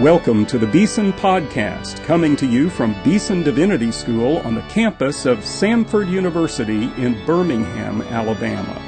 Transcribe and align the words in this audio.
Welcome 0.00 0.46
to 0.46 0.56
the 0.56 0.66
Beeson 0.66 1.12
Podcast, 1.12 2.02
coming 2.04 2.34
to 2.36 2.46
you 2.46 2.70
from 2.70 2.96
Beeson 3.04 3.42
Divinity 3.42 3.92
School 3.92 4.38
on 4.38 4.54
the 4.54 4.62
campus 4.62 5.26
of 5.26 5.40
Samford 5.40 6.10
University 6.10 6.84
in 6.96 7.22
Birmingham, 7.26 8.00
Alabama. 8.00 8.80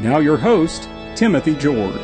Now, 0.00 0.20
your 0.20 0.38
host, 0.38 0.88
Timothy 1.14 1.54
George. 1.54 2.00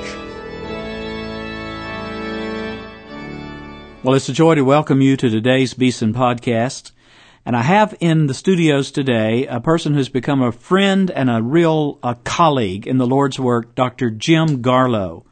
Well, 4.02 4.14
it's 4.14 4.28
a 4.28 4.34
joy 4.34 4.56
to 4.56 4.62
welcome 4.62 5.00
you 5.00 5.16
to 5.16 5.30
today's 5.30 5.72
Beeson 5.72 6.12
Podcast. 6.12 6.92
And 7.46 7.56
I 7.56 7.62
have 7.62 7.96
in 7.98 8.26
the 8.26 8.34
studios 8.34 8.90
today 8.90 9.46
a 9.46 9.58
person 9.58 9.94
who's 9.94 10.10
become 10.10 10.42
a 10.42 10.52
friend 10.52 11.10
and 11.10 11.30
a 11.30 11.42
real 11.42 11.98
a 12.02 12.14
colleague 12.14 12.86
in 12.86 12.98
the 12.98 13.06
Lord's 13.06 13.40
work, 13.40 13.74
Dr. 13.74 14.10
Jim 14.10 14.62
Garlow. 14.62 15.24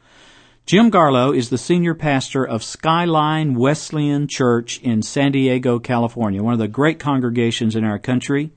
Jim 0.65 0.89
Garlow 0.89 1.35
is 1.35 1.49
the 1.49 1.57
senior 1.57 1.93
pastor 1.93 2.45
of 2.45 2.63
Skyline 2.63 3.53
Wesleyan 3.53 4.29
Church 4.29 4.79
in 4.79 5.01
San 5.01 5.33
Diego, 5.33 5.77
California, 5.77 6.41
one 6.41 6.53
of 6.53 6.59
the 6.59 6.69
great 6.69 6.99
congregations 6.99 7.75
in 7.75 7.83
our 7.83 7.99
country. 7.99 8.49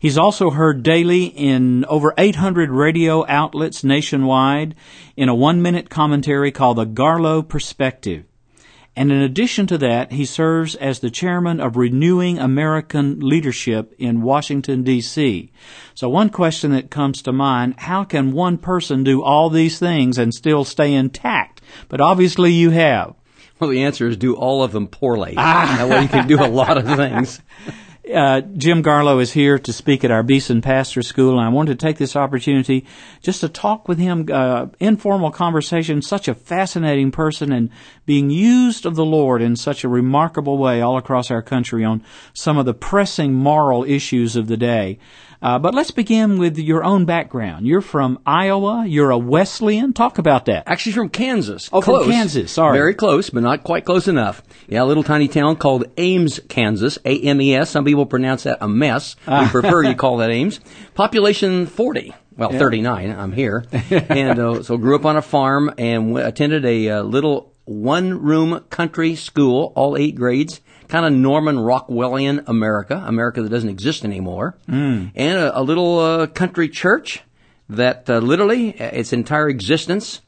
He's 0.00 0.16
also 0.16 0.48
heard 0.48 0.82
daily 0.82 1.26
in 1.26 1.84
over 1.84 2.14
800 2.16 2.70
radio 2.70 3.26
outlets 3.28 3.84
nationwide 3.84 4.74
in 5.14 5.28
a 5.28 5.34
one 5.34 5.60
minute 5.60 5.90
commentary 5.90 6.52
called 6.52 6.78
the 6.78 6.86
Garlow 6.86 7.46
Perspective. 7.46 8.24
And 8.94 9.10
in 9.10 9.22
addition 9.22 9.66
to 9.68 9.78
that, 9.78 10.12
he 10.12 10.26
serves 10.26 10.74
as 10.74 11.00
the 11.00 11.10
chairman 11.10 11.60
of 11.60 11.76
Renewing 11.76 12.38
American 12.38 13.20
Leadership 13.20 13.94
in 13.98 14.20
Washington, 14.20 14.82
D.C. 14.82 15.50
So 15.94 16.08
one 16.10 16.28
question 16.28 16.72
that 16.72 16.90
comes 16.90 17.22
to 17.22 17.32
mind, 17.32 17.74
how 17.78 18.04
can 18.04 18.32
one 18.32 18.58
person 18.58 19.02
do 19.02 19.22
all 19.22 19.48
these 19.48 19.78
things 19.78 20.18
and 20.18 20.34
still 20.34 20.64
stay 20.64 20.92
intact? 20.92 21.62
But 21.88 22.02
obviously 22.02 22.52
you 22.52 22.70
have. 22.70 23.14
Well, 23.58 23.70
the 23.70 23.84
answer 23.84 24.08
is 24.08 24.16
do 24.16 24.34
all 24.34 24.62
of 24.62 24.72
them 24.72 24.88
poorly. 24.88 25.34
Ah. 25.38 25.76
That 25.78 25.88
way 25.88 26.02
you 26.02 26.08
can 26.08 26.26
do 26.26 26.44
a 26.44 26.48
lot 26.48 26.76
of 26.76 26.84
things. 26.84 27.40
Uh, 28.12 28.42
Jim 28.42 28.82
Garlow 28.82 29.22
is 29.22 29.32
here 29.32 29.58
to 29.58 29.72
speak 29.72 30.04
at 30.04 30.10
our 30.10 30.22
Beeson 30.22 30.60
Pastor 30.60 31.02
School, 31.02 31.38
and 31.38 31.40
I 31.40 31.48
wanted 31.48 31.78
to 31.78 31.86
take 31.86 31.96
this 31.96 32.14
opportunity 32.14 32.84
just 33.22 33.40
to 33.40 33.48
talk 33.48 33.88
with 33.88 33.98
him, 33.98 34.28
uh, 34.30 34.66
informal 34.80 35.30
conversation. 35.30 36.02
Such 36.02 36.28
a 36.28 36.34
fascinating 36.34 37.10
person, 37.10 37.52
and 37.52 37.70
being 38.04 38.28
used 38.28 38.84
of 38.84 38.96
the 38.96 39.04
Lord 39.04 39.40
in 39.40 39.56
such 39.56 39.82
a 39.82 39.88
remarkable 39.88 40.58
way 40.58 40.82
all 40.82 40.98
across 40.98 41.30
our 41.30 41.42
country 41.42 41.84
on 41.84 42.02
some 42.34 42.58
of 42.58 42.66
the 42.66 42.74
pressing 42.74 43.32
moral 43.32 43.84
issues 43.84 44.36
of 44.36 44.46
the 44.46 44.58
day. 44.58 44.98
Uh, 45.42 45.58
but 45.58 45.74
let's 45.74 45.90
begin 45.90 46.38
with 46.38 46.56
your 46.56 46.84
own 46.84 47.04
background. 47.04 47.66
You're 47.66 47.80
from 47.80 48.20
Iowa. 48.24 48.86
You're 48.86 49.10
a 49.10 49.18
Wesleyan. 49.18 49.92
Talk 49.92 50.18
about 50.18 50.44
that. 50.44 50.62
Actually, 50.68 50.92
from 50.92 51.08
Kansas. 51.08 51.68
Oh, 51.72 51.80
close. 51.80 52.04
from 52.04 52.12
Kansas. 52.12 52.52
Sorry. 52.52 52.78
Very 52.78 52.94
close, 52.94 53.30
but 53.30 53.42
not 53.42 53.64
quite 53.64 53.84
close 53.84 54.06
enough. 54.06 54.42
Yeah, 54.68 54.84
a 54.84 54.86
little 54.86 55.02
tiny 55.02 55.26
town 55.26 55.56
called 55.56 55.86
Ames, 55.96 56.38
Kansas. 56.48 56.96
A-M-E-S. 57.04 57.70
Some 57.70 57.84
people 57.84 58.06
pronounce 58.06 58.44
that 58.44 58.58
a 58.60 58.68
mess. 58.68 59.16
We 59.26 59.32
ah. 59.32 59.48
prefer 59.50 59.82
you 59.82 59.94
call 59.96 60.18
that 60.18 60.30
Ames. 60.30 60.60
Population 60.94 61.66
40 61.66 62.14
well, 62.36 62.52
yeah. 62.52 62.58
39. 62.58 63.10
I'm 63.10 63.32
here. 63.32 63.64
and 63.90 64.38
uh, 64.38 64.62
so 64.62 64.76
grew 64.76 64.94
up 64.94 65.04
on 65.04 65.16
a 65.16 65.22
farm 65.22 65.72
and 65.76 66.08
w- 66.14 66.24
attended 66.24 66.64
a 66.64 66.88
uh, 66.88 67.02
little 67.02 67.52
one 67.64 68.22
room 68.22 68.64
country 68.70 69.16
school, 69.16 69.72
all 69.74 69.96
eight 69.96 70.14
grades 70.14 70.60
kind 70.92 71.06
of 71.06 71.12
Norman 71.14 71.56
Rockwellian 71.56 72.46
America, 72.48 73.02
America 73.06 73.40
that 73.40 73.48
doesn't 73.48 73.70
exist 73.70 74.04
anymore, 74.04 74.58
mm. 74.68 75.10
and 75.14 75.38
a, 75.38 75.58
a 75.58 75.62
little 75.62 75.98
uh, 75.98 76.26
country 76.26 76.68
church 76.68 77.22
that 77.70 78.10
uh, 78.10 78.18
literally 78.18 78.78
uh, 78.78 78.90
its 78.92 79.14
entire 79.14 79.48
existence 79.48 80.20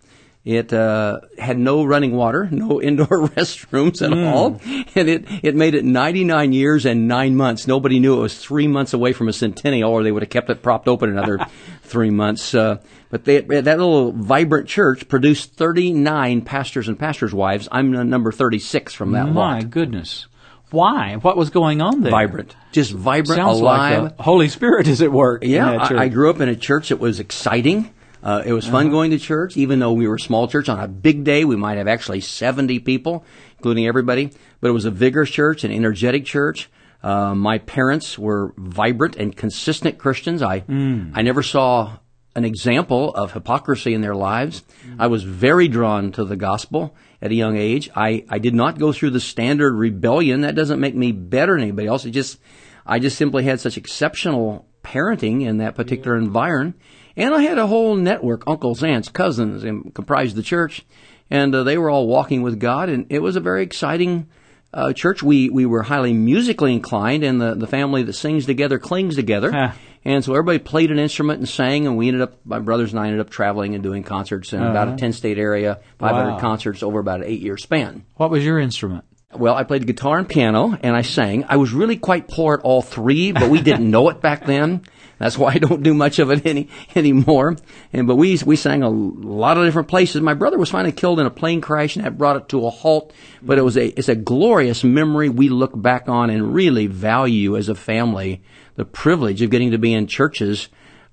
it 0.42 0.74
uh, 0.74 1.20
had 1.38 1.58
no 1.58 1.84
running 1.84 2.14
water, 2.16 2.48
no 2.50 2.80
indoor 2.80 3.06
restrooms 3.28 4.00
at 4.00 4.12
mm. 4.12 4.26
all, 4.26 4.58
and 4.94 5.08
it 5.08 5.26
it 5.42 5.54
made 5.54 5.74
it 5.74 5.84
99 5.84 6.52
years 6.54 6.86
and 6.86 7.06
nine 7.06 7.36
months. 7.36 7.66
Nobody 7.66 8.00
knew 8.00 8.16
it 8.16 8.22
was 8.22 8.38
three 8.38 8.66
months 8.66 8.94
away 8.94 9.12
from 9.12 9.28
a 9.28 9.34
centennial, 9.34 9.90
or 9.90 10.02
they 10.02 10.12
would 10.12 10.22
have 10.22 10.30
kept 10.30 10.48
it 10.48 10.62
propped 10.62 10.88
open 10.88 11.10
another 11.10 11.46
three 11.82 12.10
months. 12.10 12.54
Uh, 12.54 12.78
but 13.10 13.26
they, 13.26 13.40
that 13.40 13.78
little 13.78 14.12
vibrant 14.12 14.66
church 14.66 15.08
produced 15.08 15.54
39 15.54 16.40
pastors 16.40 16.88
and 16.88 16.98
pastors' 16.98 17.34
wives. 17.34 17.68
I'm 17.70 17.92
number 18.08 18.32
36 18.32 18.94
from 18.94 19.12
that 19.12 19.26
My 19.26 19.32
lot. 19.32 19.50
My 19.56 19.62
goodness. 19.62 20.26
Why? 20.70 21.16
What 21.16 21.36
was 21.36 21.50
going 21.50 21.80
on 21.80 22.00
there? 22.00 22.10
Vibrant. 22.10 22.56
Just 22.72 22.92
vibrant, 22.92 23.38
Sounds 23.38 23.60
alive. 23.60 24.02
Like 24.02 24.16
the 24.16 24.22
Holy 24.22 24.48
Spirit 24.48 24.88
is 24.88 25.02
at 25.02 25.12
work. 25.12 25.44
Yeah, 25.44 25.70
I, 25.70 26.04
I, 26.04 26.08
grew 26.08 26.30
up 26.30 26.40
in 26.40 26.48
a 26.48 26.56
church 26.56 26.88
that 26.88 26.98
was 26.98 27.20
exciting. 27.20 27.94
Uh, 28.22 28.42
it 28.44 28.52
was 28.52 28.66
fun 28.66 28.86
uh-huh. 28.86 28.92
going 28.92 29.10
to 29.10 29.18
church, 29.18 29.56
even 29.56 29.78
though 29.78 29.92
we 29.92 30.08
were 30.08 30.14
a 30.14 30.20
small 30.20 30.48
church. 30.48 30.68
On 30.68 30.80
a 30.80 30.88
big 30.88 31.24
day, 31.24 31.44
we 31.44 31.56
might 31.56 31.76
have 31.76 31.86
actually 31.86 32.20
70 32.20 32.80
people, 32.80 33.24
including 33.58 33.86
everybody. 33.86 34.32
But 34.60 34.68
it 34.68 34.72
was 34.72 34.86
a 34.86 34.90
vigorous 34.90 35.30
church, 35.30 35.62
an 35.62 35.70
energetic 35.70 36.24
church. 36.24 36.70
Uh, 37.02 37.34
my 37.34 37.58
parents 37.58 38.18
were 38.18 38.54
vibrant 38.56 39.16
and 39.16 39.36
consistent 39.36 39.98
Christians. 39.98 40.42
I 40.42 40.60
mm. 40.60 41.12
I 41.14 41.20
never 41.20 41.42
saw 41.42 41.98
an 42.34 42.46
example 42.46 43.14
of 43.14 43.32
hypocrisy 43.32 43.92
in 43.92 44.00
their 44.00 44.14
lives. 44.14 44.62
Mm. 44.88 44.96
I 44.98 45.06
was 45.08 45.22
very 45.22 45.68
drawn 45.68 46.12
to 46.12 46.24
the 46.24 46.36
gospel 46.36 46.96
at 47.24 47.30
a 47.30 47.34
young 47.34 47.56
age. 47.56 47.88
I, 47.96 48.24
I 48.28 48.38
did 48.38 48.54
not 48.54 48.78
go 48.78 48.92
through 48.92 49.10
the 49.10 49.20
standard 49.20 49.72
rebellion. 49.74 50.42
That 50.42 50.54
doesn't 50.54 50.78
make 50.78 50.94
me 50.94 51.10
better 51.10 51.54
than 51.54 51.62
anybody 51.62 51.88
else. 51.88 52.04
It 52.04 52.10
just, 52.10 52.38
I 52.86 52.98
just 52.98 53.16
simply 53.16 53.44
had 53.44 53.60
such 53.60 53.78
exceptional 53.78 54.68
parenting 54.84 55.42
in 55.42 55.56
that 55.58 55.74
particular 55.74 56.16
environment. 56.18 56.78
And 57.16 57.34
I 57.34 57.42
had 57.42 57.58
a 57.58 57.66
whole 57.66 57.96
network, 57.96 58.44
uncles, 58.46 58.84
aunts, 58.84 59.08
cousins, 59.08 59.64
and 59.64 59.94
comprised 59.94 60.36
the 60.36 60.42
church. 60.42 60.84
And 61.30 61.54
uh, 61.54 61.62
they 61.62 61.78
were 61.78 61.88
all 61.88 62.06
walking 62.06 62.42
with 62.42 62.60
God. 62.60 62.90
And 62.90 63.06
it 63.08 63.20
was 63.20 63.36
a 63.36 63.40
very 63.40 63.62
exciting 63.62 64.28
uh, 64.74 64.92
church. 64.92 65.22
We, 65.22 65.48
we 65.48 65.64
were 65.64 65.84
highly 65.84 66.12
musically 66.12 66.74
inclined, 66.74 67.24
and 67.24 67.40
the, 67.40 67.54
the 67.54 67.66
family 67.66 68.02
that 68.02 68.12
sings 68.12 68.44
together 68.44 68.78
clings 68.78 69.14
together. 69.14 69.50
Huh. 69.50 69.72
And 70.04 70.22
so 70.24 70.32
everybody 70.32 70.58
played 70.58 70.90
an 70.90 70.98
instrument 70.98 71.38
and 71.38 71.48
sang, 71.48 71.86
and 71.86 71.96
we 71.96 72.08
ended 72.08 72.22
up, 72.22 72.38
my 72.44 72.58
brothers 72.58 72.92
and 72.92 73.00
I 73.00 73.06
ended 73.06 73.20
up 73.20 73.30
traveling 73.30 73.74
and 73.74 73.82
doing 73.82 74.02
concerts 74.02 74.52
in 74.52 74.60
uh-huh. 74.60 74.70
about 74.70 74.88
a 74.88 74.90
uh-huh. 74.92 74.98
10 74.98 75.12
state 75.14 75.38
area, 75.38 75.80
500 75.98 76.32
wow. 76.32 76.40
concerts 76.40 76.82
over 76.82 76.98
about 76.98 77.20
an 77.20 77.26
eight 77.26 77.40
year 77.40 77.56
span. 77.56 78.04
What 78.14 78.30
was 78.30 78.44
your 78.44 78.58
instrument? 78.58 79.04
Well, 79.34 79.56
I 79.56 79.64
played 79.64 79.86
guitar 79.86 80.18
and 80.18 80.28
piano, 80.28 80.78
and 80.80 80.94
I 80.94 81.02
sang. 81.02 81.44
I 81.48 81.56
was 81.56 81.72
really 81.72 81.96
quite 81.96 82.28
poor 82.28 82.54
at 82.54 82.60
all 82.60 82.82
three, 82.82 83.32
but 83.32 83.50
we 83.50 83.60
didn't 83.60 83.90
know 83.90 84.08
it 84.10 84.20
back 84.20 84.46
then. 84.46 84.84
That's 85.18 85.36
why 85.36 85.52
I 85.54 85.58
don't 85.58 85.82
do 85.82 85.94
much 85.94 86.18
of 86.18 86.30
it 86.30 86.46
any 86.46 86.68
anymore. 86.94 87.56
And 87.92 88.06
but 88.06 88.16
we 88.16 88.38
we 88.44 88.56
sang 88.56 88.82
a 88.82 88.88
lot 88.88 89.56
of 89.56 89.64
different 89.64 89.88
places. 89.88 90.20
My 90.20 90.34
brother 90.34 90.58
was 90.58 90.70
finally 90.70 90.92
killed 90.92 91.18
in 91.18 91.26
a 91.26 91.30
plane 91.30 91.60
crash, 91.60 91.96
and 91.96 92.04
that 92.04 92.18
brought 92.18 92.36
it 92.36 92.48
to 92.50 92.66
a 92.66 92.70
halt. 92.70 93.12
But 93.42 93.58
it 93.58 93.62
was 93.62 93.76
a 93.76 93.86
it's 93.98 94.08
a 94.08 94.14
glorious 94.14 94.84
memory 94.84 95.28
we 95.28 95.48
look 95.48 95.72
back 95.74 96.08
on 96.08 96.30
and 96.30 96.54
really 96.54 96.86
value 96.86 97.56
as 97.56 97.68
a 97.68 97.74
family 97.74 98.42
the 98.76 98.84
privilege 98.84 99.42
of 99.42 99.50
getting 99.50 99.70
to 99.70 99.78
be 99.78 99.92
in 99.92 100.06
churches 100.06 100.68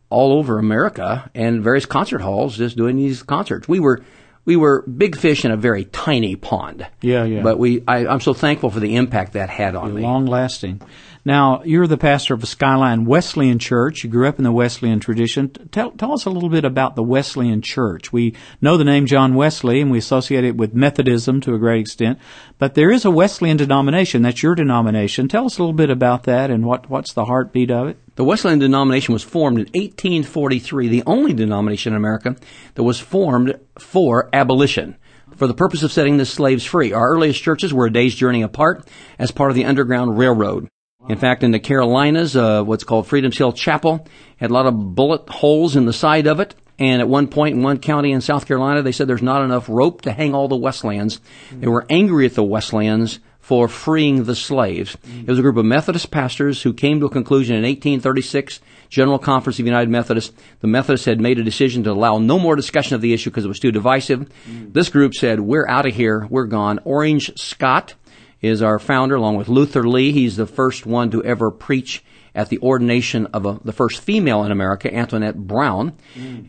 all 0.10 0.34
over 0.34 0.60
America 0.60 1.30
and 1.34 1.64
various 1.64 1.86
concert 1.86 2.22
halls 2.22 2.58
just 2.58 2.76
doing 2.78 2.98
these 2.98 3.24
concerts. 3.24 3.68
We 3.68 3.80
were 3.80 4.02
we 4.44 4.56
were 4.56 4.84
big 4.84 5.16
fish 5.18 5.46
in 5.46 5.52
a 5.52 5.58
very 5.58 5.86
tiny 5.86 6.36
pond. 6.36 6.88
Yeah, 7.02 7.24
yeah. 7.26 7.42
But 7.42 7.60
we 7.60 7.84
I, 7.88 8.06
am 8.12 8.20
so 8.20 8.34
thankful 8.34 8.70
for 8.72 8.80
the 8.80 8.96
impact 8.96 9.34
that 9.34 9.50
had 9.50 9.76
on 9.76 9.94
me. 9.94 10.02
Long 10.02 10.26
lasting. 10.26 10.82
Now, 11.24 11.62
you're 11.64 11.86
the 11.86 11.98
pastor 11.98 12.34
of 12.34 12.42
a 12.42 12.48
Skyline 12.48 13.06
Wesleyan 13.06 13.60
Church. 13.60 14.04
You 14.04 14.10
grew 14.10 14.28
up 14.28 14.40
in 14.40 14.44
the 14.44 14.52
Wesleyan 14.52 15.00
tradition. 15.00 15.50
Tell, 15.72 15.92
tell 15.92 16.14
us 16.14 16.26
a 16.26 16.32
little 16.32 16.50
bit 16.50 16.66
about 16.66 16.96
the 16.96 17.04
Wesleyan 17.04 17.62
Church. 17.62 18.12
We 18.12 18.36
know 18.60 18.76
the 18.76 18.84
name 18.84 19.06
John 19.06 19.36
Wesley 19.36 19.82
and 19.82 19.92
we 19.92 20.00
associate 20.00 20.44
it 20.44 20.58
with 20.58 20.74
Methodism 20.74 21.40
to 21.42 21.54
a 21.54 21.60
great 21.60 21.82
extent, 21.82 22.18
but 22.58 22.74
there 22.74 22.90
is 22.90 23.06
a 23.06 23.12
Wesleyan 23.12 23.58
denomination. 23.58 24.24
That's 24.24 24.42
your 24.42 24.56
denomination. 24.56 25.28
Tell 25.28 25.46
us 25.46 25.60
a 25.60 25.62
little 25.62 25.74
bit 25.74 25.92
about 25.92 26.24
that 26.24 26.50
and 26.50 26.66
what, 26.66 26.90
what's 26.90 27.14
the 27.14 27.26
heartbeat 27.26 27.70
of 27.70 27.90
it. 27.90 27.98
The 28.16 28.24
Wesleyan 28.24 28.58
denomination 28.58 29.14
was 29.14 29.24
formed 29.24 29.60
in 29.60 29.66
1843, 29.66 30.88
the 30.88 31.04
only 31.06 31.34
denomination 31.34 31.94
in 31.94 31.98
America 31.98 32.36
that 32.74 32.84
was 32.84 33.00
formed 33.00 33.60
for 33.78 34.28
abolition 34.34 34.98
for 35.36 35.46
the 35.46 35.54
purpose 35.54 35.84
of 35.84 35.92
setting 35.92 36.18
the 36.18 36.26
slaves 36.26 36.66
free. 36.66 36.94
Our 36.94 37.12
earliest 37.12 37.44
churches 37.44 37.74
were 37.74 37.86
a 37.86 37.94
day's 37.94 38.16
journey 38.16 38.42
apart 38.42 38.88
as 39.20 39.30
part 39.30 39.52
of 39.52 39.56
the 39.56 39.66
Underground 39.66 40.18
Railroad. 40.18 40.68
In 41.10 41.18
fact, 41.18 41.44
in 41.44 41.52
the 41.52 41.60
Carolinas, 41.60 42.36
uh, 42.36 42.64
what's 42.64 42.84
called 42.84 43.08
Freedom's 43.08 43.38
Hill 43.38 43.54
Chapel 43.54 44.08
had 44.38 44.52
a 44.52 44.54
lot 44.54 44.66
of 44.66 44.96
bullet 44.96 45.28
holes 45.30 45.76
in 45.76 45.86
the 45.86 45.94
side 45.94 46.28
of 46.28 46.40
it. 46.40 46.56
And 46.80 47.02
at 47.02 47.08
one 47.08 47.28
point 47.28 47.56
in 47.56 47.62
one 47.62 47.78
county 47.78 48.12
in 48.12 48.22
South 48.22 48.48
Carolina, 48.48 48.82
they 48.82 48.92
said 48.92 49.08
there's 49.08 49.22
not 49.22 49.44
enough 49.44 49.70
rope 49.70 50.02
to 50.02 50.12
hang 50.12 50.34
all 50.34 50.48
the 50.48 50.56
Wesleyans. 50.56 51.20
They 51.52 51.68
were 51.68 51.86
angry 51.90 52.26
at 52.26 52.34
the 52.34 52.44
Wesleyans 52.44 53.20
for 53.40 53.68
freeing 53.68 54.24
the 54.24 54.36
slaves. 54.36 54.98
It 55.04 55.28
was 55.28 55.38
a 55.38 55.42
group 55.42 55.58
of 55.58 55.66
Methodist 55.66 56.10
pastors 56.10 56.62
who 56.62 56.74
came 56.74 57.00
to 57.00 57.08
a 57.08 57.10
conclusion 57.10 57.56
in 57.56 57.64
1836, 57.64 58.62
General 58.90 59.20
Conference 59.20 59.60
of 59.60 59.66
United 59.66 59.90
Methodists. 59.90 60.34
The 60.62 60.68
Methodists 60.68 61.06
had 61.06 61.20
made 61.20 61.38
a 61.38 61.44
decision 61.44 61.84
to 61.84 61.92
allow 61.92 62.18
no 62.18 62.40
more 62.40 62.56
discussion 62.56 62.96
of 62.96 63.02
the 63.02 63.14
issue 63.14 63.30
because 63.30 63.46
it 63.46 63.50
was 63.50 63.60
too 63.60 63.72
divisive. 63.72 64.30
This 64.48 64.90
group 64.90 65.14
said, 65.14 65.40
we're 65.40 65.68
out 65.68 65.86
of 65.86 65.94
here, 65.94 66.28
we're 66.30 66.46
gone. 66.46 66.80
Orange 66.84 67.32
Scott, 67.38 67.96
is 68.42 68.62
our 68.62 68.80
founder, 68.80 69.16
along 69.16 69.38
with 69.38 69.50
Luther 69.50 69.88
Lee. 69.88 70.12
He's 70.12 70.36
the 70.36 70.48
first 70.48 70.86
one 70.86 71.12
to 71.12 71.24
ever 71.24 71.52
preach 71.52 72.04
at 72.34 72.50
the 72.50 72.60
ordination 72.60 73.26
of 73.28 73.46
a, 73.46 73.60
the 73.64 73.74
first 73.74 74.02
female 74.02 74.44
in 74.44 74.52
America, 74.52 74.94
Antoinette 74.94 75.36
Brown, 75.36 75.94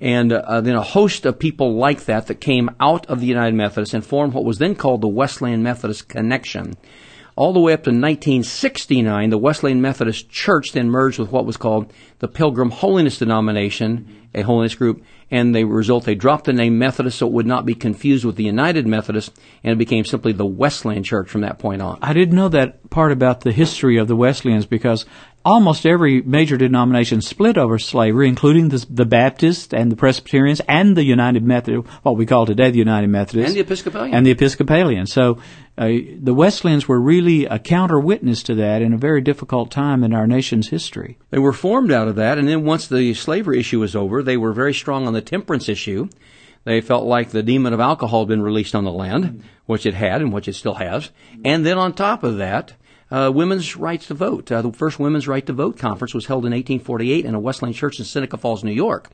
and 0.01 0.33
uh, 0.33 0.61
then 0.61 0.77
a 0.77 0.83
host 0.83 1.27
of 1.27 1.39
people 1.39 1.75
like 1.75 2.05
that 2.05 2.29
that 2.29 2.41
came 2.41 2.71
out 2.79 3.05
of 3.07 3.21
the 3.21 3.27
United 3.27 3.55
Methodists 3.55 3.95
and 3.95 4.07
formed 4.07 4.33
what 4.33 4.45
was 4.45 4.59
then 4.59 4.77
called 4.77 5.01
the 5.01 5.09
Wesleyan 5.09 5.63
Methodist 5.63 6.09
Connection. 6.09 6.77
All 7.35 7.55
the 7.55 7.61
way 7.61 7.73
up 7.73 7.85
to 7.85 7.91
1969, 7.91 9.31
the 9.31 9.39
Wesleyan 9.39 9.81
Methodist 9.81 10.29
Church 10.29 10.73
then 10.73 10.91
merged 10.91 11.19
with 11.19 11.33
what 11.33 11.47
was 11.47 11.57
called 11.57 11.91
the 12.19 12.29
Pilgrim 12.29 12.71
Holiness 12.71 13.19
Denomination, 13.19 14.29
a 14.35 14.43
holiness 14.43 14.75
group, 14.75 15.03
and 15.31 15.55
the 15.55 15.65
result 15.65 16.05
they 16.05 16.15
dropped 16.15 16.45
the 16.45 16.53
name 16.53 16.79
Methodist 16.79 17.19
so 17.19 17.27
it 17.27 17.33
would 17.33 17.47
not 17.47 17.65
be 17.65 17.75
confused 17.75 18.27
with 18.27 18.37
the 18.37 18.45
United 18.45 18.87
Methodist, 18.87 19.33
and 19.65 19.73
it 19.73 19.79
became 19.79 20.05
simply 20.05 20.33
the 20.33 20.45
Wesleyan 20.45 21.03
Church 21.03 21.31
from 21.31 21.41
that 21.41 21.59
point 21.59 21.81
on. 21.81 21.99
I 22.03 22.13
didn't 22.13 22.37
know 22.37 22.51
that 22.51 22.91
part 22.91 23.13
about 23.13 23.41
the 23.41 23.53
history 23.53 23.97
of 23.97 24.09
the 24.09 24.17
Wesleyans 24.17 24.67
because 24.67 25.07
almost 25.45 25.87
every 25.87 26.23
major 26.23 26.57
denomination 26.57 27.21
split 27.21 27.59
over 27.59 27.79
slavery, 27.79 28.29
including 28.29 28.69
the, 28.69 28.85
the 28.89 29.05
Baptists 29.05 29.73
and 29.73 29.91
the 29.91 29.97
Presbyterians 29.97 30.61
and 30.69 30.97
the 30.97 31.05
United 31.05 31.43
Methodist, 31.43 31.89
what 32.03 32.17
we 32.17 32.27
call 32.27 32.47
today 32.47 32.71
the 32.71 32.79
United 32.79 33.09
Methodists. 33.09 33.51
And 33.51 33.57
the 33.57 33.61
Episcopalian. 33.61 34.15
And 34.15 34.27
the 34.27 34.31
Episcopalian. 34.31 35.07
So 35.07 35.39
uh, 35.77 35.89
the 36.21 36.35
Wesleyans 36.35 36.87
were 36.87 37.01
really 37.01 37.47
a 37.47 37.59
counter 37.59 37.99
witness 37.99 38.43
to 38.45 38.55
that 38.57 38.83
in 38.83 38.93
a 38.93 38.99
very 38.99 39.21
difficult 39.21 39.71
time 39.71 40.05
in 40.05 40.15
our 40.15 40.27
nation's 40.27 40.69
history. 40.69 41.19
They 41.31 41.39
were 41.39 41.53
formed 41.53 41.93
out 41.93 42.09
of 42.09 42.17
that, 42.17 42.39
and 42.39 42.47
then 42.47 42.65
once 42.65 42.87
the 42.87 43.15
slavery 43.15 43.59
issue 43.59 43.81
was 43.81 43.97
over, 43.97 44.23
they 44.23 44.37
were 44.37 44.53
very 44.53 44.75
strong 44.75 45.07
on 45.07 45.13
the 45.13 45.23
temperance 45.23 45.69
issue. 45.69 46.09
They 46.65 46.81
felt 46.81 47.05
like 47.05 47.31
the 47.31 47.43
demon 47.43 47.73
of 47.73 47.81
alcohol 47.81 48.21
had 48.21 48.29
been 48.29 48.43
released 48.43 48.75
on 48.75 48.85
the 48.85 48.93
land, 48.93 49.43
which 49.67 49.87
it 49.87 49.95
had 49.95 50.21
and 50.21 50.33
which 50.33 50.47
it 50.47 50.55
still 50.55 50.75
has. 50.75 51.11
And 51.45 51.67
then 51.67 51.77
on 51.77 51.93
top 51.93 52.23
of 52.23 52.37
that, 52.37 52.75
uh, 53.13 53.31
women's 53.31 53.77
rights 53.77 54.07
to 54.07 54.15
vote. 54.15 54.51
Uh, 54.51 54.63
the 54.63 54.73
first 54.73 54.99
women's 54.99 55.29
right 55.29 55.45
to 55.45 55.53
vote 55.53 55.79
conference 55.79 56.15
was 56.15 56.27
held 56.27 56.47
in 56.47 56.53
1848 56.53 57.27
in 57.27 57.35
a 57.35 57.41
Wesleyan 57.41 57.75
church 57.75 57.99
in 57.99 58.07
Seneca 58.07 58.39
Falls, 58.39 58.65
New 58.65 58.73
York. 58.73 59.11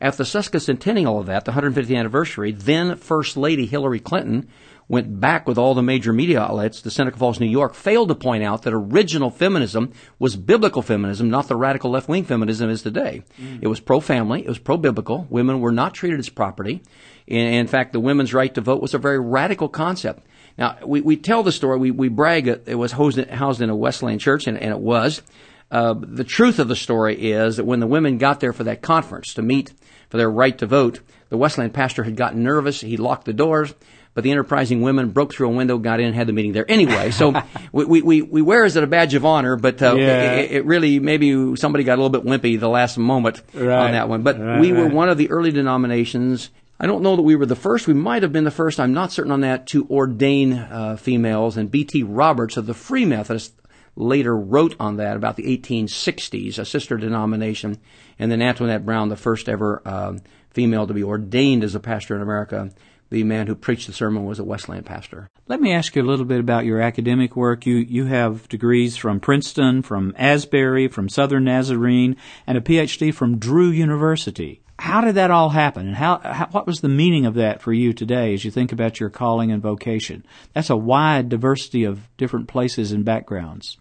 At 0.00 0.16
the 0.16 0.24
sesquicentennial 0.24 1.18
of 1.18 1.26
that, 1.26 1.46
the 1.46 1.52
150th 1.52 1.96
anniversary, 1.96 2.52
then 2.52 2.96
First 2.96 3.36
Lady 3.36 3.66
Hillary 3.66 4.00
Clinton 4.00 4.48
went 4.88 5.20
back 5.20 5.46
with 5.46 5.56
all 5.56 5.72
the 5.72 5.82
major 5.82 6.12
media 6.12 6.40
outlets 6.40 6.82
to 6.82 6.90
Seneca 6.90 7.16
Falls, 7.16 7.38
New 7.38 7.46
York, 7.46 7.74
failed 7.74 8.08
to 8.08 8.14
point 8.14 8.42
out 8.42 8.62
that 8.62 8.74
original 8.74 9.30
feminism 9.30 9.92
was 10.18 10.36
biblical 10.36 10.82
feminism, 10.82 11.30
not 11.30 11.48
the 11.48 11.54
radical 11.54 11.92
left 11.92 12.08
wing 12.08 12.24
feminism 12.24 12.68
is 12.68 12.82
today. 12.82 13.22
It 13.62 13.68
was 13.68 13.78
pro 13.78 14.00
family, 14.00 14.40
it 14.44 14.48
was 14.48 14.58
pro 14.58 14.76
biblical. 14.76 15.26
Women 15.30 15.60
were 15.60 15.70
not 15.72 15.94
treated 15.94 16.18
as 16.18 16.28
property. 16.28 16.82
In, 17.26 17.46
in 17.46 17.66
fact, 17.68 17.92
the 17.92 18.00
women's 18.00 18.34
right 18.34 18.52
to 18.54 18.60
vote 18.60 18.82
was 18.82 18.92
a 18.92 18.98
very 18.98 19.20
radical 19.20 19.68
concept. 19.68 20.26
Now, 20.60 20.76
we, 20.84 21.00
we 21.00 21.16
tell 21.16 21.42
the 21.42 21.52
story, 21.52 21.78
we, 21.78 21.90
we 21.90 22.08
brag 22.08 22.46
it, 22.46 22.64
it 22.66 22.74
was 22.74 22.92
housed 22.92 23.16
in, 23.18 23.28
housed 23.28 23.62
in 23.62 23.70
a 23.70 23.74
Wesleyan 23.76 24.18
church, 24.18 24.46
and, 24.46 24.58
and 24.58 24.70
it 24.70 24.78
was. 24.78 25.22
Uh, 25.70 25.94
the 25.98 26.24
truth 26.24 26.58
of 26.58 26.68
the 26.68 26.76
story 26.76 27.14
is 27.32 27.56
that 27.56 27.64
when 27.64 27.80
the 27.80 27.86
women 27.86 28.18
got 28.18 28.40
there 28.40 28.52
for 28.52 28.64
that 28.64 28.82
conference 28.82 29.34
to 29.34 29.42
meet 29.42 29.72
for 30.10 30.18
their 30.18 30.30
right 30.30 30.58
to 30.58 30.66
vote, 30.66 31.00
the 31.30 31.36
Wesleyan 31.38 31.70
pastor 31.70 32.02
had 32.04 32.14
gotten 32.16 32.42
nervous. 32.42 32.80
He 32.80 32.96
locked 32.98 33.24
the 33.24 33.32
doors, 33.32 33.72
but 34.12 34.24
the 34.24 34.32
enterprising 34.32 34.82
women 34.82 35.10
broke 35.10 35.32
through 35.32 35.46
a 35.48 35.52
window, 35.54 35.78
got 35.78 36.00
in, 36.00 36.06
and 36.06 36.14
had 36.16 36.26
the 36.26 36.32
meeting 36.34 36.52
there 36.52 36.68
anyway. 36.68 37.12
So 37.12 37.40
we, 37.72 37.84
we, 37.86 38.02
we, 38.02 38.22
we 38.22 38.42
wear 38.42 38.64
it 38.64 38.66
as 38.66 38.76
a 38.76 38.86
badge 38.86 39.14
of 39.14 39.24
honor, 39.24 39.56
but 39.56 39.80
uh, 39.80 39.94
Yeah. 39.94 40.32
it, 40.32 40.50
it 40.50 40.64
really 40.66 40.98
maybe 40.98 41.54
somebody 41.56 41.84
got 41.84 41.98
a 41.98 42.02
little 42.02 42.20
bit 42.20 42.24
wimpy 42.28 42.58
the 42.60 42.68
last 42.68 42.98
moment 42.98 43.40
Right. 43.54 43.86
on 43.86 43.92
that 43.92 44.08
one. 44.10 44.22
But 44.22 44.38
Right, 44.38 44.60
we 44.60 44.72
were 44.72 44.84
right. 44.86 44.92
one 44.92 45.08
of 45.08 45.16
the 45.16 45.30
early 45.30 45.52
denominations. 45.52 46.50
I 46.82 46.86
don't 46.86 47.02
know 47.02 47.14
that 47.14 47.22
we 47.22 47.36
were 47.36 47.44
the 47.44 47.54
first. 47.54 47.86
We 47.86 47.92
might 47.92 48.22
have 48.22 48.32
been 48.32 48.44
the 48.44 48.50
first. 48.50 48.80
I'm 48.80 48.94
not 48.94 49.12
certain 49.12 49.32
on 49.32 49.42
that 49.42 49.66
to 49.68 49.86
ordain 49.90 50.54
uh, 50.54 50.96
females. 50.96 51.58
And 51.58 51.70
B.T. 51.70 52.02
Roberts 52.04 52.56
of 52.56 52.64
the 52.64 52.72
Free 52.72 53.04
Methodist 53.04 53.52
later 53.96 54.34
wrote 54.34 54.76
on 54.80 54.96
that 54.96 55.14
about 55.14 55.36
the 55.36 55.58
1860s, 55.58 56.58
a 56.58 56.64
sister 56.64 56.96
denomination, 56.96 57.76
and 58.18 58.32
then 58.32 58.40
Antoinette 58.40 58.86
Brown, 58.86 59.10
the 59.10 59.16
first 59.16 59.46
ever 59.46 59.82
um, 59.84 60.20
female 60.52 60.86
to 60.86 60.94
be 60.94 61.04
ordained 61.04 61.64
as 61.64 61.74
a 61.74 61.80
pastor 61.80 62.16
in 62.16 62.22
America. 62.22 62.70
The 63.10 63.24
man 63.24 63.46
who 63.46 63.56
preached 63.56 63.88
the 63.88 63.92
sermon 63.92 64.24
was 64.24 64.38
a 64.38 64.44
Wesleyan 64.44 64.84
pastor. 64.84 65.28
Let 65.48 65.60
me 65.60 65.74
ask 65.74 65.94
you 65.94 66.02
a 66.02 66.06
little 66.06 66.24
bit 66.24 66.40
about 66.40 66.64
your 66.64 66.80
academic 66.80 67.34
work. 67.36 67.66
You 67.66 67.76
you 67.76 68.06
have 68.06 68.48
degrees 68.48 68.96
from 68.96 69.18
Princeton, 69.18 69.82
from 69.82 70.14
Asbury, 70.16 70.86
from 70.86 71.08
Southern 71.08 71.44
Nazarene, 71.44 72.16
and 72.46 72.56
a 72.56 72.60
PhD 72.60 73.12
from 73.12 73.38
Drew 73.38 73.68
University. 73.68 74.62
How 74.80 75.02
did 75.02 75.16
that 75.16 75.30
all 75.30 75.50
happen, 75.50 75.88
and 75.88 75.96
how, 75.96 76.20
how 76.24 76.48
what 76.52 76.66
was 76.66 76.80
the 76.80 76.88
meaning 76.88 77.26
of 77.26 77.34
that 77.34 77.60
for 77.60 77.70
you 77.70 77.92
today 77.92 78.32
as 78.32 78.46
you 78.46 78.50
think 78.50 78.72
about 78.72 78.98
your 78.98 79.10
calling 79.10 79.52
and 79.52 79.62
vocation? 79.62 80.24
That's 80.54 80.70
a 80.70 80.76
wide 80.76 81.28
diversity 81.28 81.84
of 81.84 82.08
different 82.16 82.48
places 82.48 82.90
and 82.90 83.04
backgrounds. 83.04 83.76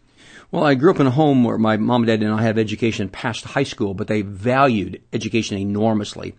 Well, 0.52 0.66
I 0.66 0.76
grew 0.76 0.92
up 0.92 1.00
in 1.00 1.08
a 1.08 1.12
home 1.12 1.46
where 1.46 1.58
my 1.58 1.78
mom 1.78 2.02
and 2.02 2.08
dad 2.08 2.20
did 2.20 2.28
not 2.28 2.42
have 2.42 2.58
education 2.58 3.08
past 3.08 3.46
high 3.46 3.64
school, 3.64 3.94
but 3.94 4.08
they 4.08 4.24
valued 4.24 5.02
education 5.14 5.58
enormously. 5.58 6.36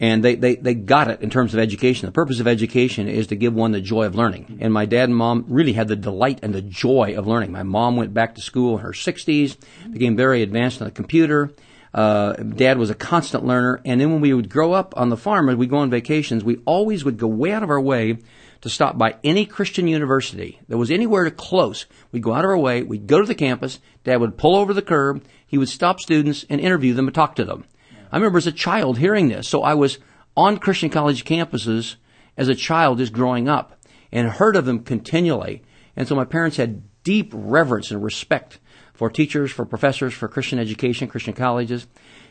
And 0.00 0.24
they, 0.24 0.34
they, 0.34 0.56
they 0.56 0.74
got 0.74 1.08
it 1.08 1.20
in 1.20 1.30
terms 1.30 1.54
of 1.54 1.60
education. 1.60 2.06
The 2.06 2.12
purpose 2.12 2.40
of 2.40 2.48
education 2.48 3.06
is 3.06 3.28
to 3.28 3.36
give 3.36 3.54
one 3.54 3.70
the 3.70 3.80
joy 3.80 4.06
of 4.06 4.16
learning. 4.16 4.58
And 4.60 4.72
my 4.72 4.86
dad 4.86 5.04
and 5.04 5.16
mom 5.16 5.44
really 5.46 5.74
had 5.74 5.86
the 5.86 5.94
delight 5.94 6.40
and 6.42 6.52
the 6.52 6.62
joy 6.62 7.14
of 7.16 7.28
learning. 7.28 7.52
My 7.52 7.62
mom 7.62 7.96
went 7.96 8.12
back 8.12 8.34
to 8.34 8.40
school 8.40 8.78
in 8.78 8.82
her 8.82 8.92
60s, 8.92 9.56
became 9.92 10.16
very 10.16 10.42
advanced 10.42 10.80
on 10.80 10.88
the 10.88 10.92
computer. 10.92 11.52
Uh, 11.92 12.34
dad 12.34 12.78
was 12.78 12.90
a 12.90 12.94
constant 12.94 13.44
learner. 13.44 13.80
And 13.84 14.00
then 14.00 14.12
when 14.12 14.20
we 14.20 14.32
would 14.32 14.48
grow 14.48 14.72
up 14.72 14.94
on 14.96 15.08
the 15.08 15.16
farm, 15.16 15.48
and 15.48 15.58
we 15.58 15.66
go 15.66 15.78
on 15.78 15.90
vacations, 15.90 16.44
we 16.44 16.58
always 16.64 17.04
would 17.04 17.18
go 17.18 17.26
way 17.26 17.52
out 17.52 17.62
of 17.62 17.70
our 17.70 17.80
way 17.80 18.18
to 18.60 18.68
stop 18.68 18.98
by 18.98 19.16
any 19.24 19.46
Christian 19.46 19.88
university 19.88 20.60
that 20.68 20.76
was 20.76 20.90
anywhere 20.90 21.24
to 21.24 21.30
close. 21.30 21.86
We'd 22.12 22.22
go 22.22 22.34
out 22.34 22.44
of 22.44 22.50
our 22.50 22.58
way, 22.58 22.82
we'd 22.82 23.06
go 23.06 23.20
to 23.20 23.26
the 23.26 23.34
campus, 23.34 23.80
Dad 24.04 24.20
would 24.20 24.36
pull 24.36 24.56
over 24.56 24.74
the 24.74 24.82
curb, 24.82 25.24
he 25.46 25.58
would 25.58 25.68
stop 25.68 26.00
students 26.00 26.44
and 26.48 26.60
interview 26.60 26.94
them 26.94 27.06
and 27.06 27.14
talk 27.14 27.36
to 27.36 27.44
them. 27.44 27.64
I 28.12 28.16
remember 28.16 28.38
as 28.38 28.46
a 28.46 28.52
child 28.52 28.98
hearing 28.98 29.28
this, 29.28 29.48
so 29.48 29.62
I 29.62 29.74
was 29.74 29.98
on 30.36 30.58
Christian 30.58 30.90
college 30.90 31.24
campuses 31.24 31.96
as 32.36 32.48
a 32.48 32.54
child 32.54 32.98
just 32.98 33.12
growing 33.12 33.48
up 33.48 33.76
and 34.12 34.28
heard 34.28 34.56
of 34.56 34.64
them 34.64 34.80
continually. 34.80 35.62
And 35.96 36.06
so 36.06 36.14
my 36.14 36.24
parents 36.24 36.56
had 36.56 36.82
deep 37.02 37.32
reverence 37.34 37.90
and 37.90 38.02
respect 38.02 38.58
for 39.00 39.08
teachers, 39.08 39.50
for 39.50 39.64
professors, 39.64 40.12
for 40.12 40.28
Christian 40.28 40.58
education, 40.58 41.08
Christian 41.08 41.32
colleges. 41.32 41.86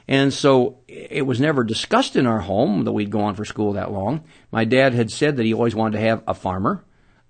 And 0.08 0.32
so 0.32 0.78
it 0.88 1.26
was 1.26 1.40
never 1.40 1.64
discussed 1.64 2.16
in 2.16 2.28
our 2.28 2.42
home 2.42 2.84
that 2.84 2.92
we'd 2.92 3.10
go 3.10 3.22
on 3.22 3.34
for 3.34 3.44
school 3.44 3.74
that 3.74 3.92
long. 3.92 4.24
My 4.52 4.66
dad 4.66 4.94
had 4.94 5.10
said 5.10 5.38
that 5.38 5.48
he 5.48 5.54
always 5.56 5.74
wanted 5.74 5.98
to 5.98 6.04
have 6.04 6.22
a 6.28 6.36
farmer, 6.36 6.84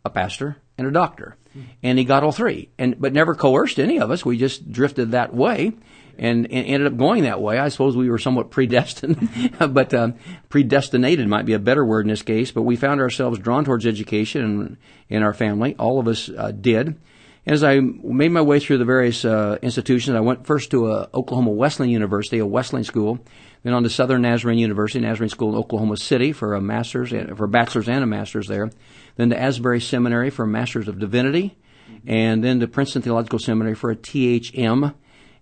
a 0.03 0.09
pastor, 0.09 0.57
and 0.77 0.85
a 0.87 0.91
doctor. 0.91 1.37
And 1.81 1.97
he 1.97 2.03
got 2.03 2.21
all 2.21 2.33
three. 2.33 2.67
And 2.77 2.99
but 2.99 3.13
never 3.13 3.33
coerced 3.33 3.79
any 3.79 3.97
of 3.97 4.11
us. 4.11 4.25
We 4.25 4.37
just 4.37 4.73
drifted 4.73 5.11
that 5.11 5.33
way 5.33 5.71
and, 6.17 6.45
and 6.51 6.67
ended 6.67 6.91
up 6.91 6.97
going 6.97 7.23
that 7.23 7.41
way. 7.41 7.57
I 7.57 7.69
suppose 7.69 7.95
we 7.95 8.09
were 8.09 8.17
somewhat 8.17 8.51
predestined, 8.51 9.29
but 9.57 9.93
um, 9.93 10.15
predestinated 10.49 11.29
might 11.29 11.45
be 11.45 11.53
a 11.53 11.59
better 11.59 11.85
word 11.85 12.01
in 12.01 12.09
this 12.09 12.23
case. 12.23 12.51
But 12.51 12.63
we 12.63 12.75
found 12.75 12.99
ourselves 12.99 13.39
drawn 13.39 13.63
towards 13.63 13.85
education 13.85 14.41
in, 14.41 14.77
in 15.15 15.23
our 15.23 15.33
family. 15.33 15.77
All 15.79 15.97
of 15.97 16.09
us 16.09 16.27
uh, 16.27 16.51
did. 16.51 16.99
As 17.45 17.63
I 17.63 17.79
made 17.79 18.31
my 18.31 18.41
way 18.41 18.59
through 18.59 18.79
the 18.79 18.85
various 18.85 19.23
uh, 19.23 19.57
institutions, 19.61 20.15
I 20.15 20.19
went 20.19 20.45
first 20.45 20.71
to 20.71 20.91
uh, 20.91 21.07
Oklahoma 21.13 21.51
Wesleyan 21.51 21.91
University, 21.91 22.39
a 22.39 22.45
Wesleyan 22.45 22.83
school, 22.83 23.19
then 23.63 23.73
on 23.73 23.83
to 23.83 23.89
Southern 23.89 24.21
Nazarene 24.21 24.59
University, 24.59 24.99
Nazarene 24.99 25.29
School 25.29 25.49
in 25.49 25.55
Oklahoma 25.55 25.97
City 25.97 26.31
for 26.31 26.53
a 26.53 26.61
master's, 26.61 27.09
for 27.09 27.45
a 27.45 27.47
bachelor's 27.47 27.87
and 27.87 28.03
a 28.03 28.07
master's 28.07 28.47
there, 28.47 28.69
then 29.15 29.29
to 29.29 29.39
Asbury 29.39 29.79
Seminary 29.79 30.29
for 30.29 30.43
a 30.43 30.47
master's 30.47 30.87
of 30.87 30.99
divinity, 30.99 31.57
and 32.05 32.43
then 32.43 32.59
to 32.59 32.67
Princeton 32.67 33.01
Theological 33.01 33.39
Seminary 33.39 33.75
for 33.75 33.91
a 33.91 33.95
THM. 33.95 34.93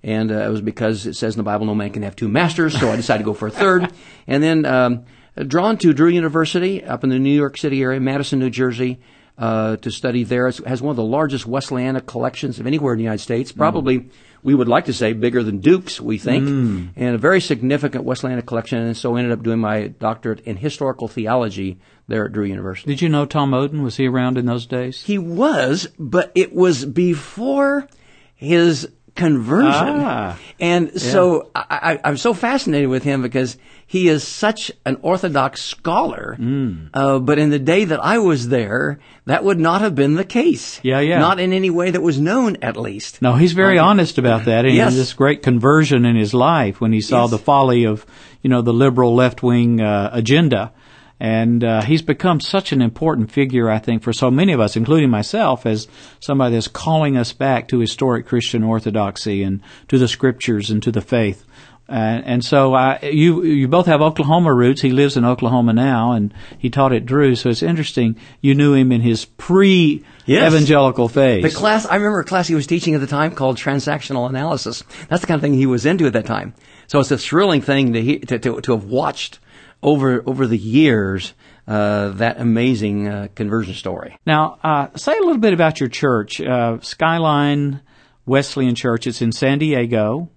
And 0.04 0.32
uh, 0.32 0.36
it 0.36 0.50
was 0.50 0.62
because 0.62 1.08
it 1.08 1.16
says 1.16 1.36
in 1.36 1.39
the 1.39 1.44
Bible 1.44 1.66
no 1.66 1.75
man 1.75 1.92
can 1.92 2.04
have 2.04 2.16
two 2.16 2.30
masters, 2.30 2.80
so 2.80 2.92
I 2.92 2.96
decided 2.96 3.24
to 3.24 3.25
go 3.25 3.34
for 3.34 3.48
a 3.48 3.51
third. 3.51 3.92
And 4.27 4.42
then 4.44 4.66
um, 4.66 5.06
drawn 5.48 5.77
to 5.80 5.94
Drew 5.94 6.10
University 6.10 6.84
up 6.84 7.04
in 7.04 7.10
the 7.10 7.20
New 7.20 7.36
York 7.36 7.58
City 7.58 7.82
area, 7.82 8.00
Madison, 8.00 8.39
New 8.39 8.51
Jersey, 8.51 9.00
uh, 9.38 9.77
to 9.77 9.91
study 9.91 10.24
there. 10.24 10.48
It 10.48 10.58
has 10.65 10.82
one 10.82 10.91
of 10.91 10.96
the 10.98 11.03
largest 11.03 11.46
Wesleyana 11.48 12.06
collections 12.06 12.60
of 12.60 12.67
anywhere 12.67 12.94
in 12.94 12.98
the 12.98 13.03
United 13.03 13.22
States. 13.22 13.51
Probably, 13.51 14.10
we 14.41 14.56
would 14.56 14.67
like 14.67 14.86
to 14.86 14.94
say, 14.94 15.13
bigger 15.13 15.44
than 15.44 15.60
Duke's, 15.60 16.01
we 16.01 16.17
think, 16.17 16.48
and 16.96 17.15
a 17.15 17.17
very 17.17 17.39
significant 17.39 18.06
Wesleyana 18.06 18.46
collection. 18.46 18.79
And 18.79 18.98
so 18.98 19.15
I 19.15 19.20
ended 19.20 19.34
up 19.34 19.44
doing 19.44 19.60
my 19.60 19.88
doctorate 19.88 20.39
in 20.41 20.58
historical 20.58 21.08
theology 21.08 21.77
there 22.08 22.25
at 22.25 22.32
Drew 22.32 22.46
University. 22.46 22.89
Did 22.91 23.01
you 23.01 23.10
know 23.10 23.25
Tom 23.25 23.51
Oden? 23.51 23.84
Was 23.84 23.98
he 23.98 24.08
around 24.08 24.38
in 24.38 24.46
those 24.46 24.65
days? 24.65 25.03
He 25.03 25.17
was, 25.17 25.88
but 26.00 26.32
it 26.34 26.53
was 26.53 26.86
before 26.86 27.88
his 28.34 28.89
conversion. 29.17 30.00
Ah. 30.00 30.38
and 30.59 31.00
so 31.01 31.50
I, 31.53 31.65
I, 31.69 32.00
I'm 32.09 32.17
so 32.17 32.33
fascinated 32.33 32.89
with 32.89 33.03
him 33.03 33.21
because 33.21 33.57
he 33.86 34.07
is 34.09 34.25
such 34.27 34.71
an 34.86 34.97
Orthodox 35.01 35.62
scholar. 35.62 36.36
Hmm. 36.36 36.88
Uh, 36.93 37.19
but 37.19 37.39
in 37.39 37.50
the 37.50 37.59
day 37.59 37.86
that 37.86 38.03
I 38.03 38.17
was 38.19 38.47
there, 38.50 39.00
that 39.25 39.43
would 39.43 39.59
not 39.59 39.81
have 39.81 39.95
been 39.95 40.15
the 40.15 40.25
case. 40.25 40.79
Yeah, 40.83 41.00
yeah. 41.00 41.19
Not 41.19 41.39
in 41.39 41.53
any 41.53 41.69
way 41.69 41.91
that 41.91 42.01
was 42.01 42.19
known, 42.19 42.57
at 42.62 42.75
least. 42.77 43.21
No, 43.21 43.33
he's 43.36 43.53
very 43.53 43.77
honest 43.79 44.17
about 44.17 44.45
that. 44.45 44.65
And 44.65 44.75
Yes. 44.75 44.93
this 44.95 45.13
great 45.13 45.41
conversion 45.41 46.05
in 46.05 46.15
his 46.15 46.33
life 46.33 46.81
when 46.81 46.91
he 46.93 47.01
saw 47.01 47.24
Yes. 47.24 47.31
the 47.31 47.38
folly 47.38 47.86
of, 47.86 48.05
you 48.41 48.50
know, 48.50 48.62
the 48.62 48.74
liberal 48.74 49.15
left 49.15 49.41
wing 49.41 49.79
uh, 49.81 50.09
agenda. 50.13 50.71
And 51.19 51.63
uh, 51.63 51.81
he's 51.81 52.03
become 52.03 52.39
such 52.39 52.71
an 52.71 52.81
important 52.81 53.31
figure, 53.31 53.69
I 53.71 53.79
think, 53.79 54.03
for 54.03 54.13
so 54.13 54.29
many 54.29 54.53
of 54.53 54.59
us, 54.59 54.75
including 54.75 55.09
myself, 55.09 55.65
as 55.65 55.88
somebody 56.19 56.53
that's 56.53 56.67
calling 56.67 57.17
us 57.17 57.33
back 57.33 57.67
to 57.69 57.79
historic 57.79 58.27
Christian 58.27 58.63
orthodoxy 58.63 59.41
and 59.41 59.62
to 59.88 59.97
the 59.97 60.07
scriptures 60.07 60.69
and 60.69 60.81
to 60.83 60.91
the 60.91 61.01
faith. 61.01 61.43
Uh, 61.89 62.21
and 62.25 62.43
so 62.43 62.74
I, 62.74 63.00
you 63.01 63.43
you 63.43 63.67
both 63.69 63.86
have 63.86 64.01
Oklahoma 64.01 64.53
roots. 64.53 64.81
He 64.81 64.91
lives 64.91 65.15
in 65.15 65.24
Oklahoma 65.24 65.71
now, 65.71 66.12
and 66.12 66.33
he 66.57 66.69
taught 66.69 66.91
at 66.91 67.05
Drew. 67.05 67.33
So 67.36 67.50
it's 67.50 67.63
interesting. 67.63 68.17
You 68.41 68.55
knew 68.55 68.74
him 68.74 68.91
in 68.91 69.00
his 69.00 69.24
pre 69.24 70.03
evangelical 70.27 71.07
phase. 71.07 71.43
The 71.43 71.50
class 71.50 71.86
I 71.86 71.95
remember 71.95 72.19
a 72.19 72.25
class 72.25 72.47
he 72.47 72.55
was 72.55 72.67
teaching 72.67 72.93
at 72.93 73.00
the 73.00 73.07
time 73.07 73.33
called 73.33 73.57
transactional 73.57 74.27
analysis. 74.27 74.83
That's 75.07 75.21
the 75.21 75.27
kind 75.27 75.38
of 75.38 75.41
thing 75.41 75.53
he 75.53 75.65
was 75.65 75.86
into 75.86 76.05
at 76.05 76.13
that 76.13 76.25
time. 76.25 76.53
So 76.88 77.00
it's 77.00 77.12
a 77.12 77.17
thrilling 77.17 77.62
thing 77.62 77.93
to 77.93 78.01
he, 78.01 78.19
to, 78.19 78.38
to, 78.38 78.59
to 78.59 78.71
have 78.74 78.83
watched 78.83 79.39
over 79.81 80.24
over 80.25 80.48
the 80.48 80.57
years 80.57 81.34
uh, 81.67 82.10
that 82.10 82.39
amazing 82.39 83.07
uh, 83.07 83.27
conversion 83.36 83.74
story. 83.74 84.17
Now, 84.25 84.57
uh, 84.63 84.88
say 84.96 85.17
a 85.17 85.22
little 85.22 85.38
bit 85.38 85.53
about 85.53 85.79
your 85.79 85.89
church, 85.89 86.39
uh, 86.41 86.79
Skyline 86.81 87.81
Wesleyan 88.25 88.75
Church. 88.75 89.07
It's 89.07 89.22
in 89.22 89.31
San 89.31 89.60
Diego. 89.60 90.29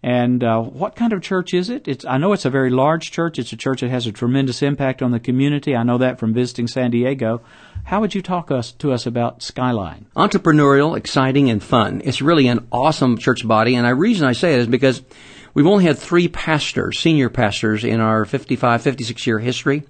And 0.00 0.44
uh, 0.44 0.60
what 0.60 0.94
kind 0.94 1.12
of 1.12 1.22
church 1.22 1.52
is 1.52 1.70
it? 1.70 1.88
It's, 1.88 2.04
I 2.04 2.18
know 2.18 2.32
it's 2.32 2.44
a 2.44 2.50
very 2.50 2.70
large 2.70 3.10
church. 3.10 3.36
It's 3.36 3.52
a 3.52 3.56
church 3.56 3.80
that 3.80 3.90
has 3.90 4.06
a 4.06 4.12
tremendous 4.12 4.62
impact 4.62 5.02
on 5.02 5.10
the 5.10 5.18
community. 5.18 5.74
I 5.74 5.82
know 5.82 5.98
that 5.98 6.20
from 6.20 6.32
visiting 6.32 6.68
San 6.68 6.92
Diego. 6.92 7.40
How 7.82 8.00
would 8.00 8.14
you 8.14 8.22
talk 8.22 8.52
us 8.52 8.70
to 8.72 8.92
us 8.92 9.06
about 9.06 9.42
Skyline? 9.42 10.06
Entrepreneurial, 10.14 10.96
exciting, 10.96 11.50
and 11.50 11.60
fun. 11.60 12.02
It's 12.04 12.22
really 12.22 12.46
an 12.46 12.68
awesome 12.70 13.18
church 13.18 13.46
body, 13.46 13.74
and 13.74 13.86
the 13.86 13.94
reason 13.94 14.28
I 14.28 14.32
say 14.32 14.54
it 14.54 14.60
is 14.60 14.66
because 14.68 15.02
we've 15.58 15.66
only 15.66 15.82
had 15.82 15.98
three 15.98 16.28
pastors, 16.28 17.00
senior 17.00 17.28
pastors, 17.28 17.82
in 17.82 17.98
our 17.98 18.24
55, 18.24 18.80
56 18.80 19.26
year 19.26 19.40
history. 19.40 19.82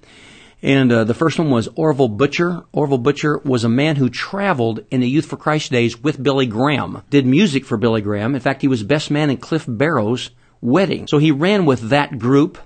And 0.63 0.91
uh, 0.91 1.05
the 1.05 1.13
first 1.13 1.39
one 1.39 1.51
was 1.51 1.69
Orville 1.77 2.09
Butcher. 2.09 2.65
Orville 2.73 2.97
Butcher 2.97 3.37
was 3.45 3.65
a 3.65 3.69
man 3.69 3.97
who 3.97 4.09
traveled 4.09 4.87
in 4.91 5.03
the 5.03 5.09
Youth 5.09 5.27
for 5.27 5.37
Christ 5.37 5.71
days 5.71 6.03
with 6.03 6.23
Billy 6.23 6.47
Graham, 6.47 7.03
did 7.11 7.27
music 7.27 7.67
for 7.67 7.77
Billy 7.77 8.01
Graham. 8.01 8.35
In 8.35 8.41
fact, 8.41 8.63
he 8.63 8.67
was 8.67 8.83
best 8.83 9.11
man 9.11 9.29
in 9.29 9.37
Cliff 9.37 9.67
Barrows' 9.69 10.31
wedding. 10.63 11.07
So 11.07 11.19
he 11.19 11.33
ran 11.33 11.67
with 11.67 11.91
that 11.91 12.19
group 12.19 12.57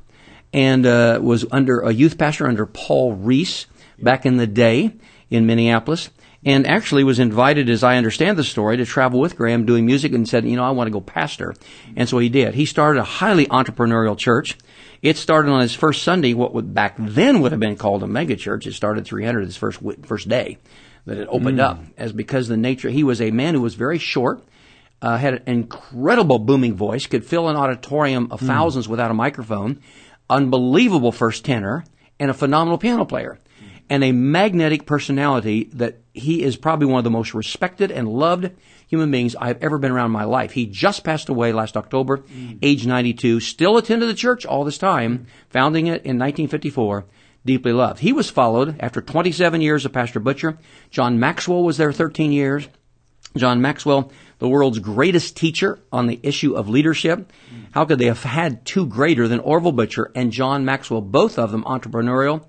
and 0.52 0.86
uh, 0.86 1.18
was 1.20 1.44
under 1.50 1.80
a 1.80 1.90
youth 1.90 2.16
pastor 2.16 2.46
under 2.46 2.66
Paul 2.66 3.14
Rees 3.14 3.66
back 3.98 4.24
in 4.26 4.36
the 4.36 4.46
day 4.46 4.94
in 5.28 5.46
Minneapolis. 5.46 6.08
And 6.44 6.66
actually 6.66 7.04
was 7.04 7.20
invited, 7.20 7.70
as 7.70 7.84
I 7.84 7.96
understand 7.96 8.36
the 8.36 8.42
story, 8.42 8.76
to 8.76 8.84
travel 8.84 9.20
with 9.20 9.36
Graham 9.36 9.64
doing 9.64 9.86
music 9.86 10.12
and 10.12 10.28
said, 10.28 10.44
you 10.44 10.56
know, 10.56 10.64
I 10.64 10.70
want 10.70 10.88
to 10.88 10.92
go 10.92 11.00
pastor. 11.00 11.54
And 11.94 12.08
so 12.08 12.18
he 12.18 12.28
did. 12.28 12.54
He 12.54 12.64
started 12.64 12.98
a 12.98 13.04
highly 13.04 13.46
entrepreneurial 13.46 14.18
church. 14.18 14.58
It 15.02 15.16
started 15.16 15.50
on 15.50 15.60
his 15.60 15.74
first 15.74 16.02
Sunday, 16.02 16.34
what 16.34 16.52
would 16.54 16.74
back 16.74 16.96
then 16.98 17.40
would 17.40 17.52
have 17.52 17.60
been 17.60 17.76
called 17.76 18.02
a 18.02 18.08
mega 18.08 18.34
church. 18.34 18.66
It 18.66 18.74
started 18.74 19.04
300 19.04 19.44
his 19.44 19.56
first 19.56 19.80
first 20.02 20.28
day 20.28 20.58
that 21.06 21.18
it 21.18 21.28
opened 21.30 21.58
mm. 21.58 21.64
up, 21.64 21.80
as 21.96 22.12
because 22.12 22.48
the 22.48 22.56
nature 22.56 22.88
he 22.88 23.02
was 23.02 23.20
a 23.20 23.30
man 23.30 23.54
who 23.54 23.60
was 23.60 23.74
very 23.74 23.98
short, 23.98 24.42
uh, 25.00 25.16
had 25.16 25.34
an 25.34 25.42
incredible 25.46 26.38
booming 26.38 26.74
voice, 26.74 27.06
could 27.06 27.24
fill 27.24 27.48
an 27.48 27.56
auditorium 27.56 28.28
of 28.30 28.40
mm. 28.40 28.46
thousands 28.46 28.88
without 28.88 29.10
a 29.10 29.14
microphone, 29.14 29.80
unbelievable 30.30 31.10
first 31.10 31.44
tenor, 31.44 31.84
and 32.20 32.30
a 32.30 32.34
phenomenal 32.34 32.78
piano 32.78 33.04
player 33.04 33.38
and 33.88 34.02
a 34.04 34.12
magnetic 34.12 34.86
personality 34.86 35.70
that 35.74 36.00
he 36.14 36.42
is 36.42 36.56
probably 36.56 36.86
one 36.86 36.98
of 36.98 37.04
the 37.04 37.10
most 37.10 37.34
respected 37.34 37.90
and 37.90 38.08
loved 38.08 38.50
human 38.86 39.10
beings 39.10 39.34
I've 39.36 39.62
ever 39.62 39.78
been 39.78 39.90
around 39.90 40.06
in 40.06 40.12
my 40.12 40.24
life. 40.24 40.52
He 40.52 40.66
just 40.66 41.04
passed 41.04 41.28
away 41.28 41.52
last 41.52 41.76
October, 41.76 42.18
mm. 42.18 42.58
age 42.62 42.86
92, 42.86 43.40
still 43.40 43.76
attended 43.76 44.08
the 44.08 44.14
church 44.14 44.44
all 44.44 44.64
this 44.64 44.78
time, 44.78 45.26
founding 45.50 45.86
it 45.86 46.04
in 46.04 46.18
1954 46.18 47.06
deeply 47.44 47.72
loved. 47.72 48.00
He 48.00 48.12
was 48.12 48.30
followed 48.30 48.76
after 48.80 49.00
27 49.00 49.60
years 49.60 49.84
of 49.84 49.92
Pastor 49.92 50.20
Butcher. 50.20 50.58
John 50.90 51.18
Maxwell 51.18 51.64
was 51.64 51.76
there 51.76 51.92
13 51.92 52.32
years. 52.32 52.68
John 53.36 53.60
Maxwell, 53.60 54.12
the 54.42 54.48
world's 54.48 54.80
greatest 54.80 55.36
teacher 55.36 55.78
on 55.92 56.08
the 56.08 56.18
issue 56.24 56.56
of 56.56 56.68
leadership. 56.68 57.32
How 57.70 57.84
could 57.84 58.00
they 58.00 58.06
have 58.06 58.24
had 58.24 58.66
two 58.66 58.86
greater 58.86 59.28
than 59.28 59.38
Orville 59.38 59.70
Butcher 59.70 60.10
and 60.16 60.32
John 60.32 60.64
Maxwell, 60.64 61.00
both 61.00 61.38
of 61.38 61.52
them 61.52 61.62
entrepreneurial? 61.62 62.42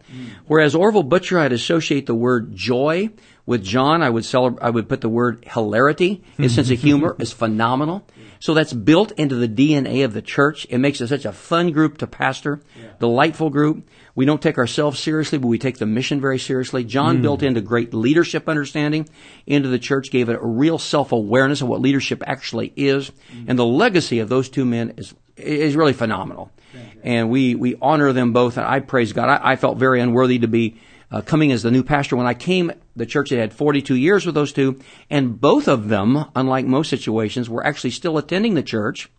Whereas 0.47 0.73
Orville 0.73 1.03
Butcher, 1.03 1.37
I'd 1.37 1.53
associate 1.53 2.07
the 2.07 2.15
word 2.15 2.55
joy 2.55 3.11
with 3.45 3.63
John, 3.63 4.01
I 4.01 4.09
would 4.09 4.25
celebrate, 4.25 4.65
I 4.65 4.71
would 4.71 4.89
put 4.89 5.01
the 5.01 5.09
word 5.09 5.45
hilarity. 5.47 6.23
His 6.35 6.55
sense 6.55 6.71
of 6.71 6.79
humor 6.79 7.15
is 7.19 7.31
phenomenal. 7.31 8.07
So 8.39 8.55
that's 8.55 8.73
built 8.73 9.11
into 9.11 9.35
the 9.35 9.47
DNA 9.47 10.03
of 10.03 10.13
the 10.13 10.21
church. 10.23 10.65
It 10.71 10.79
makes 10.79 10.99
it 10.99 11.09
such 11.09 11.25
a 11.25 11.31
fun 11.31 11.73
group 11.73 11.99
to 11.99 12.07
pastor, 12.07 12.61
yeah. 12.75 12.87
delightful 12.99 13.51
group. 13.51 13.87
We 14.15 14.25
don't 14.25 14.41
take 14.41 14.57
ourselves 14.57 14.99
seriously, 14.99 15.39
but 15.39 15.47
we 15.47 15.57
take 15.57 15.79
the 15.79 15.85
mission 15.85 16.21
very 16.21 16.37
seriously. 16.37 16.83
John 16.83 17.17
mm. 17.17 17.21
built 17.23 17.41
into 17.41 17.61
great 17.61 17.93
leadership 17.93 18.47
understanding 18.47 19.09
into 19.47 19.69
the 19.69 19.79
church, 19.79 20.11
gave 20.11 20.29
it 20.29 20.39
a 20.39 20.45
real 20.45 20.77
self-awareness 20.77 21.61
of 21.61 21.67
what 21.67 21.81
leadership 21.81 22.21
actually 22.27 22.73
is. 22.75 23.11
Mm. 23.31 23.45
And 23.49 23.59
the 23.59 23.65
legacy 23.65 24.19
of 24.19 24.29
those 24.29 24.49
two 24.49 24.65
men 24.65 24.93
is, 24.97 25.15
is 25.35 25.75
really 25.75 25.93
phenomenal. 25.93 26.51
And 27.03 27.29
we, 27.29 27.55
we 27.55 27.75
honor 27.81 28.13
them 28.13 28.33
both. 28.33 28.57
And 28.57 28.65
I 28.65 28.79
praise 28.79 29.13
God. 29.13 29.29
I, 29.29 29.51
I 29.51 29.55
felt 29.55 29.77
very 29.77 29.99
unworthy 29.99 30.39
to 30.39 30.47
be 30.47 30.79
uh, 31.11 31.21
coming 31.21 31.51
as 31.51 31.61
the 31.61 31.71
new 31.71 31.83
pastor. 31.83 32.15
When 32.15 32.25
I 32.25 32.33
came, 32.33 32.71
the 32.95 33.05
church 33.05 33.29
had 33.29 33.39
had 33.39 33.53
42 33.53 33.95
years 33.95 34.25
with 34.25 34.35
those 34.35 34.51
two, 34.51 34.79
and 35.09 35.39
both 35.39 35.67
of 35.67 35.87
them, 35.87 36.25
unlike 36.35 36.65
most 36.65 36.89
situations, 36.89 37.49
were 37.49 37.65
actually 37.65 37.91
still 37.91 38.17
attending 38.17 38.55
the 38.55 38.63
church. 38.63 39.09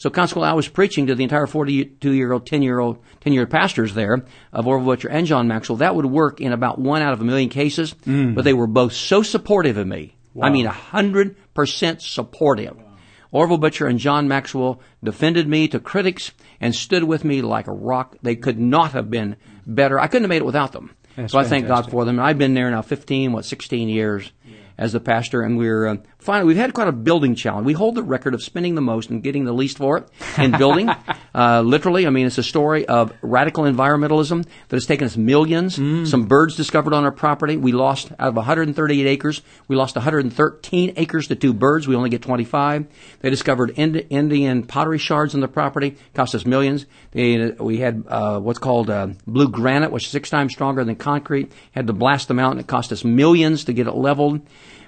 So 0.00 0.08
consequently, 0.08 0.48
I 0.48 0.54
was 0.54 0.66
preaching 0.66 1.08
to 1.08 1.14
the 1.14 1.24
entire 1.24 1.46
42 1.46 2.12
year 2.12 2.32
old, 2.32 2.46
10 2.46 2.62
year 2.62 2.78
old, 2.78 3.04
10 3.20 3.34
year 3.34 3.46
pastors 3.46 3.92
there 3.92 4.24
of 4.50 4.66
Orville 4.66 4.86
Butcher 4.86 5.10
and 5.10 5.26
John 5.26 5.46
Maxwell. 5.46 5.76
That 5.76 5.94
would 5.94 6.06
work 6.06 6.40
in 6.40 6.54
about 6.54 6.78
one 6.78 7.02
out 7.02 7.12
of 7.12 7.20
a 7.20 7.24
million 7.24 7.50
cases, 7.50 7.94
mm. 8.06 8.34
but 8.34 8.44
they 8.44 8.54
were 8.54 8.66
both 8.66 8.94
so 8.94 9.22
supportive 9.22 9.76
of 9.76 9.86
me. 9.86 10.16
Wow. 10.32 10.46
I 10.46 10.50
mean, 10.50 10.66
100% 10.66 12.00
supportive. 12.00 12.78
Wow. 12.78 12.84
Orville 13.30 13.58
Butcher 13.58 13.86
and 13.86 13.98
John 13.98 14.26
Maxwell 14.26 14.80
defended 15.04 15.46
me 15.46 15.68
to 15.68 15.78
critics 15.78 16.32
and 16.62 16.74
stood 16.74 17.04
with 17.04 17.22
me 17.22 17.42
like 17.42 17.66
a 17.66 17.72
rock. 17.72 18.16
They 18.22 18.36
could 18.36 18.58
not 18.58 18.92
have 18.92 19.10
been 19.10 19.36
better. 19.66 20.00
I 20.00 20.06
couldn't 20.06 20.24
have 20.24 20.30
made 20.30 20.40
it 20.40 20.46
without 20.46 20.72
them. 20.72 20.96
That's 21.14 21.34
so 21.34 21.38
I 21.38 21.44
thank 21.44 21.66
God 21.66 21.90
for 21.90 22.06
them. 22.06 22.18
I've 22.18 22.38
been 22.38 22.54
there 22.54 22.70
now 22.70 22.80
15, 22.80 23.32
what, 23.32 23.44
16 23.44 23.90
years 23.90 24.32
yeah. 24.46 24.56
as 24.78 24.92
the 24.92 25.00
pastor, 25.00 25.42
and 25.42 25.58
we're 25.58 25.86
uh, 25.86 25.96
finally 26.20 26.46
we've 26.48 26.56
had 26.56 26.74
quite 26.74 26.88
a 26.88 26.92
building 26.92 27.34
challenge. 27.34 27.66
We 27.66 27.72
hold 27.72 27.94
the 27.94 28.02
record 28.02 28.34
of 28.34 28.42
spending 28.42 28.74
the 28.74 28.80
most 28.80 29.10
and 29.10 29.22
getting 29.22 29.44
the 29.44 29.52
least 29.52 29.78
for 29.78 29.98
it 29.98 30.08
in 30.38 30.52
building. 30.58 30.88
uh, 31.34 31.62
literally, 31.62 32.06
I 32.06 32.10
mean, 32.10 32.26
it's 32.26 32.38
a 32.38 32.42
story 32.42 32.86
of 32.86 33.12
radical 33.22 33.64
environmentalism 33.64 34.44
that 34.68 34.76
has 34.76 34.86
taken 34.86 35.06
us 35.06 35.16
millions. 35.16 35.78
Mm. 35.78 36.06
Some 36.06 36.26
birds 36.26 36.56
discovered 36.56 36.92
on 36.92 37.04
our 37.04 37.12
property. 37.12 37.56
We 37.56 37.72
lost 37.72 38.12
out 38.12 38.28
of 38.28 38.36
138 38.36 39.06
acres. 39.06 39.42
We 39.68 39.76
lost 39.76 39.96
113 39.96 40.92
acres 40.96 41.28
to 41.28 41.34
two 41.34 41.52
birds. 41.52 41.88
We 41.88 41.96
only 41.96 42.10
get 42.10 42.22
25. 42.22 42.86
They 43.20 43.30
discovered 43.30 43.72
Indian 43.76 44.62
pottery 44.64 44.98
shards 44.98 45.34
on 45.34 45.40
the 45.40 45.48
property. 45.48 45.96
Cost 46.14 46.34
us 46.34 46.44
millions. 46.44 46.86
They, 47.12 47.50
we 47.52 47.78
had 47.78 48.04
uh, 48.08 48.40
what's 48.40 48.58
called 48.58 48.90
uh, 48.90 49.08
blue 49.26 49.48
granite, 49.48 49.90
which 49.90 50.04
is 50.04 50.10
six 50.10 50.30
times 50.30 50.52
stronger 50.52 50.84
than 50.84 50.96
concrete. 50.96 51.52
Had 51.72 51.86
to 51.86 51.92
blast 51.92 52.28
them 52.28 52.38
out, 52.38 52.52
and 52.52 52.60
it 52.60 52.66
cost 52.66 52.92
us 52.92 53.04
millions 53.04 53.64
to 53.64 53.72
get 53.72 53.86
it 53.86 53.94
leveled. 53.94 54.40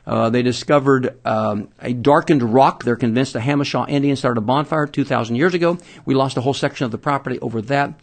Uh, 0.06 0.30
they 0.30 0.42
discovered 0.42 1.18
um, 1.24 1.68
a 1.80 1.92
darkened 1.92 2.42
rock. 2.42 2.82
They're 2.84 2.96
convinced 2.96 3.34
the 3.34 3.40
Hamish-Shaw 3.40 3.86
Indians 3.86 4.18
started 4.18 4.38
a 4.38 4.44
bonfire 4.44 4.86
2,000 4.86 5.36
years 5.36 5.54
ago. 5.54 5.78
We 6.04 6.14
lost 6.14 6.36
a 6.36 6.40
whole 6.40 6.54
section 6.54 6.84
of 6.84 6.90
the 6.90 6.98
property 6.98 7.38
over 7.40 7.62
that. 7.62 7.94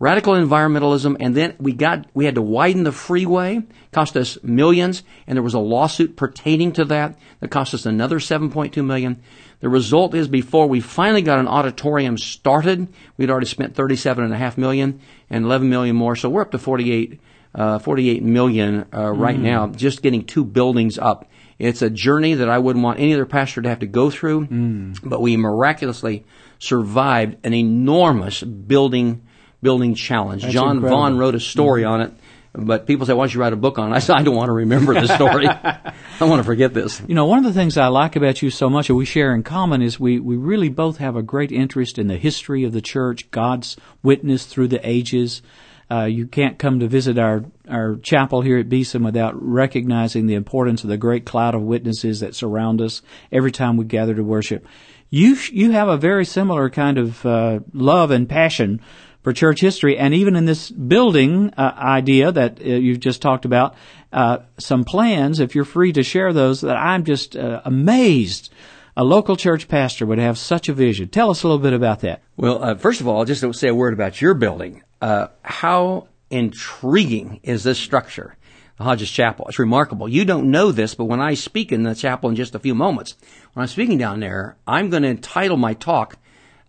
Radical 0.00 0.34
environmentalism, 0.34 1.16
and 1.18 1.34
then 1.34 1.56
we 1.58 1.72
got 1.72 2.06
we 2.14 2.24
had 2.24 2.36
to 2.36 2.42
widen 2.42 2.84
the 2.84 2.92
freeway, 2.92 3.62
cost 3.90 4.16
us 4.16 4.38
millions, 4.44 5.02
and 5.26 5.36
there 5.36 5.42
was 5.42 5.54
a 5.54 5.58
lawsuit 5.58 6.14
pertaining 6.14 6.70
to 6.74 6.84
that 6.84 7.18
that 7.40 7.50
cost 7.50 7.74
us 7.74 7.84
another 7.84 8.20
7.2 8.20 8.84
million. 8.84 9.20
The 9.58 9.68
result 9.68 10.14
is 10.14 10.28
before 10.28 10.68
we 10.68 10.80
finally 10.80 11.22
got 11.22 11.40
an 11.40 11.48
auditorium 11.48 12.16
started, 12.16 12.86
we'd 13.16 13.28
already 13.28 13.48
spent 13.48 13.74
37.5 13.74 14.56
million 14.56 15.00
and 15.30 15.44
11 15.44 15.68
million 15.68 15.96
more, 15.96 16.14
so 16.14 16.30
we're 16.30 16.42
up 16.42 16.52
to 16.52 16.58
48, 16.58 17.20
uh, 17.56 17.80
48 17.80 18.22
million 18.22 18.86
uh, 18.94 19.10
right 19.10 19.36
mm. 19.36 19.42
now, 19.42 19.66
just 19.66 20.02
getting 20.02 20.24
two 20.24 20.44
buildings 20.44 20.96
up. 20.96 21.28
It's 21.58 21.82
a 21.82 21.90
journey 21.90 22.34
that 22.34 22.48
I 22.48 22.58
wouldn't 22.58 22.84
want 22.84 23.00
any 23.00 23.14
other 23.14 23.26
pastor 23.26 23.62
to 23.62 23.68
have 23.68 23.80
to 23.80 23.86
go 23.86 24.10
through, 24.10 24.46
mm. 24.46 24.98
but 25.02 25.20
we 25.20 25.36
miraculously 25.36 26.24
survived 26.58 27.36
an 27.44 27.54
enormous 27.54 28.42
building 28.42 29.22
building 29.60 29.94
challenge. 29.96 30.42
That's 30.42 30.54
John 30.54 30.76
incredible. 30.76 30.98
Vaughn 30.98 31.18
wrote 31.18 31.34
a 31.34 31.40
story 31.40 31.82
mm. 31.82 31.90
on 31.90 32.00
it. 32.02 32.12
But 32.54 32.86
people 32.86 33.06
say, 33.06 33.12
why 33.12 33.24
don't 33.24 33.34
you 33.34 33.40
write 33.40 33.52
a 33.52 33.56
book 33.56 33.78
on 33.78 33.92
it? 33.92 33.94
I 33.96 33.98
said, 33.98 34.16
I 34.16 34.22
don't 34.22 34.34
want 34.34 34.48
to 34.48 34.52
remember 34.52 34.94
the 34.94 35.06
story. 35.06 35.46
I 36.20 36.24
want 36.24 36.40
to 36.40 36.44
forget 36.44 36.74
this. 36.74 37.00
You 37.06 37.14
know, 37.14 37.26
one 37.26 37.38
of 37.38 37.44
the 37.44 37.52
things 37.52 37.76
I 37.76 37.88
like 37.88 38.16
about 38.16 38.42
you 38.42 38.50
so 38.50 38.68
much, 38.68 38.88
and 38.88 38.98
we 38.98 39.04
share 39.04 39.34
in 39.34 39.42
common, 39.42 39.82
is 39.82 40.00
we, 40.00 40.18
we 40.18 40.36
really 40.36 40.68
both 40.68 40.98
have 40.98 41.14
a 41.14 41.22
great 41.22 41.52
interest 41.52 41.98
in 41.98 42.08
the 42.08 42.16
history 42.16 42.64
of 42.64 42.72
the 42.72 42.80
church, 42.80 43.30
God's 43.30 43.76
witness 44.02 44.46
through 44.46 44.68
the 44.68 44.88
ages, 44.88 45.42
uh, 45.90 46.04
you 46.04 46.26
can't 46.26 46.58
come 46.58 46.80
to 46.80 46.88
visit 46.88 47.18
our, 47.18 47.44
our 47.68 47.96
chapel 48.02 48.42
here 48.42 48.58
at 48.58 48.68
Beeson 48.68 49.02
without 49.02 49.34
recognizing 49.40 50.26
the 50.26 50.34
importance 50.34 50.82
of 50.82 50.90
the 50.90 50.96
great 50.96 51.24
cloud 51.24 51.54
of 51.54 51.62
witnesses 51.62 52.20
that 52.20 52.34
surround 52.34 52.80
us 52.80 53.02
every 53.32 53.52
time 53.52 53.76
we 53.76 53.84
gather 53.84 54.14
to 54.14 54.22
worship. 54.22 54.66
You, 55.10 55.36
you 55.50 55.70
have 55.70 55.88
a 55.88 55.96
very 55.96 56.24
similar 56.24 56.68
kind 56.68 56.98
of 56.98 57.24
uh, 57.24 57.60
love 57.72 58.10
and 58.10 58.28
passion 58.28 58.82
for 59.22 59.32
church 59.32 59.60
history. 59.60 59.96
And 59.96 60.12
even 60.12 60.36
in 60.36 60.44
this 60.44 60.70
building 60.70 61.54
uh, 61.56 61.72
idea 61.76 62.32
that 62.32 62.60
uh, 62.60 62.64
you've 62.64 63.00
just 63.00 63.22
talked 63.22 63.46
about, 63.46 63.74
uh, 64.12 64.38
some 64.58 64.84
plans, 64.84 65.40
if 65.40 65.54
you're 65.54 65.64
free 65.64 65.92
to 65.92 66.02
share 66.02 66.32
those, 66.32 66.60
that 66.60 66.76
I'm 66.76 67.04
just 67.04 67.36
uh, 67.36 67.62
amazed 67.64 68.52
a 68.98 69.04
local 69.04 69.36
church 69.36 69.68
pastor 69.68 70.04
would 70.06 70.18
have 70.18 70.36
such 70.36 70.68
a 70.68 70.72
vision. 70.72 71.08
Tell 71.08 71.30
us 71.30 71.44
a 71.44 71.46
little 71.46 71.62
bit 71.62 71.72
about 71.72 72.00
that. 72.00 72.20
Well, 72.36 72.62
uh, 72.62 72.74
first 72.74 73.00
of 73.00 73.06
all, 73.06 73.24
just 73.24 73.42
to 73.42 73.52
say 73.52 73.68
a 73.68 73.74
word 73.74 73.94
about 73.94 74.20
your 74.20 74.34
building. 74.34 74.82
Uh, 75.00 75.28
how 75.42 76.08
intriguing 76.30 77.40
is 77.42 77.64
this 77.64 77.78
structure? 77.78 78.36
The 78.76 78.84
Hodges 78.84 79.10
Chapel. 79.10 79.46
It's 79.48 79.58
remarkable. 79.58 80.08
You 80.08 80.24
don't 80.24 80.50
know 80.50 80.70
this, 80.70 80.94
but 80.94 81.06
when 81.06 81.20
I 81.20 81.34
speak 81.34 81.72
in 81.72 81.82
the 81.82 81.94
chapel 81.94 82.30
in 82.30 82.36
just 82.36 82.54
a 82.54 82.60
few 82.60 82.74
moments, 82.74 83.16
when 83.52 83.62
I'm 83.62 83.68
speaking 83.68 83.98
down 83.98 84.20
there, 84.20 84.56
I'm 84.66 84.88
going 84.88 85.02
to 85.02 85.08
entitle 85.08 85.56
my 85.56 85.74
talk 85.74 86.16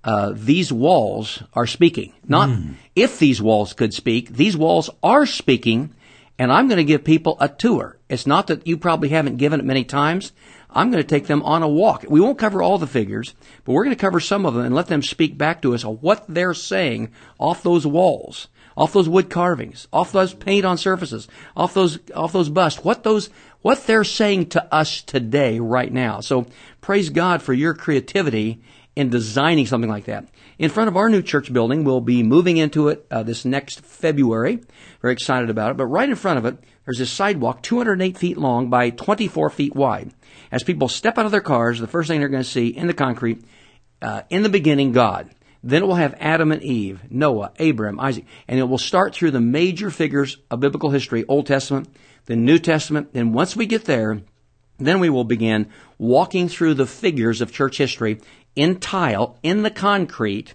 uh, 0.03 0.31
these 0.33 0.71
walls 0.71 1.43
are 1.53 1.67
speaking. 1.67 2.13
Not 2.27 2.49
mm. 2.49 2.75
if 2.95 3.19
these 3.19 3.41
walls 3.41 3.73
could 3.73 3.93
speak. 3.93 4.29
These 4.29 4.55
walls 4.55 4.89
are 5.03 5.25
speaking, 5.25 5.93
and 6.39 6.53
I'm 6.53 6.69
going 6.69 6.77
to 6.77 6.85
give 6.85 7.03
people 7.03 7.37
a 7.41 7.49
tour. 7.49 7.99
It's 8.07 8.25
not 8.25 8.47
that 8.47 8.65
you 8.65 8.77
probably 8.77 9.09
haven't 9.09 9.37
given 9.37 9.59
it 9.59 9.65
many 9.65 9.83
times. 9.83 10.31
I'm 10.71 10.89
going 10.89 11.03
to 11.03 11.07
take 11.07 11.27
them 11.27 11.43
on 11.43 11.63
a 11.63 11.67
walk. 11.67 12.05
We 12.07 12.21
won't 12.21 12.39
cover 12.39 12.61
all 12.61 12.77
the 12.77 12.87
figures, 12.87 13.33
but 13.65 13.73
we're 13.73 13.83
going 13.83 13.95
to 13.95 13.99
cover 13.99 14.21
some 14.21 14.45
of 14.45 14.53
them 14.53 14.65
and 14.65 14.73
let 14.73 14.87
them 14.87 15.03
speak 15.03 15.37
back 15.37 15.61
to 15.61 15.75
us 15.75 15.83
on 15.83 15.95
what 15.95 16.23
they're 16.29 16.53
saying 16.53 17.11
off 17.39 17.61
those 17.61 17.85
walls, 17.85 18.47
off 18.77 18.93
those 18.93 19.09
wood 19.09 19.29
carvings, 19.29 19.87
off 19.91 20.13
those 20.13 20.33
paint 20.33 20.65
on 20.65 20.77
surfaces, 20.77 21.27
off 21.57 21.73
those 21.73 21.99
off 22.15 22.31
those 22.31 22.49
busts. 22.49 22.83
What 22.83 23.03
those 23.03 23.29
what 23.61 23.85
they're 23.85 24.05
saying 24.05 24.49
to 24.49 24.73
us 24.73 25.01
today, 25.01 25.59
right 25.59 25.91
now. 25.91 26.21
So 26.21 26.45
praise 26.79 27.09
God 27.09 27.41
for 27.41 27.53
your 27.53 27.73
creativity 27.73 28.61
in 28.95 29.09
designing 29.09 29.65
something 29.65 29.89
like 29.89 30.05
that. 30.05 30.27
In 30.59 30.69
front 30.69 30.89
of 30.89 30.97
our 30.97 31.09
new 31.09 31.21
church 31.21 31.53
building, 31.53 31.85
we'll 31.85 32.01
be 32.01 32.21
moving 32.21 32.57
into 32.57 32.89
it 32.89 33.07
uh, 33.09 33.23
this 33.23 33.45
next 33.45 33.79
February. 33.79 34.59
Very 35.01 35.13
excited 35.13 35.49
about 35.49 35.71
it. 35.71 35.77
But 35.77 35.85
right 35.85 36.09
in 36.09 36.15
front 36.17 36.37
of 36.37 36.45
it, 36.45 36.57
there's 36.83 36.97
this 36.97 37.09
sidewalk 37.09 37.63
208 37.63 38.17
feet 38.17 38.37
long 38.37 38.69
by 38.69 38.89
24 38.89 39.51
feet 39.51 39.73
wide. 39.73 40.11
As 40.51 40.63
people 40.63 40.89
step 40.89 41.17
out 41.17 41.25
of 41.25 41.31
their 41.31 41.39
cars, 41.39 41.79
the 41.79 41.87
first 41.87 42.09
thing 42.09 42.19
they're 42.19 42.27
going 42.27 42.43
to 42.43 42.49
see 42.49 42.67
in 42.67 42.87
the 42.87 42.93
concrete, 42.93 43.41
uh, 44.01 44.23
in 44.29 44.43
the 44.43 44.49
beginning, 44.49 44.91
God. 44.91 45.29
Then 45.63 45.83
it 45.83 45.85
will 45.85 45.95
have 45.95 46.15
Adam 46.19 46.51
and 46.51 46.61
Eve, 46.61 47.09
Noah, 47.09 47.53
Abraham, 47.57 47.97
Isaac, 47.97 48.25
and 48.47 48.59
it 48.59 48.63
will 48.63 48.77
start 48.77 49.13
through 49.13 49.31
the 49.31 49.39
major 49.39 49.89
figures 49.89 50.37
of 50.51 50.59
biblical 50.59 50.89
history, 50.89 51.23
Old 51.29 51.47
Testament, 51.47 51.87
the 52.25 52.35
New 52.35 52.59
Testament. 52.59 53.11
And 53.13 53.33
once 53.33 53.55
we 53.55 53.65
get 53.65 53.85
there, 53.85 54.21
then 54.79 54.99
we 54.99 55.09
will 55.09 55.25
begin 55.25 55.69
walking 55.97 56.47
through 56.47 56.73
the 56.73 56.85
figures 56.85 57.41
of 57.41 57.51
church 57.51 57.77
history 57.77 58.19
in 58.55 58.79
tile, 58.79 59.37
in 59.43 59.63
the 59.63 59.71
concrete, 59.71 60.53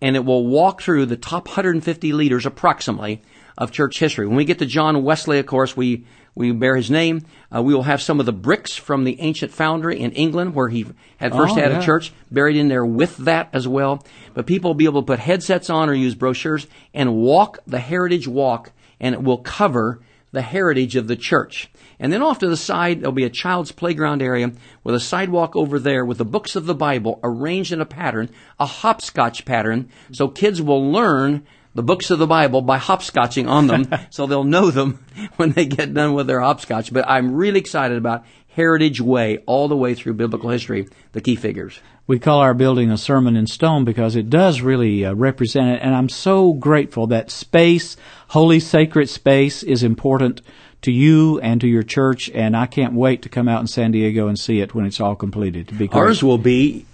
and 0.00 0.16
it 0.16 0.24
will 0.24 0.46
walk 0.46 0.82
through 0.82 1.06
the 1.06 1.16
top 1.16 1.46
150 1.46 2.12
leaders 2.12 2.46
approximately 2.46 3.22
of 3.58 3.72
church 3.72 3.98
history. 3.98 4.26
When 4.26 4.36
we 4.36 4.44
get 4.44 4.58
to 4.60 4.66
John 4.66 5.02
Wesley, 5.02 5.38
of 5.38 5.46
course, 5.46 5.76
we, 5.76 6.06
we 6.34 6.52
bear 6.52 6.76
his 6.76 6.90
name. 6.90 7.26
Uh, 7.54 7.62
we 7.62 7.74
will 7.74 7.82
have 7.82 8.00
some 8.00 8.20
of 8.20 8.26
the 8.26 8.32
bricks 8.32 8.74
from 8.74 9.04
the 9.04 9.20
ancient 9.20 9.52
foundry 9.52 10.00
in 10.00 10.12
England 10.12 10.54
where 10.54 10.68
he 10.68 10.86
had 11.18 11.32
first 11.32 11.52
oh, 11.52 11.60
had 11.60 11.72
yeah. 11.72 11.80
a 11.80 11.84
church 11.84 12.12
buried 12.30 12.56
in 12.56 12.68
there 12.68 12.86
with 12.86 13.16
that 13.18 13.50
as 13.52 13.68
well. 13.68 14.04
But 14.32 14.46
people 14.46 14.70
will 14.70 14.76
be 14.76 14.86
able 14.86 15.02
to 15.02 15.06
put 15.06 15.18
headsets 15.18 15.68
on 15.68 15.90
or 15.90 15.94
use 15.94 16.14
brochures 16.14 16.66
and 16.94 17.16
walk 17.16 17.58
the 17.66 17.80
heritage 17.80 18.26
walk 18.26 18.72
and 19.00 19.14
it 19.14 19.22
will 19.22 19.38
cover 19.38 20.00
the 20.32 20.42
heritage 20.42 20.96
of 20.96 21.08
the 21.08 21.16
church. 21.16 21.70
And 21.98 22.12
then 22.12 22.22
off 22.22 22.38
to 22.38 22.48
the 22.48 22.56
side, 22.56 23.00
there'll 23.00 23.12
be 23.12 23.24
a 23.24 23.30
child's 23.30 23.72
playground 23.72 24.22
area 24.22 24.52
with 24.84 24.94
a 24.94 25.00
sidewalk 25.00 25.56
over 25.56 25.78
there 25.78 26.04
with 26.04 26.18
the 26.18 26.24
books 26.24 26.56
of 26.56 26.66
the 26.66 26.74
Bible 26.74 27.20
arranged 27.22 27.72
in 27.72 27.80
a 27.80 27.86
pattern, 27.86 28.30
a 28.58 28.66
hopscotch 28.66 29.44
pattern, 29.44 29.88
so 30.12 30.28
kids 30.28 30.62
will 30.62 30.90
learn 30.92 31.46
the 31.74 31.82
books 31.82 32.10
of 32.10 32.18
the 32.18 32.26
Bible 32.26 32.62
by 32.62 32.78
hopscotching 32.78 33.48
on 33.48 33.66
them, 33.66 33.88
so 34.10 34.26
they'll 34.26 34.44
know 34.44 34.70
them 34.70 35.04
when 35.36 35.52
they 35.52 35.66
get 35.66 35.94
done 35.94 36.14
with 36.14 36.26
their 36.26 36.40
hopscotch. 36.40 36.92
But 36.92 37.08
I'm 37.08 37.34
really 37.34 37.60
excited 37.60 37.98
about 37.98 38.24
Heritage 38.48 39.00
Way 39.00 39.38
all 39.46 39.68
the 39.68 39.76
way 39.76 39.94
through 39.94 40.14
biblical 40.14 40.50
history, 40.50 40.88
the 41.12 41.20
key 41.20 41.36
figures. 41.36 41.78
We 42.10 42.18
call 42.18 42.40
our 42.40 42.54
building 42.54 42.90
a 42.90 42.98
sermon 42.98 43.36
in 43.36 43.46
stone 43.46 43.84
because 43.84 44.16
it 44.16 44.28
does 44.28 44.62
really 44.62 45.06
uh, 45.06 45.14
represent 45.14 45.68
it, 45.68 45.80
and 45.80 45.94
I'm 45.94 46.08
so 46.08 46.52
grateful 46.54 47.06
that 47.06 47.30
space, 47.30 47.96
holy 48.26 48.58
sacred 48.58 49.08
space, 49.08 49.62
is 49.62 49.84
important 49.84 50.40
to 50.82 50.90
you 50.90 51.38
and 51.38 51.60
to 51.60 51.68
your 51.68 51.84
church, 51.84 52.28
and 52.34 52.56
I 52.56 52.66
can't 52.66 52.94
wait 52.94 53.22
to 53.22 53.28
come 53.28 53.46
out 53.46 53.60
in 53.60 53.68
San 53.68 53.92
Diego 53.92 54.26
and 54.26 54.36
see 54.36 54.60
it 54.60 54.74
when 54.74 54.86
it's 54.86 54.98
all 54.98 55.14
completed. 55.14 55.68
To 55.68 55.74
be. 55.74 55.88
Ours 55.92 56.20
will 56.20 56.36
be 56.36 56.84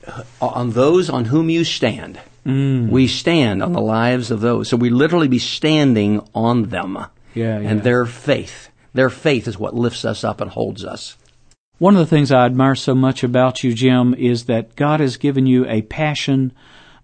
on 0.43 0.73
those 0.73 1.09
on 1.09 1.25
whom 1.25 1.49
you 1.49 1.65
stand. 1.65 2.21
Mm. 2.45 2.91
We 2.91 3.09
stand 3.09 3.63
on 3.63 3.73
the 3.73 3.81
lives 3.81 4.31
of 4.31 4.43
those, 4.43 4.69
so 4.69 4.77
we 4.77 4.91
literally 4.91 5.29
be 5.29 5.39
standing 5.39 6.29
on 6.35 6.65
them. 6.65 6.95
Yeah, 7.33 7.59
yeah. 7.59 7.71
And 7.71 7.83
their 7.83 8.05
faith, 8.05 8.69
their 8.93 9.09
faith 9.09 9.49
is 9.49 9.59
what 9.59 9.75
lifts 9.75 10.05
us 10.05 10.25
up 10.25 10.43
and 10.43 10.51
holds 10.51 10.85
us. 10.85 11.17
One 11.79 11.95
of 11.95 11.99
the 11.99 12.07
things 12.07 12.33
I 12.33 12.47
admire 12.47 12.75
so 12.75 12.95
much 12.95 13.23
about 13.23 13.63
you, 13.63 13.75
Jim, 13.75 14.15
is 14.15 14.47
that 14.47 14.77
God 14.77 15.01
has 15.01 15.19
given 15.19 15.45
you 15.45 15.67
a 15.67 15.83
passion 15.83 16.53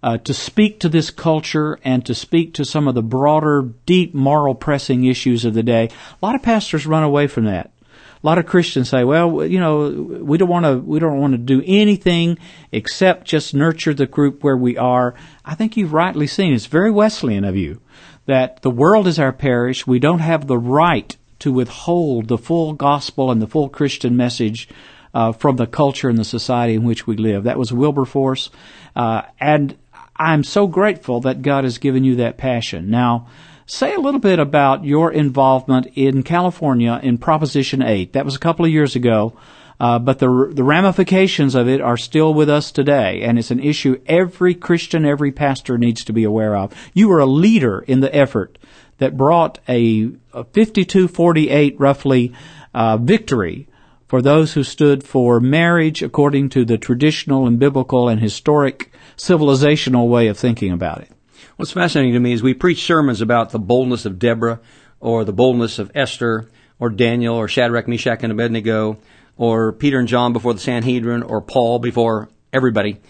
uh, 0.03 0.17
to 0.19 0.33
speak 0.33 0.81
to 0.81 0.89
this 0.89 1.11
culture 1.11 1.79
and 1.85 2.07
to 2.07 2.15
speak 2.15 2.55
to 2.55 2.65
some 2.65 2.89
of 2.89 2.95
the 2.95 3.03
broader, 3.03 3.69
deep 3.85 4.15
moral 4.15 4.55
pressing 4.55 5.05
issues 5.05 5.45
of 5.45 5.53
the 5.53 5.63
day. 5.63 5.91
A 5.91 6.25
lot 6.25 6.35
of 6.35 6.43
pastors 6.43 6.87
run 6.87 7.03
away 7.03 7.27
from 7.27 7.45
that. 7.45 7.71
A 7.93 8.27
lot 8.27 8.39
of 8.39 8.47
Christians 8.47 8.89
say, 8.89 9.05
well, 9.05 9.45
you 9.45 9.61
know, 9.61 9.91
we 9.91 10.39
don't 10.39 10.49
want 10.49 10.65
to, 10.65 10.79
we 10.79 10.99
don't 10.99 11.21
want 11.21 11.35
to 11.35 11.39
do 11.39 11.63
anything 11.67 12.39
except 12.71 13.27
just 13.27 13.53
nurture 13.53 13.93
the 13.93 14.07
group 14.07 14.43
where 14.43 14.57
we 14.57 14.79
are. 14.79 15.15
I 15.45 15.55
think 15.55 15.77
you've 15.77 15.93
rightly 15.93 16.27
seen, 16.27 16.55
it's 16.55 16.65
very 16.65 16.91
Wesleyan 16.91 17.45
of 17.45 17.57
you, 17.57 17.83
that 18.25 18.63
the 18.63 18.71
world 18.71 19.07
is 19.07 19.19
our 19.19 19.33
parish. 19.33 19.87
We 19.87 19.99
don't 19.99 20.21
have 20.21 20.47
the 20.47 20.57
right 20.59 21.15
to 21.43 21.53
withhold 21.53 22.29
the 22.29 22.39
full 22.39 22.73
gospel 22.73 23.33
and 23.33 23.43
the 23.43 23.49
full 23.49 23.69
Christian 23.69 24.17
message 24.17 24.69
uh, 25.13 25.33
from 25.33 25.57
the 25.57 25.67
culture 25.67 26.09
and 26.09 26.17
the 26.17 26.25
society 26.25 26.75
in 26.75 26.85
which 26.85 27.05
we 27.05 27.17
live. 27.17 27.43
That 27.43 27.59
was 27.59 27.73
Wilberforce. 27.73 28.49
Uh, 28.95 29.23
and 29.41 29.77
I'm 30.15 30.45
so 30.45 30.69
grateful 30.69 31.21
that 31.23 31.43
God 31.43 31.65
has 31.65 31.79
given 31.79 32.05
you 32.05 32.15
that 32.17 32.39
passion. 32.39 32.91
Now, 32.91 33.27
say 33.67 33.93
a 33.93 33.99
little 33.99 34.21
bit 34.21 34.39
about 34.39 34.85
your 34.85 35.11
involvement 35.11 35.89
in 35.97 36.23
California 36.23 37.01
in 37.03 37.19
Proposition 37.19 37.83
8. 37.83 38.13
That 38.13 38.25
was 38.25 38.37
a 38.37 38.41
couple 38.41 38.65
of 38.65 38.71
years 38.71 38.95
ago. 38.95 39.37
Uh, 39.81 39.99
but 39.99 40.21
the 40.21 40.53
the 40.53 40.63
ramifications 40.63 41.57
of 41.57 41.67
it 41.67 41.81
are 41.81 41.97
still 41.97 42.33
with 42.33 42.49
us 42.49 42.71
today, 42.71 43.23
and 43.23 43.37
it's 43.37 43.51
an 43.51 43.59
issue 43.59 44.01
every 44.07 44.55
Christian, 44.55 45.05
every 45.05 45.33
pastor 45.33 45.77
needs 45.77 46.05
to 46.05 46.13
be 46.13 46.23
aware 46.23 46.55
of. 46.55 46.73
You 46.95 47.09
were 47.09 47.19
a 47.19 47.27
leader 47.27 47.81
in 47.81 47.99
the 47.99 48.15
effort 48.15 48.59
that 48.99 49.17
brought 49.17 49.59
a, 49.69 50.11
a 50.33 50.45
52-48 50.45 51.77
roughly 51.79 52.33
uh, 52.75 52.97
victory 52.97 53.69
for 54.07 54.21
those 54.21 54.53
who 54.53 54.63
stood 54.63 55.03
for 55.03 55.41
marriage 55.41 56.03
according 56.03 56.49
to 56.51 56.65
the 56.65 56.79
traditional 56.79 57.47
and 57.47 57.59
biblical 57.59 58.09
and 58.09 58.21
historic 58.21 58.93
civilizational 59.17 60.09
way 60.09 60.27
of 60.29 60.39
thinking 60.39 60.73
about 60.73 61.01
it. 61.01 61.11
What's 61.57 61.73
fascinating 61.73 62.13
to 62.15 62.21
me 62.21 62.33
is 62.33 62.43
we 62.43 62.55
preach 62.55 62.85
sermons 62.85 63.21
about 63.21 63.51
the 63.51 63.59
boldness 63.59 64.05
of 64.05 64.19
Deborah 64.19 64.61
or 65.01 65.25
the 65.25 65.33
boldness 65.33 65.79
of 65.79 65.91
Esther 65.95 66.51
or 66.79 66.91
Daniel 66.91 67.37
or 67.37 67.49
Shadrach, 67.49 67.89
Meshach, 67.89 68.23
and 68.23 68.33
Abednego 68.33 68.99
or 69.37 69.73
Peter 69.73 69.99
and 69.99 70.09
John 70.09 70.33
before 70.33 70.55
the 70.55 70.61
Sanhedrin 70.61 71.23
or 71.23 71.41
Paul 71.41 71.79
before 71.79 72.29
everybody 72.53 73.01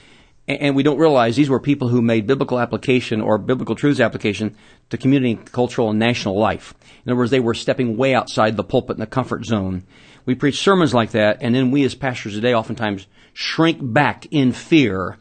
and 0.61 0.77
we 0.77 0.83
don't 0.83 0.99
realize 0.99 1.37
these 1.37 1.51
were 1.51 1.61
people 1.61 1.89
who 1.89 2.03
made 2.03 2.27
biblical 2.27 2.59
application 2.59 3.21
or 3.21 3.39
biblical 3.39 3.75
truths 3.75 4.01
application 4.01 4.57
to 4.91 4.97
community, 4.97 5.39
cultural, 5.51 5.91
and 5.91 5.99
national 5.99 6.39
life. 6.39 6.75
In 7.05 7.11
other 7.11 7.19
words, 7.19 7.31
they 7.31 7.41
were 7.41 7.55
stepping 7.55 7.97
way 7.97 8.15
outside 8.15 8.57
the 8.57 8.65
pulpit 8.65 8.97
and 8.97 9.03
the 9.03 9.07
comfort 9.07 9.45
zone. 9.45 9.85
We 10.25 10.35
preach 10.35 10.61
sermons 10.61 10.95
like 10.95 11.11
that, 11.13 11.39
and 11.41 11.55
then 11.55 11.71
we 11.71 11.85
as 11.85 11.95
pastors 11.95 12.35
today 12.35 12.55
oftentimes 12.55 13.07
shrink 13.33 13.79
back 13.81 14.27
in 14.31 14.53
fear, 14.53 15.19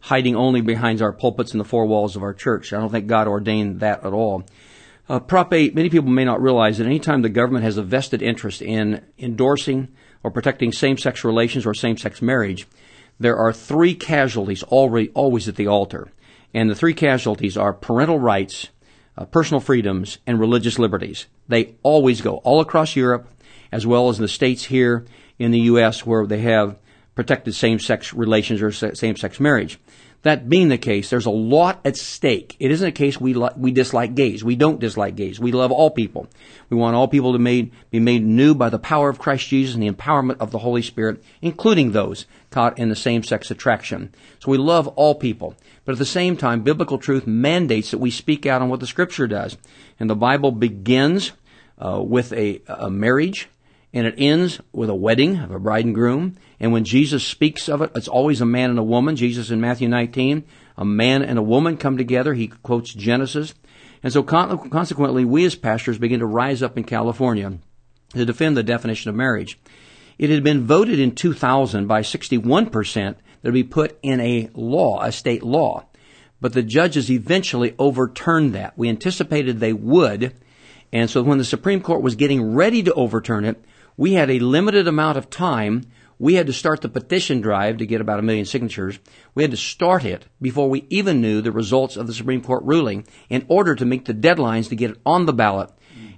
hiding 0.00 0.36
only 0.36 0.60
behind 0.60 1.02
our 1.02 1.12
pulpits 1.12 1.52
and 1.52 1.60
the 1.60 1.64
four 1.64 1.86
walls 1.86 2.14
of 2.14 2.22
our 2.22 2.34
church. 2.34 2.72
I 2.72 2.78
don't 2.78 2.90
think 2.90 3.06
God 3.06 3.26
ordained 3.26 3.80
that 3.80 4.04
at 4.04 4.12
all. 4.12 4.44
Uh, 5.08 5.20
Prop 5.20 5.52
8, 5.52 5.74
many 5.74 5.90
people 5.90 6.10
may 6.10 6.24
not 6.24 6.40
realize 6.40 6.78
that 6.78 6.86
anytime 6.86 7.22
the 7.22 7.28
government 7.28 7.64
has 7.64 7.76
a 7.76 7.82
vested 7.82 8.22
interest 8.22 8.62
in 8.62 9.04
endorsing 9.18 9.88
or 10.22 10.30
protecting 10.30 10.72
same-sex 10.72 11.24
relations 11.24 11.66
or 11.66 11.74
same-sex 11.74 12.22
marriage, 12.22 12.66
there 13.18 13.36
are 13.36 13.52
three 13.52 13.94
casualties 13.94 14.62
already, 14.64 15.08
always 15.10 15.48
at 15.48 15.56
the 15.56 15.66
altar. 15.66 16.10
And 16.52 16.70
the 16.70 16.74
three 16.74 16.94
casualties 16.94 17.56
are 17.56 17.72
parental 17.72 18.18
rights, 18.18 18.68
uh, 19.16 19.24
personal 19.24 19.60
freedoms, 19.60 20.18
and 20.26 20.38
religious 20.38 20.78
liberties. 20.78 21.26
They 21.48 21.74
always 21.82 22.20
go 22.20 22.36
all 22.38 22.60
across 22.60 22.96
Europe, 22.96 23.28
as 23.72 23.86
well 23.86 24.08
as 24.08 24.18
in 24.18 24.22
the 24.22 24.28
states 24.28 24.64
here 24.64 25.04
in 25.38 25.50
the 25.50 25.60
U.S. 25.60 26.06
where 26.06 26.26
they 26.26 26.40
have 26.40 26.76
protected 27.14 27.54
same-sex 27.54 28.12
relations 28.12 28.62
or 28.62 28.72
same-sex 28.72 29.40
marriage. 29.40 29.78
That 30.24 30.48
being 30.48 30.70
the 30.70 30.78
case, 30.78 31.10
there's 31.10 31.26
a 31.26 31.30
lot 31.30 31.80
at 31.84 31.96
stake. 31.96 32.56
It 32.58 32.70
isn't 32.70 32.88
a 32.88 32.92
case 32.92 33.20
we 33.20 33.34
li- 33.34 33.56
we 33.56 33.72
dislike 33.72 34.14
gays. 34.14 34.42
We 34.42 34.56
don't 34.56 34.80
dislike 34.80 35.16
gays. 35.16 35.38
We 35.38 35.52
love 35.52 35.70
all 35.70 35.90
people. 35.90 36.28
We 36.70 36.78
want 36.78 36.96
all 36.96 37.08
people 37.08 37.34
to 37.34 37.38
made, 37.38 37.72
be 37.90 38.00
made 38.00 38.24
new 38.24 38.54
by 38.54 38.70
the 38.70 38.78
power 38.78 39.10
of 39.10 39.18
Christ 39.18 39.48
Jesus 39.48 39.74
and 39.74 39.82
the 39.82 39.90
empowerment 39.90 40.38
of 40.40 40.50
the 40.50 40.60
Holy 40.60 40.80
Spirit, 40.80 41.22
including 41.42 41.92
those 41.92 42.24
caught 42.50 42.78
in 42.78 42.88
the 42.88 42.96
same-sex 42.96 43.50
attraction. 43.50 44.14
So 44.38 44.50
we 44.50 44.58
love 44.58 44.88
all 44.88 45.14
people. 45.14 45.56
But 45.84 45.92
at 45.92 45.98
the 45.98 46.06
same 46.06 46.38
time, 46.38 46.62
biblical 46.62 46.98
truth 46.98 47.26
mandates 47.26 47.90
that 47.90 47.98
we 47.98 48.10
speak 48.10 48.46
out 48.46 48.62
on 48.62 48.70
what 48.70 48.80
the 48.80 48.86
Scripture 48.86 49.26
does. 49.26 49.58
And 50.00 50.08
the 50.08 50.16
Bible 50.16 50.52
begins 50.52 51.32
uh, 51.78 52.00
with 52.02 52.32
a, 52.32 52.62
a 52.66 52.88
marriage, 52.88 53.48
and 53.94 54.06
it 54.08 54.16
ends 54.18 54.60
with 54.72 54.90
a 54.90 54.94
wedding 54.94 55.38
of 55.38 55.52
a 55.52 55.58
bride 55.58 55.84
and 55.84 55.94
groom. 55.94 56.36
And 56.58 56.72
when 56.72 56.84
Jesus 56.84 57.24
speaks 57.24 57.68
of 57.68 57.80
it, 57.80 57.92
it's 57.94 58.08
always 58.08 58.40
a 58.40 58.46
man 58.46 58.70
and 58.70 58.78
a 58.78 58.82
woman. 58.82 59.14
Jesus 59.14 59.50
in 59.50 59.60
Matthew 59.60 59.88
19, 59.88 60.44
a 60.76 60.84
man 60.84 61.22
and 61.22 61.38
a 61.38 61.42
woman 61.42 61.76
come 61.76 61.96
together. 61.96 62.34
He 62.34 62.48
quotes 62.48 62.92
Genesis. 62.92 63.54
And 64.02 64.12
so 64.12 64.22
consequently, 64.22 65.24
we 65.24 65.44
as 65.44 65.54
pastors 65.54 65.96
begin 65.96 66.18
to 66.20 66.26
rise 66.26 66.62
up 66.62 66.76
in 66.76 66.84
California 66.84 67.58
to 68.10 68.24
defend 68.24 68.56
the 68.56 68.62
definition 68.64 69.08
of 69.08 69.14
marriage. 69.14 69.58
It 70.18 70.28
had 70.28 70.42
been 70.42 70.66
voted 70.66 70.98
in 70.98 71.14
2000 71.14 71.86
by 71.86 72.02
61% 72.02 73.14
that 73.42 73.48
it 73.48 73.52
be 73.52 73.62
put 73.62 73.98
in 74.02 74.20
a 74.20 74.50
law, 74.54 75.02
a 75.02 75.12
state 75.12 75.42
law. 75.42 75.86
But 76.40 76.52
the 76.52 76.62
judges 76.62 77.10
eventually 77.10 77.74
overturned 77.78 78.54
that. 78.54 78.76
We 78.76 78.88
anticipated 78.88 79.60
they 79.60 79.72
would. 79.72 80.34
And 80.92 81.08
so 81.08 81.22
when 81.22 81.38
the 81.38 81.44
Supreme 81.44 81.80
Court 81.80 82.02
was 82.02 82.16
getting 82.16 82.54
ready 82.54 82.82
to 82.82 82.92
overturn 82.94 83.44
it, 83.44 83.64
we 83.96 84.14
had 84.14 84.30
a 84.30 84.38
limited 84.38 84.88
amount 84.88 85.18
of 85.18 85.30
time. 85.30 85.84
We 86.18 86.34
had 86.34 86.46
to 86.46 86.52
start 86.52 86.80
the 86.80 86.88
petition 86.88 87.40
drive 87.40 87.78
to 87.78 87.86
get 87.86 88.00
about 88.00 88.18
a 88.18 88.22
million 88.22 88.44
signatures. 88.44 88.98
We 89.34 89.42
had 89.42 89.50
to 89.50 89.56
start 89.56 90.04
it 90.04 90.26
before 90.40 90.70
we 90.70 90.86
even 90.90 91.20
knew 91.20 91.40
the 91.40 91.52
results 91.52 91.96
of 91.96 92.06
the 92.06 92.14
Supreme 92.14 92.40
Court 92.40 92.62
ruling 92.64 93.06
in 93.28 93.44
order 93.48 93.74
to 93.74 93.84
meet 93.84 94.04
the 94.04 94.14
deadlines 94.14 94.68
to 94.68 94.76
get 94.76 94.92
it 94.92 95.00
on 95.04 95.26
the 95.26 95.32
ballot 95.32 95.70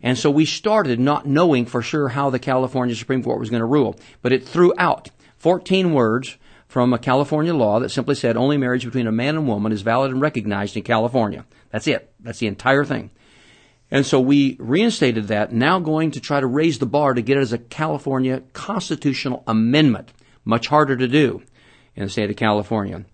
and 0.03 0.17
so 0.19 0.31
we 0.31 0.45
started 0.45 1.01
not 1.01 1.27
knowing 1.27 1.67
for 1.67 1.83
sure 1.83 2.09
how 2.09 2.31
the 2.31 2.39
California 2.39 2.95
Supreme 2.95 3.23
Court 3.23 3.41
was 3.41 3.51
going 3.51 3.61
to 3.61 3.67
rule. 3.67 3.97
But 4.23 4.33
it 4.33 4.47
threw 4.47 4.73
out 4.79 5.11
14 5.39 5.93
words 5.93 6.37
from 6.69 6.93
a 6.93 6.99
California 6.99 7.55
law 7.55 7.81
that 7.81 7.91
simply 7.91 8.15
said 8.15 8.37
only 8.37 8.57
marriage 8.57 8.85
between 8.85 9.07
a 9.07 9.13
man 9.13 9.37
and 9.37 9.49
woman 9.49 9.73
is 9.73 9.83
valid 9.83 10.11
and 10.11 10.21
recognized 10.21 10.77
in 10.77 10.83
California. 10.83 11.45
That's 11.71 11.87
it. 11.87 12.13
That's 12.21 12.39
the 12.39 12.47
entire 12.47 12.85
thing. 12.85 13.11
And 13.91 14.05
so 14.05 14.21
we 14.21 14.57
reinstated 14.59 15.29
that, 15.29 15.53
now 15.53 15.79
going 15.79 16.13
to 16.13 16.21
try 16.21 16.41
to 16.41 16.47
raise 16.47 16.79
the 16.79 16.87
bar 16.87 17.15
to 17.15 17.23
get 17.23 17.37
it 17.37 17.41
as 17.41 17.53
a 17.53 17.59
California 17.59 18.43
constitutional 18.53 19.45
amendment. 19.47 20.13
Much 20.45 20.69
harder 20.69 20.97
to 20.97 21.09
do 21.09 21.43
in 21.95 22.05
the 22.05 22.11
state 22.11 22.31
of 22.31 22.37
California. 22.37 23.05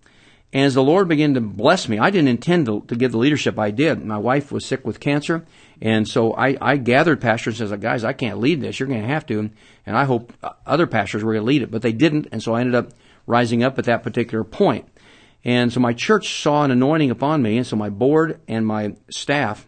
And 0.53 0.65
as 0.65 0.75
the 0.75 0.83
Lord 0.83 1.07
began 1.07 1.33
to 1.33 1.41
bless 1.41 1.89
me, 1.89 1.97
I 1.97 2.11
didn't 2.11 2.27
intend 2.27 2.67
to, 2.67 2.81
to 2.87 2.95
give 2.95 3.11
the 3.11 3.17
leadership 3.17 3.57
I 3.57 3.71
did. 3.71 4.05
My 4.05 4.19
wife 4.19 4.51
was 4.51 4.65
sick 4.65 4.85
with 4.85 4.99
cancer, 4.99 5.45
and 5.81 6.07
so 6.07 6.33
I, 6.35 6.55
I 6.61 6.77
gathered 6.77 7.21
pastors 7.21 7.59
and 7.59 7.71
said, 7.71 7.81
guys, 7.81 8.03
I 8.03 8.13
can't 8.13 8.37
lead 8.37 8.61
this. 8.61 8.79
You're 8.79 8.87
going 8.87 9.01
to 9.01 9.07
have 9.07 9.25
to. 9.27 9.49
And 9.85 9.97
I 9.97 10.05
hope 10.05 10.31
uh, 10.43 10.51
other 10.63 10.85
pastors 10.85 11.23
were 11.23 11.33
going 11.33 11.41
to 11.43 11.47
lead 11.47 11.63
it, 11.63 11.71
but 11.71 11.81
they 11.81 11.91
didn't. 11.91 12.27
And 12.31 12.41
so 12.41 12.53
I 12.53 12.61
ended 12.61 12.75
up 12.75 12.91
rising 13.25 13.63
up 13.63 13.79
at 13.79 13.85
that 13.85 14.03
particular 14.03 14.43
point. 14.43 14.87
And 15.43 15.73
so 15.73 15.79
my 15.79 15.93
church 15.93 16.41
saw 16.41 16.63
an 16.63 16.71
anointing 16.71 17.09
upon 17.09 17.41
me. 17.41 17.57
And 17.57 17.65
so 17.65 17.75
my 17.75 17.89
board 17.89 18.39
and 18.47 18.65
my 18.65 18.95
staff 19.09 19.65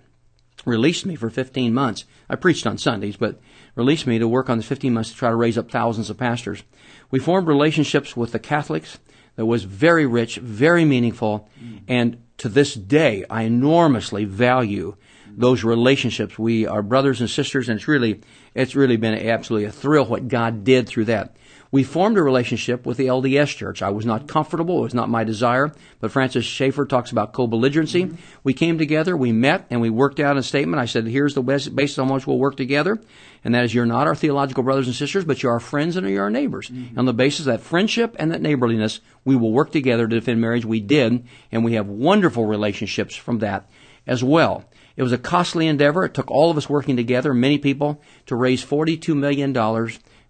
released 0.65 1.05
me 1.05 1.15
for 1.15 1.29
15 1.29 1.73
months. 1.73 2.05
I 2.29 2.35
preached 2.35 2.67
on 2.67 2.77
Sundays, 2.77 3.17
but 3.17 3.39
released 3.75 4.07
me 4.07 4.19
to 4.19 4.27
work 4.27 4.49
on 4.49 4.57
the 4.57 4.63
15 4.63 4.93
months 4.93 5.11
to 5.11 5.15
try 5.15 5.29
to 5.29 5.35
raise 5.35 5.57
up 5.57 5.69
thousands 5.69 6.09
of 6.09 6.17
pastors. 6.17 6.63
We 7.11 7.19
formed 7.19 7.47
relationships 7.47 8.17
with 8.17 8.31
the 8.31 8.39
Catholics 8.39 8.99
that 9.35 9.45
was 9.45 9.63
very 9.63 10.05
rich, 10.05 10.37
very 10.37 10.85
meaningful, 10.85 11.49
and 11.87 12.17
to 12.37 12.49
this 12.49 12.73
day, 12.73 13.25
I 13.29 13.43
enormously 13.43 14.25
value 14.25 14.95
those 15.37 15.63
relationships. 15.63 16.39
We 16.39 16.65
are 16.65 16.81
brothers 16.81 17.21
and 17.21 17.29
sisters, 17.29 17.69
and 17.69 17.77
it's 17.77 17.87
really, 17.87 18.21
it's 18.53 18.75
really 18.75 18.97
been 18.97 19.13
absolutely 19.13 19.67
a 19.67 19.71
thrill 19.71 20.05
what 20.05 20.27
God 20.27 20.63
did 20.63 20.87
through 20.87 21.05
that. 21.05 21.35
We 21.75 21.83
formed 21.83 22.17
a 22.17 22.23
relationship 22.23 22.85
with 22.85 22.95
the 22.95 23.07
LDS 23.07 23.53
Church. 23.57 23.81
I 23.81 23.89
was 23.89 24.05
not 24.05 24.29
comfortable. 24.29 24.77
It 24.77 24.83
was 24.83 24.93
not 24.93 25.09
my 25.09 25.25
desire. 25.25 25.73
But 25.99 26.09
Francis 26.09 26.45
Schaeffer 26.45 26.85
talks 26.85 27.11
about 27.11 27.33
co-belligerency. 27.33 28.05
Mm-hmm. 28.05 28.15
We 28.45 28.53
came 28.53 28.77
together, 28.77 29.17
we 29.17 29.33
met, 29.33 29.67
and 29.69 29.81
we 29.81 29.89
worked 29.89 30.21
out 30.21 30.37
a 30.37 30.43
statement. 30.43 30.81
I 30.81 30.85
said, 30.85 31.05
here's 31.05 31.33
the 31.33 31.41
basis 31.41 31.99
on 31.99 32.07
which 32.07 32.25
we'll 32.25 32.37
work 32.37 32.55
together. 32.55 33.01
And 33.43 33.53
that 33.53 33.65
is 33.65 33.73
you're 33.73 33.85
not 33.85 34.07
our 34.07 34.15
theological 34.15 34.63
brothers 34.63 34.87
and 34.87 34.95
sisters, 34.95 35.25
but 35.25 35.43
you're 35.43 35.51
our 35.51 35.59
friends 35.59 35.97
and 35.97 36.09
you're 36.09 36.23
our 36.23 36.29
neighbors. 36.29 36.69
Mm-hmm. 36.69 36.97
On 36.97 37.03
the 37.03 37.13
basis 37.13 37.41
of 37.41 37.47
that 37.47 37.59
friendship 37.59 38.15
and 38.19 38.31
that 38.31 38.41
neighborliness, 38.41 39.01
we 39.25 39.35
will 39.35 39.51
work 39.51 39.73
together 39.73 40.07
to 40.07 40.15
defend 40.15 40.39
marriage. 40.39 40.63
We 40.63 40.79
did, 40.79 41.27
and 41.51 41.65
we 41.65 41.73
have 41.73 41.87
wonderful 41.87 42.45
relationships 42.45 43.17
from 43.17 43.39
that 43.39 43.69
as 44.07 44.23
well. 44.23 44.63
It 44.95 45.03
was 45.03 45.11
a 45.11 45.17
costly 45.17 45.67
endeavor. 45.67 46.05
It 46.05 46.13
took 46.13 46.31
all 46.31 46.49
of 46.49 46.55
us 46.55 46.69
working 46.69 46.95
together, 46.95 47.33
many 47.33 47.57
people, 47.57 48.01
to 48.27 48.35
raise 48.37 48.63
$42 48.63 49.13
million, 49.13 49.51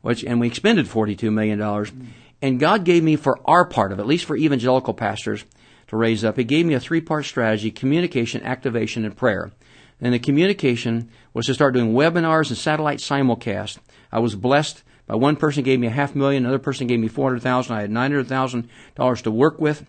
which, 0.06 0.24
and 0.24 0.40
we 0.40 0.46
expended 0.46 0.86
$42 0.86 1.34
million. 1.34 1.60
And 2.40 2.60
God 2.60 2.84
gave 2.84 3.02
me 3.02 3.16
for 3.16 3.40
our 3.44 3.66
part 3.66 3.92
of 3.92 3.98
it, 3.98 4.04
at 4.04 4.08
least 4.08 4.26
for 4.26 4.38
evangelical 4.38 4.94
pastors, 4.94 5.44
to 5.88 5.98
raise 5.98 6.24
up. 6.24 6.38
He 6.38 6.44
gave 6.44 6.68
me 6.68 6.76
a 6.76 6.80
three 6.80 7.02
part 7.02 7.26
strategy 7.26 7.72
communication, 7.72 8.44
activation, 8.44 9.04
and 9.04 9.18
prayer. 9.18 9.52
And 10.00 10.14
the 10.14 10.20
communication 10.20 11.10
was 11.34 11.48
to 11.48 11.56
start 11.56 11.74
doing 11.74 11.94
webinars 11.94 12.50
and 12.50 12.58
satellite 12.58 13.00
simulcast. 13.00 13.80
I 14.12 14.20
was 14.20 14.36
blessed 14.36 14.84
by 15.08 15.16
one 15.16 15.38
person 15.38 15.64
gave 15.64 15.80
me 15.80 15.88
a 15.88 15.90
half 15.90 16.14
million, 16.14 16.44
another 16.44 16.60
person 16.60 16.86
gave 16.86 17.00
me 17.00 17.08
400,000. 17.08 17.76
I 17.76 17.82
had 17.82 17.90
$900,000 17.90 19.22
to 19.24 19.32
work 19.32 19.60
with 19.60 19.88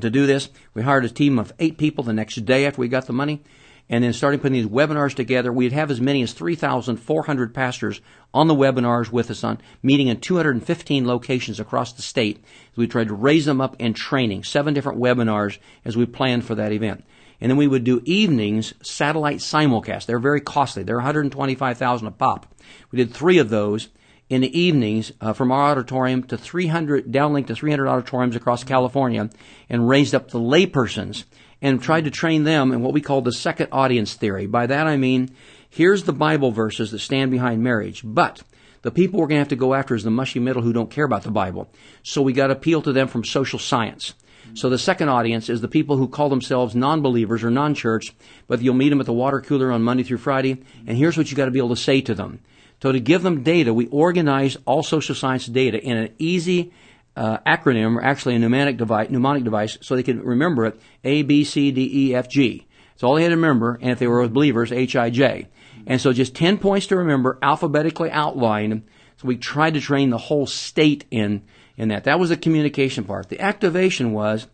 to 0.00 0.08
do 0.08 0.24
this. 0.24 0.50
We 0.72 0.82
hired 0.82 1.04
a 1.04 1.10
team 1.10 1.36
of 1.36 1.52
eight 1.58 1.78
people 1.78 2.04
the 2.04 2.12
next 2.12 2.36
day 2.44 2.64
after 2.64 2.80
we 2.80 2.86
got 2.86 3.06
the 3.06 3.12
money 3.12 3.42
and 3.90 4.04
then 4.04 4.12
starting 4.12 4.40
putting 4.40 4.60
these 4.60 4.70
webinars 4.70 5.14
together. 5.14 5.52
We'd 5.52 5.72
have 5.72 5.90
as 5.90 6.00
many 6.00 6.22
as 6.22 6.32
3,400 6.32 7.54
pastors 7.54 8.00
on 8.34 8.46
the 8.46 8.54
webinars 8.54 9.10
with 9.10 9.30
us 9.30 9.42
on 9.42 9.58
meeting 9.82 10.08
in 10.08 10.20
215 10.20 11.06
locations 11.06 11.58
across 11.58 11.92
the 11.92 12.02
state. 12.02 12.44
We 12.76 12.86
tried 12.86 13.08
to 13.08 13.14
raise 13.14 13.46
them 13.46 13.60
up 13.60 13.76
in 13.78 13.94
training, 13.94 14.44
seven 14.44 14.74
different 14.74 15.00
webinars 15.00 15.58
as 15.84 15.96
we 15.96 16.06
planned 16.06 16.44
for 16.44 16.54
that 16.54 16.72
event. 16.72 17.04
And 17.40 17.50
then 17.50 17.56
we 17.56 17.68
would 17.68 17.84
do 17.84 18.02
evenings 18.04 18.74
satellite 18.82 19.38
simulcast. 19.38 20.06
They're 20.06 20.18
very 20.18 20.40
costly. 20.40 20.82
They're 20.82 20.96
125,000 20.96 22.06
a 22.06 22.10
pop. 22.10 22.52
We 22.90 22.96
did 22.96 23.14
three 23.14 23.38
of 23.38 23.48
those 23.48 23.88
in 24.28 24.42
the 24.42 24.58
evenings 24.58 25.12
uh, 25.20 25.32
from 25.32 25.50
our 25.50 25.70
auditorium 25.70 26.22
to 26.24 26.36
300, 26.36 27.06
downlink 27.06 27.46
to 27.46 27.54
300 27.54 27.88
auditoriums 27.88 28.36
across 28.36 28.64
California 28.64 29.30
and 29.70 29.88
raised 29.88 30.14
up 30.14 30.30
the 30.30 30.40
laypersons 30.40 31.24
and 31.60 31.82
tried 31.82 32.04
to 32.04 32.10
train 32.10 32.44
them 32.44 32.72
in 32.72 32.82
what 32.82 32.92
we 32.92 33.00
call 33.00 33.20
the 33.20 33.32
second 33.32 33.68
audience 33.72 34.14
theory. 34.14 34.46
By 34.46 34.66
that 34.66 34.86
I 34.86 34.96
mean, 34.96 35.30
here's 35.68 36.04
the 36.04 36.12
Bible 36.12 36.50
verses 36.50 36.90
that 36.90 37.00
stand 37.00 37.30
behind 37.30 37.62
marriage, 37.62 38.02
but 38.04 38.42
the 38.82 38.90
people 38.90 39.18
we're 39.18 39.26
going 39.26 39.36
to 39.36 39.40
have 39.40 39.48
to 39.48 39.56
go 39.56 39.74
after 39.74 39.94
is 39.94 40.04
the 40.04 40.10
mushy 40.10 40.38
middle 40.38 40.62
who 40.62 40.72
don't 40.72 40.90
care 40.90 41.04
about 41.04 41.24
the 41.24 41.30
Bible. 41.30 41.68
So 42.02 42.22
we 42.22 42.32
got 42.32 42.46
to 42.46 42.52
appeal 42.52 42.82
to 42.82 42.92
them 42.92 43.08
from 43.08 43.24
social 43.24 43.58
science. 43.58 44.14
So 44.54 44.70
the 44.70 44.78
second 44.78 45.08
audience 45.08 45.50
is 45.50 45.60
the 45.60 45.68
people 45.68 45.96
who 45.96 46.08
call 46.08 46.28
themselves 46.28 46.74
non-believers 46.74 47.44
or 47.44 47.50
non-church, 47.50 48.14
but 48.46 48.62
you'll 48.62 48.74
meet 48.74 48.88
them 48.88 49.00
at 49.00 49.06
the 49.06 49.12
water 49.12 49.40
cooler 49.40 49.70
on 49.70 49.82
Monday 49.82 50.04
through 50.04 50.18
Friday, 50.18 50.62
and 50.86 50.96
here's 50.96 51.18
what 51.18 51.30
you 51.30 51.36
got 51.36 51.44
to 51.46 51.50
be 51.50 51.58
able 51.58 51.68
to 51.70 51.76
say 51.76 52.00
to 52.00 52.14
them. 52.14 52.40
So 52.80 52.92
to 52.92 53.00
give 53.00 53.22
them 53.22 53.42
data, 53.42 53.74
we 53.74 53.88
organize 53.88 54.56
all 54.64 54.82
social 54.82 55.14
science 55.14 55.46
data 55.46 55.82
in 55.82 55.96
an 55.96 56.14
easy 56.18 56.72
uh, 57.18 57.38
acronym, 57.46 57.96
or 57.96 58.04
actually 58.04 58.36
a 58.36 58.38
mnemonic 58.38 58.76
device, 58.76 59.10
mnemonic 59.10 59.44
device, 59.44 59.76
so 59.80 59.96
they 59.96 60.02
could 60.02 60.24
remember 60.24 60.66
it: 60.66 60.80
A, 61.04 61.22
B, 61.22 61.44
C, 61.44 61.70
D, 61.72 61.90
E, 61.92 62.14
F, 62.14 62.28
G. 62.28 62.66
That's 62.92 63.02
all 63.02 63.16
they 63.16 63.22
had 63.22 63.30
to 63.30 63.36
remember. 63.36 63.78
And 63.80 63.90
if 63.90 63.98
they 63.98 64.06
were 64.06 64.26
believers, 64.28 64.72
H, 64.72 64.96
I, 64.96 65.10
J. 65.10 65.48
And 65.86 66.00
so 66.00 66.12
just 66.12 66.34
ten 66.34 66.58
points 66.58 66.86
to 66.88 66.96
remember, 66.96 67.38
alphabetically 67.42 68.10
outlined. 68.10 68.84
So 69.16 69.26
we 69.26 69.36
tried 69.36 69.74
to 69.74 69.80
train 69.80 70.10
the 70.10 70.18
whole 70.18 70.46
state 70.46 71.04
in 71.10 71.42
in 71.76 71.88
that. 71.88 72.04
That 72.04 72.20
was 72.20 72.28
the 72.28 72.36
communication 72.36 73.04
part. 73.04 73.28
The 73.28 73.40
activation 73.40 74.12
was 74.12 74.46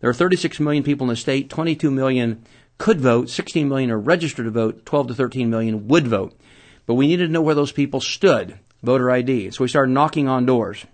there 0.00 0.10
are 0.10 0.14
36 0.14 0.60
million 0.60 0.82
people 0.82 1.04
in 1.04 1.10
the 1.10 1.16
state, 1.16 1.48
22 1.48 1.90
million 1.90 2.44
could 2.76 3.00
vote, 3.00 3.30
16 3.30 3.68
million 3.68 3.90
are 3.90 3.98
registered 3.98 4.46
to 4.46 4.50
vote, 4.50 4.84
12 4.84 5.08
to 5.08 5.14
13 5.14 5.48
million 5.48 5.86
would 5.86 6.08
vote. 6.08 6.38
But 6.86 6.94
we 6.94 7.06
needed 7.06 7.26
to 7.26 7.32
know 7.32 7.40
where 7.40 7.54
those 7.54 7.70
people 7.70 8.00
stood, 8.00 8.58
voter 8.82 9.10
ID. 9.10 9.52
So 9.52 9.62
we 9.62 9.68
started 9.68 9.92
knocking 9.92 10.28
on 10.28 10.44
doors. 10.44 10.84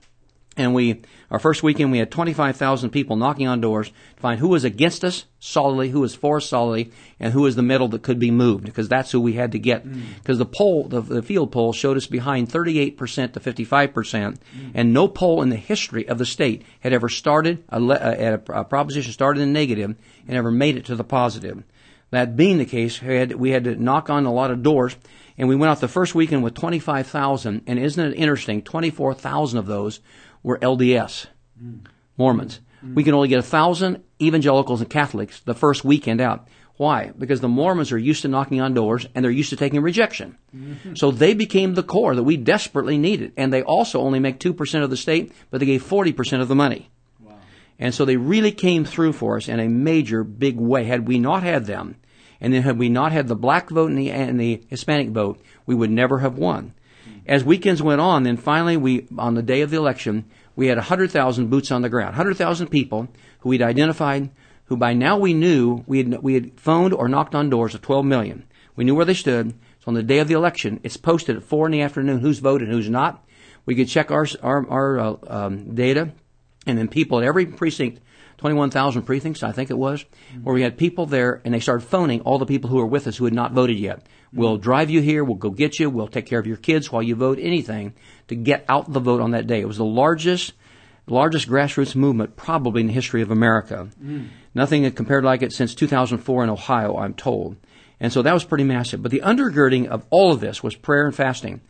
And 0.58 0.74
we, 0.74 1.00
our 1.30 1.38
first 1.38 1.62
weekend, 1.62 1.92
we 1.92 1.98
had 1.98 2.10
25,000 2.10 2.88
people 2.88 3.16
knocking 3.16 3.46
on 3.46 3.60
doors 3.60 3.88
to 3.88 4.20
find 4.20 4.40
who 4.40 4.48
was 4.48 4.64
against 4.64 5.04
us 5.04 5.26
solidly, 5.38 5.90
who 5.90 6.00
was 6.00 6.14
for 6.14 6.38
us 6.38 6.48
solidly, 6.48 6.90
and 7.20 7.34
who 7.34 7.42
was 7.42 7.54
the 7.54 7.62
middle 7.62 7.88
that 7.88 8.02
could 8.02 8.18
be 8.18 8.30
moved, 8.30 8.64
because 8.64 8.88
that's 8.88 9.10
who 9.10 9.20
we 9.20 9.34
had 9.34 9.52
to 9.52 9.58
get. 9.58 9.84
Because 10.22 10.36
mm. 10.36 10.40
the 10.40 10.46
poll, 10.46 10.84
the, 10.84 11.02
the, 11.02 11.22
field 11.22 11.52
poll 11.52 11.74
showed 11.74 11.98
us 11.98 12.06
behind 12.06 12.48
38% 12.48 12.96
to 13.34 13.40
55%, 13.40 13.92
mm. 13.92 14.38
and 14.72 14.94
no 14.94 15.06
poll 15.06 15.42
in 15.42 15.50
the 15.50 15.56
history 15.56 16.08
of 16.08 16.16
the 16.16 16.24
state 16.24 16.64
had 16.80 16.94
ever 16.94 17.10
started, 17.10 17.62
a, 17.68 17.78
a, 17.78 18.60
a 18.60 18.64
proposition 18.64 19.12
started 19.12 19.42
in 19.42 19.52
negative 19.52 19.96
and 20.26 20.36
ever 20.36 20.50
made 20.50 20.76
it 20.76 20.86
to 20.86 20.96
the 20.96 21.04
positive. 21.04 21.62
That 22.10 22.36
being 22.36 22.56
the 22.56 22.64
case, 22.64 23.02
we 23.02 23.16
had, 23.16 23.32
we 23.34 23.50
had 23.50 23.64
to 23.64 23.76
knock 23.76 24.08
on 24.08 24.24
a 24.24 24.32
lot 24.32 24.50
of 24.50 24.62
doors, 24.62 24.96
and 25.36 25.46
we 25.46 25.56
went 25.56 25.70
out 25.70 25.80
the 25.80 25.88
first 25.88 26.14
weekend 26.14 26.42
with 26.42 26.54
25,000, 26.54 27.62
and 27.66 27.78
isn't 27.78 28.12
it 28.12 28.16
interesting? 28.16 28.62
24,000 28.62 29.58
of 29.58 29.66
those 29.66 30.00
were 30.42 30.58
LDS, 30.58 31.26
mm. 31.62 31.80
Mormons. 32.16 32.60
Mm. 32.84 32.94
We 32.94 33.04
can 33.04 33.14
only 33.14 33.28
get 33.28 33.38
a 33.38 33.42
thousand 33.42 34.02
evangelicals 34.20 34.80
and 34.80 34.90
Catholics 34.90 35.40
the 35.40 35.54
first 35.54 35.84
weekend 35.84 36.20
out. 36.20 36.48
Why? 36.76 37.10
Because 37.18 37.40
the 37.40 37.48
Mormons 37.48 37.90
are 37.90 37.98
used 37.98 38.22
to 38.22 38.28
knocking 38.28 38.60
on 38.60 38.72
doors 38.72 39.06
and 39.14 39.24
they're 39.24 39.32
used 39.32 39.50
to 39.50 39.56
taking 39.56 39.82
rejection. 39.82 40.38
Mm-hmm. 40.54 40.94
So 40.94 41.10
they 41.10 41.34
became 41.34 41.74
the 41.74 41.82
core 41.82 42.14
that 42.14 42.22
we 42.22 42.36
desperately 42.36 42.98
needed. 42.98 43.32
And 43.36 43.52
they 43.52 43.62
also 43.62 44.00
only 44.00 44.20
make 44.20 44.38
2% 44.38 44.82
of 44.84 44.90
the 44.90 44.96
state, 44.96 45.32
but 45.50 45.58
they 45.58 45.66
gave 45.66 45.82
40% 45.82 46.40
of 46.40 46.46
the 46.46 46.54
money. 46.54 46.88
And 47.78 47.94
so 47.94 48.04
they 48.04 48.16
really 48.16 48.52
came 48.52 48.84
through 48.84 49.12
for 49.12 49.36
us 49.36 49.48
in 49.48 49.60
a 49.60 49.68
major, 49.68 50.24
big 50.24 50.56
way. 50.56 50.84
Had 50.84 51.06
we 51.06 51.18
not 51.18 51.42
had 51.42 51.66
them, 51.66 51.96
and 52.40 52.52
then 52.52 52.62
had 52.62 52.78
we 52.78 52.88
not 52.88 53.12
had 53.12 53.28
the 53.28 53.36
black 53.36 53.70
vote 53.70 53.90
and 53.90 53.98
the, 53.98 54.10
and 54.10 54.40
the 54.40 54.62
Hispanic 54.68 55.10
vote, 55.10 55.40
we 55.66 55.74
would 55.74 55.90
never 55.90 56.18
have 56.18 56.36
won. 56.36 56.74
As 57.28 57.44
weekends 57.44 57.82
went 57.82 58.00
on, 58.00 58.22
then 58.22 58.38
finally 58.38 58.78
we, 58.78 59.06
on 59.18 59.34
the 59.34 59.42
day 59.42 59.60
of 59.60 59.70
the 59.70 59.76
election, 59.76 60.24
we 60.56 60.68
had 60.68 60.78
100,000 60.78 61.48
boots 61.48 61.70
on 61.70 61.82
the 61.82 61.90
ground, 61.90 62.12
100,000 62.12 62.68
people 62.68 63.08
who 63.40 63.50
we'd 63.50 63.62
identified, 63.62 64.30
who 64.64 64.76
by 64.78 64.94
now 64.94 65.18
we 65.18 65.34
knew 65.34 65.84
we 65.86 65.98
had, 65.98 66.22
we 66.22 66.34
had 66.34 66.58
phoned 66.58 66.94
or 66.94 67.06
knocked 67.06 67.34
on 67.34 67.50
doors 67.50 67.74
of 67.74 67.82
12 67.82 68.06
million. 68.06 68.44
We 68.76 68.84
knew 68.84 68.94
where 68.94 69.04
they 69.04 69.14
stood. 69.14 69.50
So 69.80 69.88
on 69.88 69.94
the 69.94 70.02
day 70.02 70.20
of 70.20 70.28
the 70.28 70.34
election, 70.34 70.80
it's 70.82 70.96
posted 70.96 71.36
at 71.36 71.42
4 71.42 71.66
in 71.66 71.72
the 71.72 71.82
afternoon 71.82 72.20
who's 72.20 72.38
voted 72.38 72.68
and 72.68 72.76
who's 72.76 72.88
not. 72.88 73.24
We 73.66 73.74
could 73.74 73.88
check 73.88 74.10
our, 74.10 74.26
our, 74.42 74.68
our 74.70 74.98
uh, 74.98 75.16
um, 75.26 75.74
data, 75.74 76.12
and 76.66 76.78
then 76.78 76.88
people 76.88 77.18
at 77.18 77.24
every 77.24 77.44
precinct 77.44 78.00
21,000 78.38 79.02
precincts, 79.02 79.42
I 79.42 79.52
think 79.52 79.70
it 79.70 79.76
was, 79.76 80.04
where 80.42 80.54
we 80.54 80.62
had 80.62 80.78
people 80.78 81.06
there 81.06 81.42
and 81.44 81.52
they 81.52 81.60
started 81.60 81.86
phoning 81.86 82.20
all 82.20 82.38
the 82.38 82.46
people 82.46 82.70
who 82.70 82.76
were 82.76 82.86
with 82.86 83.06
us 83.06 83.16
who 83.16 83.24
had 83.24 83.34
not 83.34 83.52
voted 83.52 83.78
yet. 83.78 84.06
We'll 84.32 84.58
drive 84.58 84.90
you 84.90 85.00
here, 85.00 85.24
we'll 85.24 85.36
go 85.36 85.50
get 85.50 85.78
you, 85.78 85.88
we'll 85.88 86.08
take 86.08 86.26
care 86.26 86.38
of 86.38 86.46
your 86.46 86.56
kids 86.56 86.92
while 86.92 87.02
you 87.02 87.14
vote, 87.14 87.38
anything 87.40 87.94
to 88.28 88.34
get 88.34 88.64
out 88.68 88.92
the 88.92 89.00
vote 89.00 89.20
on 89.20 89.30
that 89.30 89.46
day. 89.46 89.60
It 89.60 89.66
was 89.68 89.78
the 89.78 89.84
largest, 89.84 90.52
largest 91.06 91.48
grassroots 91.48 91.94
movement 91.94 92.36
probably 92.36 92.82
in 92.82 92.88
the 92.88 92.92
history 92.92 93.22
of 93.22 93.30
America. 93.30 93.88
Mm. 94.02 94.28
Nothing 94.54 94.90
compared 94.92 95.24
like 95.24 95.42
it 95.42 95.52
since 95.52 95.74
2004 95.74 96.44
in 96.44 96.50
Ohio, 96.50 96.96
I'm 96.96 97.14
told. 97.14 97.56
And 98.00 98.12
so 98.12 98.22
that 98.22 98.34
was 98.34 98.44
pretty 98.44 98.64
massive. 98.64 99.02
But 99.02 99.10
the 99.10 99.22
undergirding 99.24 99.88
of 99.88 100.04
all 100.10 100.32
of 100.32 100.40
this 100.40 100.62
was 100.62 100.76
prayer 100.76 101.06
and 101.06 101.14
fasting. 101.14 101.62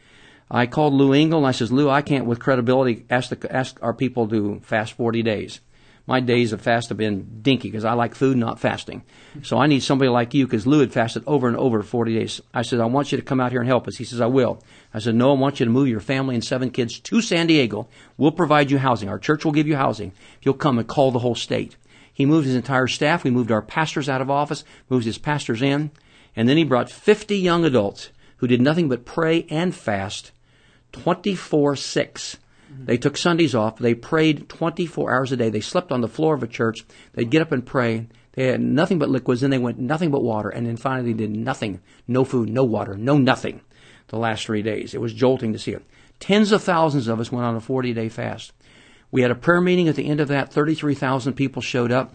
I 0.51 0.66
called 0.66 0.94
Lou 0.94 1.12
Engle 1.12 1.38
and 1.38 1.47
I 1.47 1.53
says, 1.53 1.71
Lou, 1.71 1.88
I 1.88 2.03
can't 2.03 2.27
with 2.27 2.40
credibility 2.40 3.05
ask, 3.09 3.31
the, 3.31 3.55
ask 3.55 3.79
our 3.83 3.94
people 3.94 4.27
to 4.29 4.61
fast 4.61 4.94
40 4.94 5.23
days 5.23 5.61
my 6.09 6.21
days 6.21 6.55
of 6.55 6.62
fast 6.62 6.88
have 6.88 6.97
been 6.97 7.42
dinky 7.42 7.68
because 7.68 7.85
I 7.85 7.92
like 7.92 8.14
food, 8.14 8.38
not 8.38 8.59
fasting. 8.59 9.03
So 9.42 9.59
I 9.59 9.66
need 9.66 9.83
somebody 9.83 10.09
like 10.09 10.33
you 10.33 10.47
because 10.47 10.66
Lou 10.66 10.81
had 10.81 10.90
fasted 10.90 11.23
over 11.27 11.49
and 11.49 11.57
over 11.59 11.83
40 11.83 12.14
days. 12.14 12.40
I 12.55 12.62
said, 12.62 12.81
I 12.81 12.87
want 12.87 13.12
you 13.12 13.18
to 13.18 13.25
come 13.25 13.40
out 13.40 13.53
here 13.53 13.61
and 13.61 13.68
help 13.68 13.87
us. 13.87 13.99
He 13.99 14.05
says, 14.05 14.23
I 14.23 14.27
will. 14.27 14.62
I 14.94 15.01
said, 15.01 15.14
no, 15.14 15.33
I 15.33 15.38
want 15.38 15.61
you 15.61 15.66
to 15.66 15.71
move 15.71 15.87
your 15.87 16.01
family 16.01 16.35
and 16.35 16.42
seven 16.42 16.71
kids 16.71 16.99
to 16.99 17.21
San 17.21 17.47
Diego. 17.47 17.88
We'll 18.16 18.33
provide 18.33 18.71
you 18.71 18.79
housing. 18.79 19.11
Our 19.11 19.18
church 19.18 19.44
will 19.44 19.53
give 19.53 19.68
you 19.68 19.77
housing. 19.77 20.12
You'll 20.40 20.55
come 20.55 20.79
and 20.79 20.88
call 20.88 21.11
the 21.11 21.18
whole 21.18 21.35
state. 21.35 21.77
He 22.11 22.25
moved 22.25 22.47
his 22.47 22.57
entire 22.57 22.87
staff. 22.87 23.23
We 23.23 23.31
moved 23.31 23.53
our 23.53 23.61
pastors 23.61 24.09
out 24.09 24.23
of 24.23 24.31
office, 24.31 24.64
moved 24.88 25.05
his 25.05 25.18
pastors 25.18 25.61
in. 25.61 25.90
And 26.35 26.49
then 26.49 26.57
he 26.57 26.64
brought 26.64 26.90
50 26.90 27.37
young 27.37 27.66
adults 27.66 28.12
who 28.38 28.47
did 28.47 28.62
nothing 28.62 28.88
but 28.88 29.05
pray 29.05 29.47
and 29.51 29.75
fast 29.75 30.33
24 30.92 31.77
6 31.77 32.38
they 32.87 32.97
took 32.97 33.17
Sundays 33.17 33.55
off. 33.55 33.79
They 33.79 33.95
prayed 33.95 34.49
24 34.49 35.12
hours 35.12 35.33
a 35.33 35.37
day. 35.37 35.51
They 35.51 35.61
slept 35.61 35.93
on 35.93 36.01
the 36.01 36.09
floor 36.09 36.35
of 36.35 36.43
a 36.43 36.47
church. 36.47 36.85
They'd 37.12 37.31
get 37.31 37.43
up 37.43 37.53
and 37.53 37.64
pray. 37.64 38.09
They 38.33 38.47
had 38.47 38.61
nothing 38.61 38.99
but 38.99 39.11
liquids. 39.11 39.41
Then 39.41 39.51
they 39.51 39.59
went 39.59 39.79
nothing 39.79 40.11
but 40.11 40.23
water. 40.23 40.49
And 40.49 40.67
then 40.67 40.77
finally 40.77 41.12
they 41.12 41.19
did 41.19 41.37
nothing. 41.37 41.81
No 42.07 42.25
food, 42.25 42.49
no 42.49 42.64
water, 42.64 42.97
no 42.97 43.19
nothing 43.19 43.61
the 44.09 44.19
last 44.19 44.45
three 44.45 44.62
days. 44.62 44.95
It 44.95 45.01
was 45.01 45.12
jolting 45.12 45.53
to 45.53 45.59
see 45.59 45.73
it. 45.73 45.85
Tens 46.21 46.53
of 46.53 46.62
thousands 46.62 47.09
of 47.09 47.21
us 47.21 47.33
went 47.33 47.47
on 47.47 47.57
a 47.57 47.61
40 47.61 47.93
day 47.93 48.09
fast. 48.09 48.53
We 49.11 49.23
had 49.23 49.31
a 49.31 49.37
prayer 49.37 49.61
meeting 49.61 49.88
at 49.88 49.97
the 49.97 50.09
end 50.09 50.21
of 50.21 50.29
that. 50.29 50.53
33,000 50.53 51.33
people 51.35 51.62
showed 51.62 51.93
up 51.93 52.14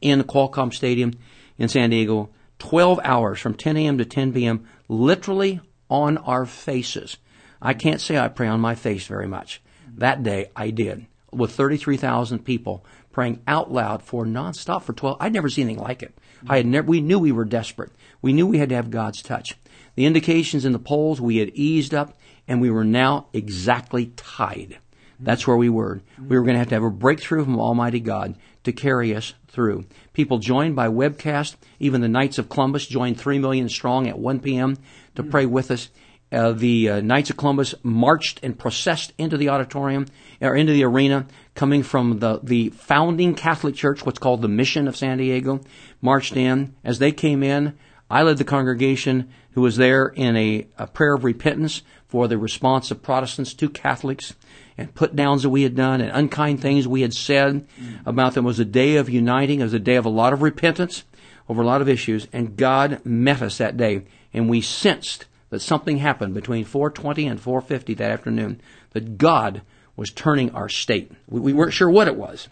in 0.00 0.22
Qualcomm 0.24 0.72
Stadium 0.72 1.12
in 1.56 1.68
San 1.68 1.90
Diego. 1.90 2.30
12 2.58 3.00
hours 3.04 3.38
from 3.38 3.54
10 3.54 3.76
a.m. 3.76 3.98
to 3.98 4.04
10 4.04 4.32
p.m. 4.32 4.66
literally 4.88 5.60
on 5.88 6.18
our 6.18 6.44
faces. 6.44 7.16
I 7.62 7.74
can't 7.74 8.00
say 8.00 8.18
I 8.18 8.28
pray 8.28 8.48
on 8.48 8.60
my 8.60 8.74
face 8.74 9.06
very 9.06 9.28
much. 9.28 9.62
That 9.98 10.22
day 10.22 10.50
I 10.56 10.70
did 10.70 11.06
with 11.32 11.52
33,000 11.52 12.44
people 12.44 12.84
praying 13.12 13.42
out 13.46 13.72
loud 13.72 14.02
for 14.02 14.24
nonstop 14.24 14.82
for 14.82 14.92
12. 14.92 15.18
I'd 15.20 15.32
never 15.32 15.48
seen 15.48 15.66
anything 15.66 15.82
like 15.82 16.02
it. 16.02 16.14
I 16.48 16.56
had 16.56 16.66
never, 16.66 16.86
we 16.86 17.00
knew 17.00 17.18
we 17.18 17.32
were 17.32 17.44
desperate. 17.44 17.90
We 18.22 18.32
knew 18.32 18.46
we 18.46 18.58
had 18.58 18.68
to 18.68 18.76
have 18.76 18.90
God's 18.90 19.22
touch. 19.22 19.56
The 19.96 20.06
indications 20.06 20.64
in 20.64 20.72
the 20.72 20.78
polls, 20.78 21.20
we 21.20 21.38
had 21.38 21.50
eased 21.50 21.92
up 21.92 22.16
and 22.46 22.60
we 22.60 22.70
were 22.70 22.84
now 22.84 23.26
exactly 23.32 24.12
tied. 24.16 24.78
That's 25.20 25.48
where 25.48 25.56
we 25.56 25.68
were. 25.68 26.00
We 26.16 26.38
were 26.38 26.44
going 26.44 26.54
to 26.54 26.60
have 26.60 26.68
to 26.68 26.76
have 26.76 26.84
a 26.84 26.90
breakthrough 26.90 27.44
from 27.44 27.58
Almighty 27.58 27.98
God 27.98 28.36
to 28.62 28.72
carry 28.72 29.16
us 29.16 29.34
through. 29.48 29.86
People 30.12 30.38
joined 30.38 30.76
by 30.76 30.86
webcast. 30.86 31.56
Even 31.80 32.02
the 32.02 32.08
Knights 32.08 32.38
of 32.38 32.48
Columbus 32.48 32.86
joined 32.86 33.18
3 33.18 33.40
million 33.40 33.68
strong 33.68 34.06
at 34.06 34.18
1 34.18 34.38
p.m. 34.38 34.76
to 35.16 35.24
pray 35.24 35.44
with 35.44 35.72
us 35.72 35.88
uh, 36.30 36.52
the 36.52 36.90
uh, 36.90 37.00
Knights 37.00 37.30
of 37.30 37.36
Columbus 37.36 37.74
marched 37.82 38.40
and 38.42 38.58
processed 38.58 39.12
into 39.18 39.36
the 39.36 39.48
auditorium 39.48 40.06
or 40.40 40.54
into 40.54 40.72
the 40.72 40.84
arena, 40.84 41.26
coming 41.54 41.82
from 41.82 42.18
the 42.18 42.40
the 42.42 42.70
founding 42.70 43.34
Catholic 43.34 43.74
Church, 43.74 44.04
what's 44.04 44.18
called 44.18 44.42
the 44.42 44.48
Mission 44.48 44.86
of 44.88 44.96
San 44.96 45.18
Diego, 45.18 45.60
marched 46.00 46.36
in. 46.36 46.74
As 46.84 46.98
they 46.98 47.12
came 47.12 47.42
in, 47.42 47.76
I 48.10 48.22
led 48.22 48.38
the 48.38 48.44
congregation 48.44 49.30
who 49.52 49.62
was 49.62 49.76
there 49.76 50.06
in 50.06 50.36
a, 50.36 50.66
a 50.78 50.86
prayer 50.86 51.14
of 51.14 51.24
repentance 51.24 51.82
for 52.06 52.28
the 52.28 52.38
response 52.38 52.90
of 52.90 53.02
Protestants 53.02 53.54
to 53.54 53.68
Catholics 53.68 54.34
and 54.78 54.94
put 54.94 55.16
downs 55.16 55.42
that 55.42 55.50
we 55.50 55.62
had 55.62 55.74
done 55.74 56.00
and 56.00 56.10
unkind 56.12 56.60
things 56.60 56.86
we 56.86 57.02
had 57.02 57.12
said 57.12 57.66
about 58.06 58.34
them. 58.34 58.44
It 58.44 58.48
was 58.48 58.60
a 58.60 58.64
day 58.64 58.96
of 58.96 59.10
uniting. 59.10 59.60
It 59.60 59.64
was 59.64 59.74
a 59.74 59.78
day 59.78 59.96
of 59.96 60.06
a 60.06 60.10
lot 60.10 60.32
of 60.32 60.40
repentance 60.40 61.04
over 61.48 61.62
a 61.62 61.66
lot 61.66 61.80
of 61.80 61.88
issues, 61.88 62.28
and 62.32 62.56
God 62.56 63.04
met 63.04 63.42
us 63.42 63.58
that 63.58 63.76
day, 63.76 64.04
and 64.32 64.48
we 64.48 64.60
sensed 64.60 65.24
that 65.50 65.60
something 65.60 65.98
happened 65.98 66.34
between 66.34 66.64
420 66.64 67.26
and 67.26 67.40
450 67.40 67.94
that 67.94 68.10
afternoon, 68.10 68.60
that 68.90 69.18
God 69.18 69.62
was 69.96 70.10
turning 70.10 70.50
our 70.50 70.68
state. 70.68 71.10
We, 71.28 71.40
we 71.40 71.52
weren't 71.52 71.72
sure 71.72 71.90
what 71.90 72.08
it 72.08 72.16
was. 72.16 72.48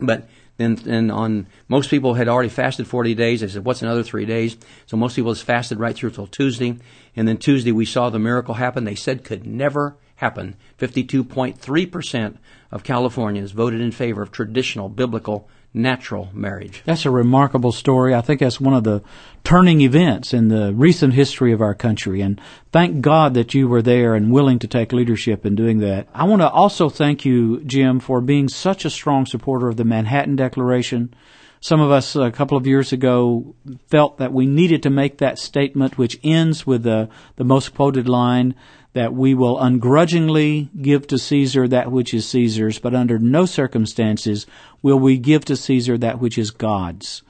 But 0.00 0.28
then, 0.56 0.76
then 0.76 1.10
on, 1.10 1.46
most 1.68 1.90
people 1.90 2.14
had 2.14 2.28
already 2.28 2.48
fasted 2.48 2.86
40 2.86 3.14
days. 3.14 3.40
They 3.40 3.48
said, 3.48 3.64
what's 3.64 3.82
another 3.82 4.02
three 4.02 4.26
days? 4.26 4.56
So 4.86 4.96
most 4.96 5.16
people 5.16 5.32
just 5.32 5.46
fasted 5.46 5.78
right 5.78 5.94
through 5.94 6.10
till 6.10 6.26
Tuesday. 6.26 6.76
And 7.14 7.26
then 7.26 7.38
Tuesday 7.38 7.72
we 7.72 7.84
saw 7.84 8.10
the 8.10 8.18
miracle 8.18 8.54
happen. 8.54 8.84
They 8.84 8.94
said 8.94 9.24
could 9.24 9.46
never 9.46 9.96
happen. 10.16 10.56
52.3% 10.78 12.36
of 12.70 12.84
Californians 12.84 13.52
voted 13.52 13.80
in 13.80 13.92
favor 13.92 14.22
of 14.22 14.32
traditional 14.32 14.88
biblical 14.88 15.48
natural 15.76 16.30
marriage. 16.32 16.82
That's 16.84 17.06
a 17.06 17.10
remarkable 17.10 17.70
story. 17.70 18.14
I 18.14 18.22
think 18.22 18.40
that's 18.40 18.60
one 18.60 18.74
of 18.74 18.84
the 18.84 19.02
turning 19.44 19.82
events 19.82 20.32
in 20.32 20.48
the 20.48 20.72
recent 20.74 21.14
history 21.14 21.52
of 21.52 21.60
our 21.60 21.74
country. 21.74 22.20
And 22.20 22.40
thank 22.72 23.02
God 23.02 23.34
that 23.34 23.54
you 23.54 23.68
were 23.68 23.82
there 23.82 24.14
and 24.14 24.32
willing 24.32 24.58
to 24.60 24.66
take 24.66 24.92
leadership 24.92 25.44
in 25.44 25.54
doing 25.54 25.78
that. 25.80 26.08
I 26.14 26.24
want 26.24 26.42
to 26.42 26.50
also 26.50 26.88
thank 26.88 27.24
you, 27.24 27.62
Jim, 27.64 28.00
for 28.00 28.20
being 28.20 28.48
such 28.48 28.84
a 28.84 28.90
strong 28.90 29.26
supporter 29.26 29.68
of 29.68 29.76
the 29.76 29.84
Manhattan 29.84 30.34
Declaration. 30.34 31.14
Some 31.60 31.80
of 31.80 31.90
us 31.90 32.16
a 32.16 32.30
couple 32.30 32.56
of 32.56 32.66
years 32.66 32.92
ago 32.92 33.54
felt 33.88 34.18
that 34.18 34.32
we 34.32 34.46
needed 34.46 34.82
to 34.82 34.90
make 34.90 35.18
that 35.18 35.38
statement, 35.38 35.98
which 35.98 36.18
ends 36.22 36.66
with 36.66 36.82
the, 36.82 37.08
the 37.36 37.44
most 37.44 37.74
quoted 37.74 38.08
line 38.08 38.54
that 38.96 39.12
we 39.12 39.34
will 39.34 39.60
ungrudgingly 39.60 40.70
give 40.80 41.06
to 41.06 41.18
Caesar 41.18 41.68
that 41.68 41.92
which 41.92 42.14
is 42.14 42.26
Caesar's, 42.28 42.78
but 42.78 42.94
under 42.94 43.18
no 43.18 43.44
circumstances 43.44 44.46
will 44.80 44.98
we 44.98 45.18
give 45.18 45.44
to 45.44 45.54
Caesar 45.54 45.98
that 45.98 46.18
which 46.18 46.38
is 46.38 46.50
God's. 46.50 47.22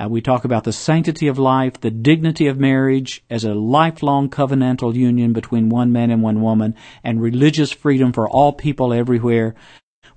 Uh, 0.00 0.08
we 0.08 0.20
talk 0.20 0.44
about 0.44 0.64
the 0.64 0.72
sanctity 0.72 1.28
of 1.28 1.38
life, 1.38 1.80
the 1.80 1.92
dignity 1.92 2.48
of 2.48 2.58
marriage 2.58 3.22
as 3.30 3.44
a 3.44 3.54
lifelong 3.54 4.28
covenantal 4.30 4.96
union 4.96 5.32
between 5.32 5.68
one 5.68 5.92
man 5.92 6.10
and 6.10 6.24
one 6.24 6.42
woman, 6.42 6.74
and 7.04 7.22
religious 7.22 7.70
freedom 7.70 8.12
for 8.12 8.28
all 8.28 8.52
people 8.52 8.92
everywhere, 8.92 9.54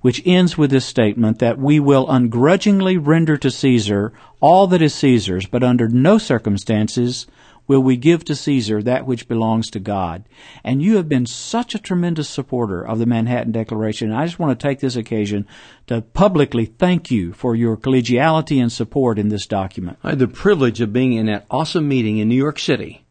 which 0.00 0.20
ends 0.26 0.58
with 0.58 0.72
this 0.72 0.86
statement 0.86 1.38
that 1.38 1.56
we 1.56 1.78
will 1.78 2.10
ungrudgingly 2.10 2.96
render 2.96 3.36
to 3.36 3.48
Caesar 3.48 4.12
all 4.40 4.66
that 4.66 4.82
is 4.82 4.92
Caesar's, 4.96 5.46
but 5.46 5.62
under 5.62 5.86
no 5.86 6.18
circumstances 6.18 7.28
will 7.66 7.80
we 7.80 7.96
give 7.96 8.24
to 8.24 8.34
Caesar 8.34 8.82
that 8.82 9.06
which 9.06 9.28
belongs 9.28 9.70
to 9.70 9.80
God. 9.80 10.24
And 10.62 10.82
you 10.82 10.96
have 10.96 11.08
been 11.08 11.26
such 11.26 11.74
a 11.74 11.78
tremendous 11.78 12.28
supporter 12.28 12.82
of 12.82 12.98
the 12.98 13.06
Manhattan 13.06 13.52
Declaration. 13.52 14.12
I 14.12 14.26
just 14.26 14.38
want 14.38 14.58
to 14.58 14.68
take 14.68 14.80
this 14.80 14.96
occasion 14.96 15.46
to 15.86 16.02
publicly 16.02 16.66
thank 16.66 17.10
you 17.10 17.32
for 17.32 17.54
your 17.54 17.76
collegiality 17.76 18.60
and 18.60 18.72
support 18.72 19.18
in 19.18 19.28
this 19.28 19.46
document. 19.46 19.98
I 20.04 20.10
had 20.10 20.18
the 20.18 20.28
privilege 20.28 20.80
of 20.80 20.92
being 20.92 21.12
in 21.12 21.26
that 21.26 21.46
awesome 21.50 21.88
meeting 21.88 22.18
in 22.18 22.28
New 22.28 22.36
York 22.36 22.58
City 22.58 23.04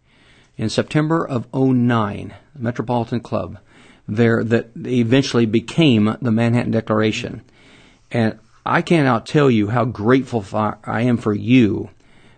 in 0.58 0.70
September 0.70 1.26
of 1.26 1.54
09, 1.54 2.34
Metropolitan 2.58 3.20
Club, 3.20 3.58
there 4.08 4.44
that 4.44 4.70
eventually 4.78 5.46
became 5.46 6.16
the 6.22 6.32
Manhattan 6.32 6.72
Declaration. 6.72 7.42
And 8.12 8.40
I 8.66 8.82
cannot 8.82 9.26
tell 9.26 9.50
you 9.52 9.68
how 9.68 9.86
grateful 9.86 10.44
I 10.54 11.02
am 11.02 11.18
for 11.18 11.34
you 11.34 11.90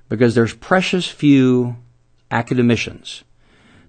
because 0.10 0.34
there's 0.36 0.54
precious 0.54 1.08
few 1.08 1.76
academicians 2.32 3.24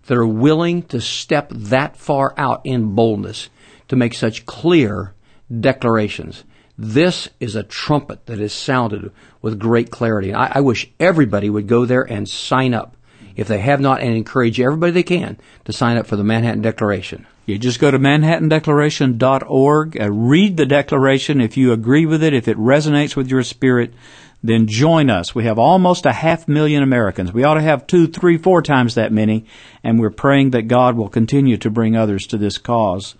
that 0.06 0.16
are 0.16 0.26
willing 0.26 0.82
to 0.82 1.00
step 1.00 1.50
that 1.50 1.96
far 1.96 2.34
out 2.36 2.60
in 2.64 2.94
boldness 2.94 3.48
to 3.88 3.96
make 3.96 4.14
such 4.14 4.46
clear 4.46 5.14
declarations. 5.60 6.44
This 6.76 7.28
is 7.40 7.56
a 7.56 7.62
trumpet 7.62 8.26
that 8.26 8.40
is 8.40 8.52
sounded 8.52 9.10
with 9.42 9.58
great 9.58 9.90
clarity. 9.90 10.32
I, 10.32 10.58
I, 10.58 10.60
wish 10.60 10.90
everybody 11.00 11.50
would 11.50 11.66
go 11.66 11.84
there 11.84 12.02
and 12.02 12.28
sign 12.28 12.72
up 12.72 12.96
if 13.34 13.48
they 13.48 13.58
have 13.58 13.80
not 13.80 14.00
and 14.00 14.14
encourage 14.14 14.60
everybody 14.60 14.92
they 14.92 15.02
can 15.02 15.38
to 15.64 15.72
sign 15.72 15.96
up 15.96 16.06
for 16.06 16.16
the 16.16 16.24
Manhattan 16.24 16.62
Declaration. 16.62 17.26
You 17.46 17.58
just 17.58 17.80
go 17.80 17.90
to 17.90 17.98
manhattandeclaration.org, 17.98 20.00
uh, 20.00 20.12
read 20.12 20.56
the 20.56 20.66
declaration. 20.66 21.40
If 21.40 21.56
you 21.56 21.72
agree 21.72 22.04
with 22.04 22.22
it, 22.22 22.34
if 22.34 22.46
it 22.46 22.58
resonates 22.58 23.16
with 23.16 23.30
your 23.30 23.42
spirit, 23.42 23.94
then 24.42 24.66
join 24.66 25.10
us. 25.10 25.34
We 25.34 25.44
have 25.44 25.58
almost 25.58 26.06
a 26.06 26.12
half 26.12 26.46
million 26.46 26.82
Americans. 26.82 27.32
We 27.32 27.44
ought 27.44 27.54
to 27.54 27.60
have 27.60 27.86
two, 27.86 28.06
three, 28.06 28.38
four 28.38 28.62
times 28.62 28.94
that 28.94 29.12
many, 29.12 29.46
and 29.82 29.98
we're 29.98 30.10
praying 30.10 30.50
that 30.50 30.68
God 30.68 30.96
will 30.96 31.08
continue 31.08 31.56
to 31.56 31.70
bring 31.70 31.96
others 31.96 32.26
to 32.28 32.38
this 32.38 32.58
cause. 32.58 33.14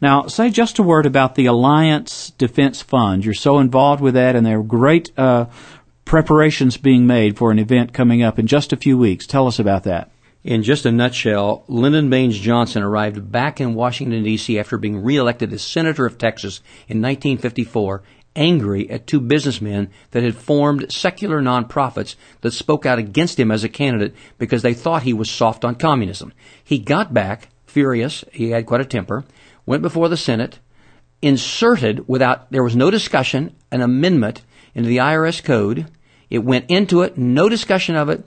Now, 0.00 0.26
say 0.26 0.50
just 0.50 0.78
a 0.78 0.82
word 0.82 1.06
about 1.06 1.34
the 1.34 1.46
Alliance 1.46 2.30
Defense 2.30 2.82
Fund. 2.82 3.24
You're 3.24 3.34
so 3.34 3.58
involved 3.58 4.00
with 4.00 4.14
that, 4.14 4.36
and 4.36 4.46
there 4.46 4.60
are 4.60 4.62
great 4.62 5.10
uh, 5.18 5.46
preparations 6.04 6.76
being 6.76 7.06
made 7.06 7.36
for 7.36 7.50
an 7.50 7.58
event 7.58 7.92
coming 7.92 8.22
up 8.22 8.38
in 8.38 8.46
just 8.46 8.72
a 8.72 8.76
few 8.76 8.96
weeks. 8.96 9.26
Tell 9.26 9.46
us 9.46 9.58
about 9.58 9.84
that. 9.84 10.10
In 10.44 10.62
just 10.62 10.86
a 10.86 10.92
nutshell, 10.92 11.64
Lyndon 11.66 12.08
Baines 12.08 12.38
Johnson 12.38 12.82
arrived 12.82 13.30
back 13.30 13.60
in 13.60 13.74
Washington, 13.74 14.22
D.C. 14.22 14.58
after 14.58 14.78
being 14.78 15.02
reelected 15.02 15.52
as 15.52 15.62
Senator 15.62 16.06
of 16.06 16.16
Texas 16.16 16.58
in 16.86 17.02
1954 17.02 18.02
angry 18.38 18.88
at 18.88 19.06
two 19.06 19.20
businessmen 19.20 19.90
that 20.12 20.22
had 20.22 20.36
formed 20.36 20.90
secular 20.90 21.42
nonprofits 21.42 22.14
that 22.40 22.52
spoke 22.52 22.86
out 22.86 22.98
against 22.98 23.38
him 23.38 23.50
as 23.50 23.64
a 23.64 23.68
candidate 23.68 24.14
because 24.38 24.62
they 24.62 24.72
thought 24.72 25.02
he 25.02 25.12
was 25.12 25.30
soft 25.30 25.64
on 25.64 25.74
communism. 25.74 26.32
He 26.62 26.78
got 26.78 27.12
back, 27.12 27.48
furious, 27.66 28.24
he 28.32 28.50
had 28.50 28.64
quite 28.64 28.80
a 28.80 28.86
temper, 28.86 29.24
went 29.66 29.82
before 29.82 30.08
the 30.08 30.16
Senate, 30.16 30.60
inserted 31.20 32.08
without, 32.08 32.50
there 32.50 32.62
was 32.62 32.76
no 32.76 32.90
discussion, 32.90 33.54
an 33.72 33.82
amendment 33.82 34.42
into 34.74 34.88
the 34.88 34.98
IRS 34.98 35.42
code. 35.42 35.90
It 36.30 36.44
went 36.44 36.70
into 36.70 37.02
it, 37.02 37.18
no 37.18 37.48
discussion 37.48 37.96
of 37.96 38.08
it, 38.08 38.24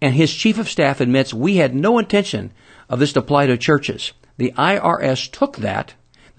and 0.00 0.14
his 0.14 0.34
chief 0.34 0.58
of 0.58 0.68
staff 0.68 1.00
admits 1.00 1.32
we 1.32 1.56
had 1.56 1.74
no 1.74 1.98
intention 1.98 2.52
of 2.88 2.98
this 2.98 3.12
to 3.12 3.20
apply 3.20 3.46
to 3.46 3.56
churches. 3.56 4.12
The 4.36 4.52
IRS 4.58 5.30
took 5.30 5.58
that, 5.58 5.94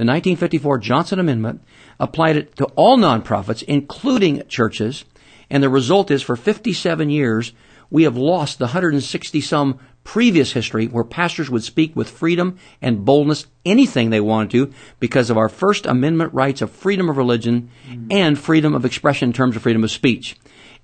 the 0.06 0.12
1954 0.12 0.78
Johnson 0.80 1.20
Amendment, 1.20 1.62
applied 2.00 2.38
it 2.38 2.56
to 2.58 2.66
all 2.76 2.98
nonprofits, 2.98 3.64
including 3.64 4.48
churches, 4.48 5.06
and 5.50 5.62
the 5.62 5.70
result 5.70 6.12
is 6.12 6.22
for 6.22 6.36
57 6.36 7.10
years, 7.10 7.54
we 7.90 8.04
have 8.04 8.18
lost 8.18 8.58
the 8.58 8.66
160 8.66 9.42
some 9.42 9.80
previous 10.04 10.52
history 10.52 10.88
where 10.88 11.04
pastors 11.04 11.50
would 11.50 11.64
speak 11.64 11.96
with 11.96 12.10
freedom 12.10 12.58
and 12.82 13.06
boldness 13.06 13.46
anything 13.66 14.10
they 14.10 14.20
wanted 14.20 14.50
to 14.52 14.74
because 15.00 15.30
of 15.30 15.38
our 15.38 15.50
First 15.50 15.86
Amendment 15.86 16.34
rights 16.34 16.62
of 16.62 16.72
freedom 16.72 17.10
of 17.10 17.18
religion 17.18 17.70
mm-hmm. 17.88 18.08
and 18.12 18.38
freedom 18.38 18.74
of 18.74 18.84
expression 18.84 19.30
in 19.30 19.34
terms 19.34 19.56
of 19.56 19.62
freedom 19.62 19.84
of 19.84 19.92
speech. 19.92 20.36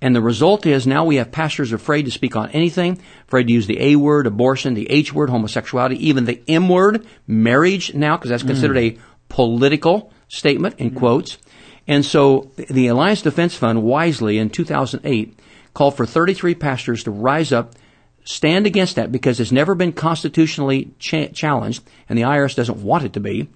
And 0.01 0.15
the 0.15 0.21
result 0.21 0.65
is 0.65 0.87
now 0.87 1.03
we 1.03 1.17
have 1.17 1.31
pastors 1.31 1.73
afraid 1.73 2.05
to 2.05 2.11
speak 2.11 2.35
on 2.35 2.49
anything, 2.51 3.01
afraid 3.27 3.47
to 3.47 3.53
use 3.53 3.67
the 3.67 3.81
A 3.81 3.95
word, 3.97 4.27
abortion, 4.27 4.73
the 4.73 4.89
H 4.89 5.13
word, 5.13 5.29
homosexuality, 5.29 6.07
even 6.07 6.23
the 6.23 6.41
M 6.47 6.69
word, 6.69 7.05
marriage 7.27 7.93
now, 7.93 8.15
because 8.15 8.29
that's 8.29 8.43
considered 8.43 8.77
mm. 8.77 8.97
a 8.97 8.99
political 9.29 10.11
statement 10.27 10.75
in 10.79 10.91
mm. 10.91 10.97
quotes. 10.97 11.37
And 11.87 12.05
so 12.05 12.51
the 12.55 12.87
Alliance 12.87 13.21
Defense 13.21 13.55
Fund 13.55 13.83
wisely 13.83 14.37
in 14.37 14.49
2008 14.49 15.39
called 15.73 15.95
for 15.95 16.05
33 16.05 16.55
pastors 16.55 17.03
to 17.03 17.11
rise 17.11 17.51
up, 17.51 17.73
stand 18.23 18.67
against 18.67 18.95
that 18.95 19.11
because 19.11 19.39
it's 19.39 19.51
never 19.51 19.75
been 19.75 19.93
constitutionally 19.93 20.91
cha- 20.99 21.27
challenged 21.27 21.83
and 22.07 22.17
the 22.17 22.23
IRS 22.23 22.55
doesn't 22.55 22.83
want 22.83 23.05
it 23.05 23.13
to 23.13 23.19
be. 23.19 23.49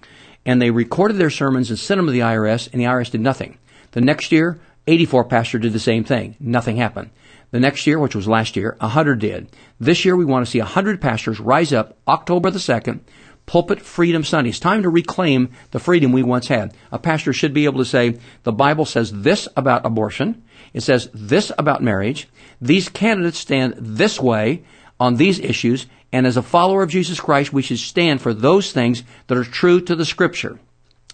And 0.46 0.60
they 0.60 0.70
recorded 0.70 1.16
their 1.16 1.30
sermons 1.30 1.70
and 1.70 1.78
sent 1.78 1.98
them 1.98 2.06
to 2.06 2.12
the 2.12 2.20
IRS 2.20 2.68
and 2.72 2.80
the 2.80 2.86
IRS 2.86 3.10
did 3.10 3.20
nothing. 3.20 3.58
The 3.92 4.00
next 4.00 4.32
year, 4.32 4.58
84 4.86 5.24
pastors 5.24 5.62
did 5.62 5.72
the 5.72 5.78
same 5.78 6.04
thing. 6.04 6.36
Nothing 6.40 6.76
happened. 6.76 7.10
The 7.50 7.60
next 7.60 7.86
year, 7.86 7.98
which 7.98 8.16
was 8.16 8.26
last 8.26 8.56
year, 8.56 8.76
100 8.80 9.20
did. 9.20 9.48
This 9.78 10.04
year, 10.04 10.16
we 10.16 10.24
want 10.24 10.44
to 10.44 10.50
see 10.50 10.58
100 10.58 11.00
pastors 11.00 11.38
rise 11.38 11.72
up 11.72 11.96
October 12.08 12.50
the 12.50 12.58
2nd, 12.58 13.00
Pulpit 13.46 13.80
Freedom 13.80 14.24
Sunday. 14.24 14.50
It's 14.50 14.58
time 14.58 14.82
to 14.82 14.88
reclaim 14.88 15.50
the 15.70 15.78
freedom 15.78 16.12
we 16.12 16.22
once 16.22 16.48
had. 16.48 16.74
A 16.90 16.98
pastor 16.98 17.32
should 17.32 17.52
be 17.52 17.66
able 17.66 17.78
to 17.78 17.84
say, 17.84 18.18
the 18.42 18.52
Bible 18.52 18.84
says 18.84 19.12
this 19.12 19.48
about 19.56 19.84
abortion. 19.84 20.42
It 20.72 20.82
says 20.82 21.10
this 21.12 21.52
about 21.58 21.82
marriage. 21.82 22.28
These 22.60 22.88
candidates 22.88 23.38
stand 23.38 23.74
this 23.78 24.20
way 24.20 24.64
on 24.98 25.16
these 25.16 25.38
issues. 25.38 25.86
And 26.12 26.26
as 26.26 26.36
a 26.36 26.42
follower 26.42 26.82
of 26.82 26.90
Jesus 26.90 27.20
Christ, 27.20 27.52
we 27.52 27.62
should 27.62 27.78
stand 27.78 28.22
for 28.22 28.32
those 28.32 28.72
things 28.72 29.02
that 29.26 29.36
are 29.36 29.44
true 29.44 29.80
to 29.82 29.94
the 29.94 30.04
scripture. 30.04 30.58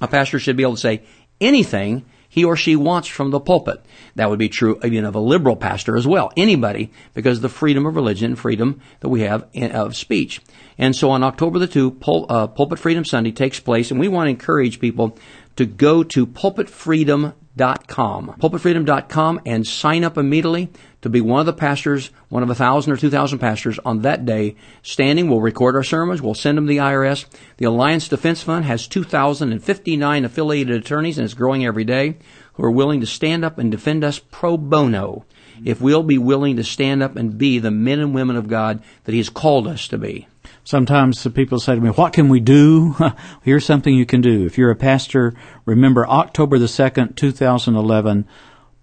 A 0.01 0.09
pastor 0.09 0.39
should 0.39 0.57
be 0.57 0.63
able 0.63 0.75
to 0.75 0.81
say 0.81 1.03
anything 1.41 2.05
he 2.29 2.45
or 2.45 2.57
she 2.57 2.77
wants 2.77 3.09
from 3.09 3.31
the 3.31 3.41
pulpit. 3.41 3.85
That 4.15 4.31
would 4.31 4.39
be 4.39 4.49
true 4.49 4.79
even 4.85 5.05
of 5.05 5.17
a 5.17 5.21
liberal 5.21 5.57
pastor 5.57 5.97
as 5.97 6.07
well. 6.07 6.33
Anybody, 6.37 6.93
because 7.13 7.39
of 7.39 7.43
the 7.43 7.49
freedom 7.49 7.87
of 7.87 7.97
religion, 7.97 8.37
freedom 8.37 8.81
that 9.01 9.09
we 9.09 9.23
have 9.23 9.49
of 9.55 9.97
speech. 9.97 10.41
And 10.81 10.97
so 10.97 11.11
on 11.11 11.23
October 11.23 11.59
the 11.59 11.67
2, 11.67 11.91
Pul- 11.91 12.25
uh, 12.31 12.47
Pulpit 12.47 12.79
Freedom 12.79 13.05
Sunday 13.05 13.33
takes 13.33 13.61
place, 13.61 13.91
and 13.91 14.01
we 14.01 14.09
want 14.09 14.29
to 14.29 14.31
encourage 14.31 14.81
people 14.81 15.19
to 15.57 15.67
go 15.67 16.03
to 16.03 16.27
pulpitfreedom.com, 16.27 18.37
pulpitfreedom.com, 18.41 19.41
and 19.45 19.67
sign 19.67 20.05
up 20.05 20.17
immediately 20.17 20.71
to 21.03 21.11
be 21.11 21.21
one 21.21 21.41
of 21.41 21.45
the 21.45 21.53
pastors, 21.53 22.11
one 22.31 22.43
of 22.43 22.49
a 22.49 22.55
thousand 22.55 22.95
or 22.95 22.97
two 22.97 23.11
thousand 23.11 23.41
pastors 23.41 23.79
on 23.81 24.01
that 24.01 24.25
day 24.25 24.57
standing. 24.81 25.29
We'll 25.29 25.43
record 25.43 25.77
our 25.77 25.83
sermons. 25.83 26.23
We'll 26.23 26.33
send 26.33 26.57
them 26.57 26.65
to 26.65 26.71
the 26.71 26.79
IRS. 26.79 27.27
The 27.59 27.67
Alliance 27.67 28.09
Defense 28.09 28.43
Fund 28.43 28.65
has 28.65 28.89
2,059 28.89 30.25
affiliated 30.25 30.77
attorneys 30.77 31.19
and 31.19 31.27
it's 31.27 31.35
growing 31.35 31.67
every 31.67 31.85
day 31.85 32.17
who 32.55 32.65
are 32.65 32.71
willing 32.71 33.01
to 33.01 33.07
stand 33.07 33.45
up 33.45 33.59
and 33.59 33.71
defend 33.71 34.03
us 34.03 34.19
pro 34.19 34.57
bono 34.57 35.27
if 35.63 35.83
we'll 35.83 36.03
be 36.03 36.17
willing 36.17 36.57
to 36.57 36.65
stand 36.65 37.03
up 37.03 37.17
and 37.17 37.37
be 37.37 37.59
the 37.59 37.71
men 37.71 37.99
and 37.99 38.15
women 38.15 38.37
of 38.37 38.49
God 38.49 38.83
that 39.05 39.13
He 39.13 39.19
has 39.19 39.29
called 39.29 39.69
us 39.69 39.87
to 39.89 39.99
be. 39.99 40.27
Sometimes 40.65 41.27
people 41.29 41.59
say 41.59 41.75
to 41.75 41.81
me, 41.81 41.91
what 41.91 42.13
can 42.13 42.29
we 42.29 42.41
do? 42.41 42.95
Here's 43.43 43.65
something 43.65 43.95
you 43.95 44.07
can 44.07 44.21
do. 44.21 44.45
If 44.45 44.59
you're 44.59 44.71
a 44.71 44.77
pastor, 44.77 45.35
remember 45.65 46.07
October 46.07 46.59
the 46.59 46.67
2nd, 46.67 47.17
2011, 47.17 48.27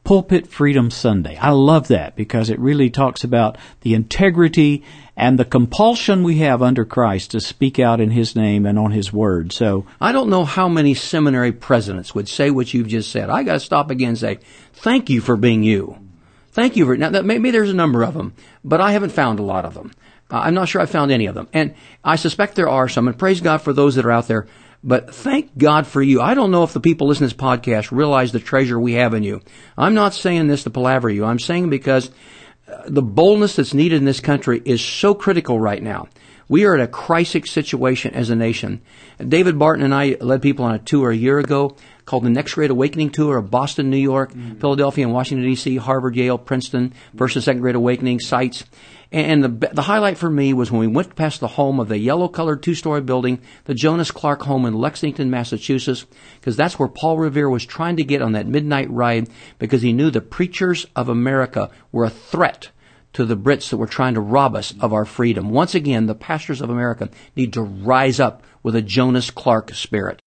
Pulpit 0.03 0.47
Freedom 0.47 0.89
Sunday. 0.89 1.35
I 1.35 1.49
love 1.49 1.89
that 1.89 2.15
because 2.15 2.49
it 2.49 2.57
really 2.59 2.89
talks 2.89 3.25
about 3.25 3.57
the 3.81 3.93
integrity 3.93 4.83
and 5.17 5.37
the 5.37 5.43
compulsion 5.43 6.23
we 6.23 6.37
have 6.37 6.61
under 6.61 6.85
Christ 6.85 7.31
to 7.31 7.41
speak 7.41 7.77
out 7.77 7.99
in 7.99 8.11
His 8.11 8.33
name 8.33 8.65
and 8.65 8.79
on 8.79 8.91
His 8.91 9.11
word. 9.11 9.51
So 9.51 9.85
I 9.99 10.13
don't 10.13 10.29
know 10.29 10.45
how 10.45 10.69
many 10.69 10.93
seminary 10.93 11.51
presidents 11.51 12.15
would 12.15 12.29
say 12.29 12.49
what 12.49 12.73
you've 12.73 12.87
just 12.87 13.11
said. 13.11 13.29
I 13.29 13.43
got 13.43 13.53
to 13.53 13.59
stop 13.59 13.91
again 13.91 14.09
and 14.09 14.17
say, 14.17 14.39
thank 14.71 15.09
you 15.09 15.19
for 15.19 15.35
being 15.35 15.61
you. 15.61 15.97
Thank 16.51 16.77
you 16.77 16.85
for 16.85 16.95
now. 16.95 17.09
Maybe 17.09 17.51
there's 17.51 17.69
a 17.69 17.75
number 17.75 18.01
of 18.03 18.13
them, 18.13 18.33
but 18.63 18.79
I 18.79 18.93
haven't 18.93 19.09
found 19.09 19.39
a 19.39 19.43
lot 19.43 19.65
of 19.65 19.73
them. 19.73 19.91
I'm 20.29 20.53
not 20.53 20.67
sure 20.67 20.81
I 20.81 20.85
found 20.85 21.11
any 21.11 21.25
of 21.27 21.35
them, 21.35 21.47
and 21.53 21.75
I 22.03 22.17
suspect 22.17 22.55
there 22.55 22.69
are 22.69 22.89
some. 22.89 23.07
And 23.07 23.17
praise 23.17 23.41
God 23.41 23.61
for 23.61 23.73
those 23.73 23.95
that 23.95 24.05
are 24.05 24.11
out 24.11 24.27
there 24.27 24.47
but 24.83 25.13
thank 25.13 25.57
God 25.57 25.87
for 25.87 26.01
you. 26.01 26.21
I 26.21 26.33
don't 26.33 26.51
know 26.51 26.63
if 26.63 26.73
the 26.73 26.79
people 26.79 27.07
listening 27.07 27.29
to 27.29 27.35
this 27.35 27.43
podcast 27.43 27.91
realize 27.91 28.31
the 28.31 28.39
treasure 28.39 28.79
we 28.79 28.93
have 28.93 29.13
in 29.13 29.23
you. 29.23 29.41
I'm 29.77 29.93
not 29.93 30.13
saying 30.13 30.47
this 30.47 30.63
to 30.63 30.69
palaver 30.69 31.09
you. 31.09 31.25
I'm 31.25 31.39
saying 31.39 31.69
because 31.69 32.09
uh, 32.71 32.83
the 32.87 33.01
boldness 33.01 33.55
that's 33.55 33.73
needed 33.73 33.97
in 33.97 34.05
this 34.05 34.19
country 34.19 34.61
is 34.63 34.81
so 34.83 35.13
critical 35.13 35.59
right 35.59 35.81
now. 35.81 36.07
We 36.49 36.63
are 36.63 36.75
at 36.75 36.81
a 36.81 36.87
crisis 36.87 37.51
situation 37.51 38.13
as 38.13 38.29
a 38.29 38.35
nation. 38.35 38.81
David 39.19 39.59
Barton 39.59 39.83
and 39.83 39.93
I 39.93 40.15
led 40.21 40.41
people 40.41 40.63
on 40.63 40.75
a 40.75 40.79
tour 40.79 41.11
a 41.11 41.15
year 41.15 41.39
ago 41.39 41.75
called 42.05 42.23
the 42.23 42.29
Next 42.29 42.53
Great 42.53 42.71
Awakening 42.71 43.09
Tour 43.09 43.37
of 43.37 43.51
Boston, 43.51 43.89
New 43.89 43.97
York, 43.97 44.31
mm-hmm. 44.31 44.59
Philadelphia, 44.59 45.03
and 45.03 45.13
Washington, 45.13 45.45
D.C., 45.45 45.75
Harvard, 45.75 46.15
Yale, 46.15 46.37
Princeton, 46.37 46.93
First 47.17 47.35
and 47.35 47.43
Second 47.43 47.61
Great 47.61 47.75
Awakening 47.75 48.21
sites. 48.21 48.63
And 49.12 49.43
the, 49.43 49.70
the 49.74 49.84
highlight 49.84 50.17
for 50.17 50.30
me 50.30 50.54
was 50.54 50.70
when 50.70 50.82
we 50.82 50.88
went 50.88 51.15
past 51.15 51.39
the 51.39 51.48
home 51.48 51.80
of 51.80 51.88
the 51.88 51.98
yellow 51.98 52.28
colored 52.28 52.62
two 52.62 52.76
story 52.76 53.02
building, 53.02 53.39
the 53.63 53.74
Jonas 53.74 54.12
Clarke 54.12 54.43
home 54.43 54.65
in 54.65 54.74
Lexington, 54.74 55.30
Massachusetts, 55.30 56.06
because 56.39 56.58
that's 56.58 56.78
where 56.78 56.89
Paul 56.89 57.17
Revere 57.17 57.50
was 57.50 57.65
trying 57.65 57.96
to 57.98 58.04
get 58.04 58.22
on 58.22 58.34
that 58.34 58.48
midnight 58.48 58.89
ride 58.91 59.30
because 59.60 59.82
he 59.82 59.93
knew 59.93 60.12
the 60.12 60.20
preachers 60.20 60.86
of 60.96 61.08
America 61.08 61.70
were 61.91 62.06
a 62.06 62.10
threat 62.10 62.70
to 63.13 63.26
the 63.26 63.38
Brits 63.38 63.70
that 63.70 63.78
were 63.78 63.88
trying 63.88 64.13
to 64.13 64.20
rob 64.20 64.56
us 64.56 64.74
of 64.82 64.93
our 64.93 65.06
freedom. 65.06 65.50
Once 65.50 65.74
again, 65.74 66.06
the 66.06 66.13
pastors 66.13 66.62
of 66.62 66.70
America 66.70 67.10
need 67.36 67.54
to 67.54 67.62
rise 67.62 68.20
up 68.20 68.43
with 68.62 68.76
a 68.76 68.82
Jonas 68.82 69.32
Clarke 69.32 69.74
spirit. 69.74 70.22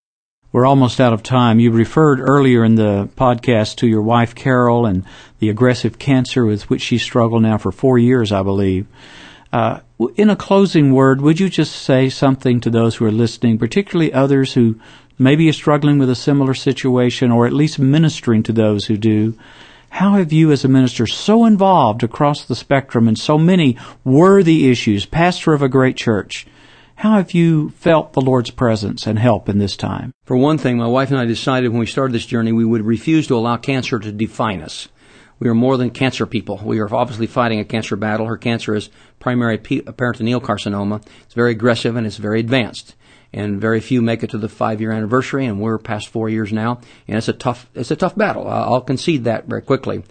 We're 0.52 0.66
almost 0.66 1.00
out 1.00 1.12
of 1.12 1.22
time. 1.22 1.60
You 1.60 1.70
referred 1.70 2.18
earlier 2.18 2.64
in 2.64 2.74
the 2.74 3.08
podcast 3.16 3.76
to 3.76 3.86
your 3.86 4.02
wife 4.02 4.34
Carol 4.34 4.84
and 4.84 5.04
the 5.38 5.48
aggressive 5.48 5.98
cancer 5.98 6.44
with 6.44 6.68
which 6.68 6.82
she 6.82 6.98
struggled 6.98 7.42
now 7.42 7.56
for 7.56 7.70
four 7.70 7.98
years, 7.98 8.32
I 8.32 8.42
believe. 8.42 8.88
Uh, 9.52 9.80
in 10.16 10.28
a 10.28 10.34
closing 10.34 10.92
word, 10.92 11.20
would 11.20 11.38
you 11.38 11.48
just 11.48 11.76
say 11.76 12.08
something 12.08 12.60
to 12.60 12.70
those 12.70 12.96
who 12.96 13.04
are 13.04 13.12
listening, 13.12 13.58
particularly 13.58 14.12
others 14.12 14.54
who 14.54 14.80
maybe 15.18 15.48
are 15.48 15.52
struggling 15.52 15.98
with 15.98 16.10
a 16.10 16.16
similar 16.16 16.54
situation 16.54 17.30
or 17.30 17.46
at 17.46 17.52
least 17.52 17.78
ministering 17.78 18.42
to 18.42 18.52
those 18.52 18.86
who 18.86 18.96
do? 18.96 19.38
How 19.90 20.14
have 20.14 20.32
you 20.32 20.50
as 20.50 20.64
a 20.64 20.68
minister 20.68 21.06
so 21.06 21.44
involved 21.44 22.02
across 22.02 22.44
the 22.44 22.56
spectrum 22.56 23.06
in 23.06 23.14
so 23.14 23.38
many 23.38 23.76
worthy 24.02 24.68
issues, 24.68 25.06
pastor 25.06 25.52
of 25.52 25.62
a 25.62 25.68
great 25.68 25.96
church, 25.96 26.46
how 27.00 27.14
have 27.14 27.32
you 27.32 27.70
felt 27.70 28.12
the 28.12 28.20
Lord's 28.20 28.50
presence 28.50 29.06
and 29.06 29.18
help 29.18 29.48
in 29.48 29.58
this 29.58 29.74
time? 29.74 30.12
For 30.24 30.36
one 30.36 30.58
thing, 30.58 30.76
my 30.76 30.86
wife 30.86 31.10
and 31.10 31.18
I 31.18 31.24
decided 31.24 31.70
when 31.70 31.80
we 31.80 31.86
started 31.86 32.12
this 32.12 32.26
journey 32.26 32.52
we 32.52 32.66
would 32.66 32.84
refuse 32.84 33.26
to 33.28 33.36
allow 33.38 33.56
cancer 33.56 33.98
to 33.98 34.12
define 34.12 34.60
us. 34.60 34.88
We 35.38 35.48
are 35.48 35.54
more 35.54 35.78
than 35.78 35.92
cancer 35.92 36.26
people. 36.26 36.60
We 36.62 36.78
are 36.78 36.94
obviously 36.94 37.26
fighting 37.26 37.58
a 37.58 37.64
cancer 37.64 37.96
battle. 37.96 38.26
Her 38.26 38.36
cancer 38.36 38.74
is 38.74 38.90
primary 39.18 39.56
peritoneal 39.56 40.42
carcinoma. 40.42 41.02
It's 41.22 41.32
very 41.32 41.52
aggressive 41.52 41.96
and 41.96 42.06
it's 42.06 42.18
very 42.18 42.38
advanced. 42.38 42.94
And 43.32 43.60
very 43.60 43.80
few 43.80 44.02
make 44.02 44.22
it 44.22 44.30
to 44.30 44.38
the 44.38 44.48
five 44.48 44.80
year 44.80 44.92
anniversary, 44.92 45.46
and 45.46 45.60
we're 45.60 45.78
past 45.78 46.08
four 46.08 46.28
years 46.28 46.52
now, 46.52 46.80
and 47.06 47.16
it's 47.16 47.28
a 47.28 47.32
tough, 47.32 47.68
it's 47.74 47.90
a 47.90 47.96
tough 47.96 48.16
battle. 48.16 48.48
I'll 48.48 48.80
concede 48.80 49.24
that 49.24 49.46
very 49.46 49.62
quickly. 49.62 50.02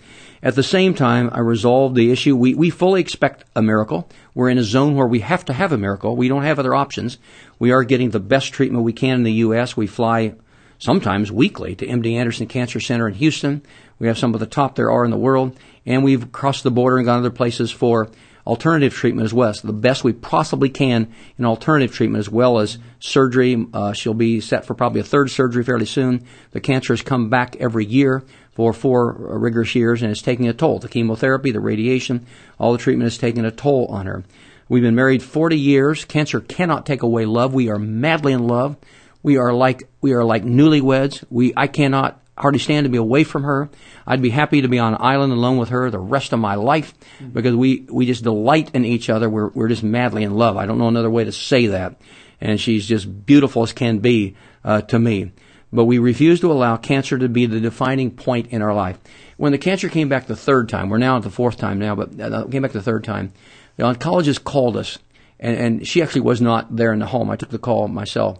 At 0.41 0.55
the 0.55 0.63
same 0.63 0.93
time, 0.93 1.29
I 1.33 1.39
resolved 1.39 1.95
the 1.95 2.11
issue. 2.11 2.35
We, 2.35 2.53
we 2.55 2.69
fully 2.69 3.01
expect 3.01 3.43
a 3.55 3.61
miracle. 3.61 4.09
We're 4.33 4.49
in 4.49 4.57
a 4.57 4.63
zone 4.63 4.95
where 4.95 5.07
we 5.07 5.19
have 5.19 5.43
to 5.45 5.53
have 5.53 5.73
a 5.73 5.77
miracle. 5.77 6.15
We 6.15 6.29
don't 6.29 6.43
have 6.43 6.59
other 6.59 6.73
options. 6.73 7.17
We 7.57 7.71
are 7.71 7.83
getting 7.83 8.11
the 8.11 8.21
best 8.21 8.53
treatment 8.53 8.85
we 8.85 8.93
can 8.93 9.15
in 9.15 9.23
the 9.23 9.33
U.S. 9.33 9.75
We 9.75 9.85
fly 9.85 10.35
sometimes 10.77 11.29
weekly 11.29 11.75
to 11.75 11.85
MD 11.85 12.13
Anderson 12.13 12.47
Cancer 12.47 12.79
Center 12.79 13.09
in 13.09 13.15
Houston. 13.15 13.61
We 13.99 14.07
have 14.07 14.17
some 14.17 14.33
of 14.33 14.39
the 14.39 14.45
top 14.45 14.75
there 14.75 14.89
are 14.89 15.03
in 15.03 15.11
the 15.11 15.17
world, 15.17 15.57
and 15.85 16.05
we've 16.05 16.31
crossed 16.31 16.63
the 16.63 16.71
border 16.71 16.97
and 16.97 17.05
gone 17.05 17.21
to 17.21 17.27
other 17.27 17.35
places 17.35 17.69
for 17.69 18.09
alternative 18.49 18.95
treatment 18.95 19.25
as 19.25 19.33
well. 19.33 19.53
So 19.53 19.67
the 19.67 19.73
best 19.73 20.03
we 20.03 20.11
possibly 20.11 20.69
can 20.69 21.13
in 21.37 21.45
alternative 21.45 21.95
treatment 21.95 22.19
as 22.19 22.29
well 22.29 22.57
as 22.57 22.79
surgery. 22.99 23.67
Uh, 23.71 23.93
she'll 23.93 24.15
be 24.15 24.41
set 24.41 24.65
for 24.65 24.73
probably 24.73 25.01
a 25.01 25.03
third 25.03 25.29
surgery 25.29 25.63
fairly 25.63 25.85
soon. 25.85 26.25
The 26.49 26.59
cancer 26.59 26.93
has 26.93 27.03
come 27.03 27.29
back 27.29 27.55
every 27.57 27.85
year 27.85 28.23
for 28.53 28.73
four 28.73 29.13
rigorous 29.13 29.75
years 29.75 30.01
and 30.01 30.11
it's 30.11 30.23
taking 30.23 30.47
a 30.47 30.53
toll. 30.53 30.79
The 30.79 30.89
chemotherapy, 30.89 31.51
the 31.51 31.59
radiation, 31.59 32.25
all 32.57 32.71
the 32.71 32.79
treatment 32.79 33.07
is 33.07 33.19
taking 33.19 33.45
a 33.45 33.51
toll 33.51 33.85
on 33.85 34.07
her. 34.07 34.23
We've 34.67 34.83
been 34.83 34.95
married 34.95 35.21
40 35.21 35.55
years. 35.55 36.03
Cancer 36.05 36.39
cannot 36.39 36.87
take 36.87 37.03
away 37.03 37.25
love. 37.25 37.53
We 37.53 37.69
are 37.69 37.77
madly 37.77 38.33
in 38.33 38.47
love. 38.47 38.77
We 39.21 39.37
are 39.37 39.53
like, 39.53 39.83
we 40.01 40.13
are 40.13 40.23
like 40.23 40.43
newlyweds. 40.43 41.23
We, 41.29 41.53
I 41.55 41.67
cannot 41.67 42.19
hardly 42.39 42.59
stand 42.59 42.85
to 42.85 42.89
be 42.89 42.97
away 42.97 43.23
from 43.23 43.43
her. 43.43 43.69
I'd 44.07 44.21
be 44.21 44.29
happy 44.29 44.61
to 44.61 44.67
be 44.67 44.79
on 44.79 44.93
an 44.93 45.01
island 45.01 45.33
alone 45.33 45.57
with 45.57 45.69
her 45.69 45.89
the 45.89 45.99
rest 45.99 46.33
of 46.33 46.39
my 46.39 46.55
life 46.55 46.93
because 47.33 47.55
we, 47.55 47.85
we 47.89 48.05
just 48.05 48.23
delight 48.23 48.71
in 48.73 48.85
each 48.85 49.09
other. 49.09 49.29
We're, 49.29 49.49
we're 49.49 49.67
just 49.67 49.83
madly 49.83 50.23
in 50.23 50.35
love. 50.35 50.57
I 50.57 50.65
don't 50.65 50.77
know 50.77 50.87
another 50.87 51.09
way 51.09 51.23
to 51.23 51.31
say 51.31 51.67
that. 51.67 51.99
And 52.41 52.59
she's 52.59 52.87
just 52.87 53.25
beautiful 53.25 53.63
as 53.63 53.73
can 53.73 53.99
be, 53.99 54.35
uh, 54.63 54.81
to 54.81 54.99
me. 54.99 55.33
But 55.71 55.85
we 55.85 55.99
refuse 55.99 56.39
to 56.39 56.51
allow 56.51 56.77
cancer 56.77 57.17
to 57.17 57.29
be 57.29 57.45
the 57.45 57.59
defining 57.59 58.11
point 58.11 58.47
in 58.47 58.61
our 58.61 58.73
life. 58.73 58.97
When 59.37 59.51
the 59.51 59.57
cancer 59.57 59.89
came 59.89 60.09
back 60.09 60.25
the 60.25 60.35
third 60.35 60.69
time, 60.69 60.89
we're 60.89 60.97
now 60.97 61.17
at 61.17 61.23
the 61.23 61.29
fourth 61.29 61.57
time 61.57 61.79
now, 61.79 61.95
but 61.95 62.19
uh, 62.19 62.47
came 62.47 62.61
back 62.61 62.71
the 62.71 62.81
third 62.81 63.03
time, 63.03 63.33
the 63.75 63.83
oncologist 63.83 64.43
called 64.43 64.77
us 64.77 64.97
and, 65.39 65.57
and 65.57 65.87
she 65.87 66.01
actually 66.01 66.21
was 66.21 66.41
not 66.41 66.75
there 66.75 66.91
in 66.91 66.99
the 66.99 67.05
home. 67.05 67.29
I 67.29 67.35
took 67.35 67.49
the 67.49 67.59
call 67.59 67.87
myself. 67.87 68.39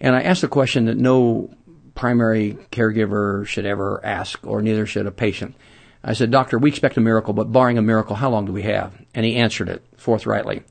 And 0.00 0.16
I 0.16 0.22
asked 0.22 0.42
a 0.42 0.48
question 0.48 0.86
that 0.86 0.96
no 0.96 1.50
primary 2.00 2.56
caregiver 2.72 3.46
should 3.46 3.66
ever 3.66 4.00
ask, 4.02 4.40
or 4.46 4.62
neither 4.62 4.86
should 4.86 5.06
a 5.06 5.10
patient. 5.10 5.54
I 6.02 6.14
said, 6.14 6.30
Doctor, 6.30 6.58
we 6.58 6.70
expect 6.70 6.96
a 6.96 7.00
miracle, 7.00 7.34
but 7.34 7.52
barring 7.52 7.76
a 7.76 7.82
miracle, 7.82 8.16
how 8.16 8.30
long 8.30 8.46
do 8.46 8.52
we 8.52 8.62
have? 8.62 8.94
And 9.14 9.26
he 9.26 9.36
answered 9.36 9.68
it 9.68 9.84
forthrightly. 9.98 10.62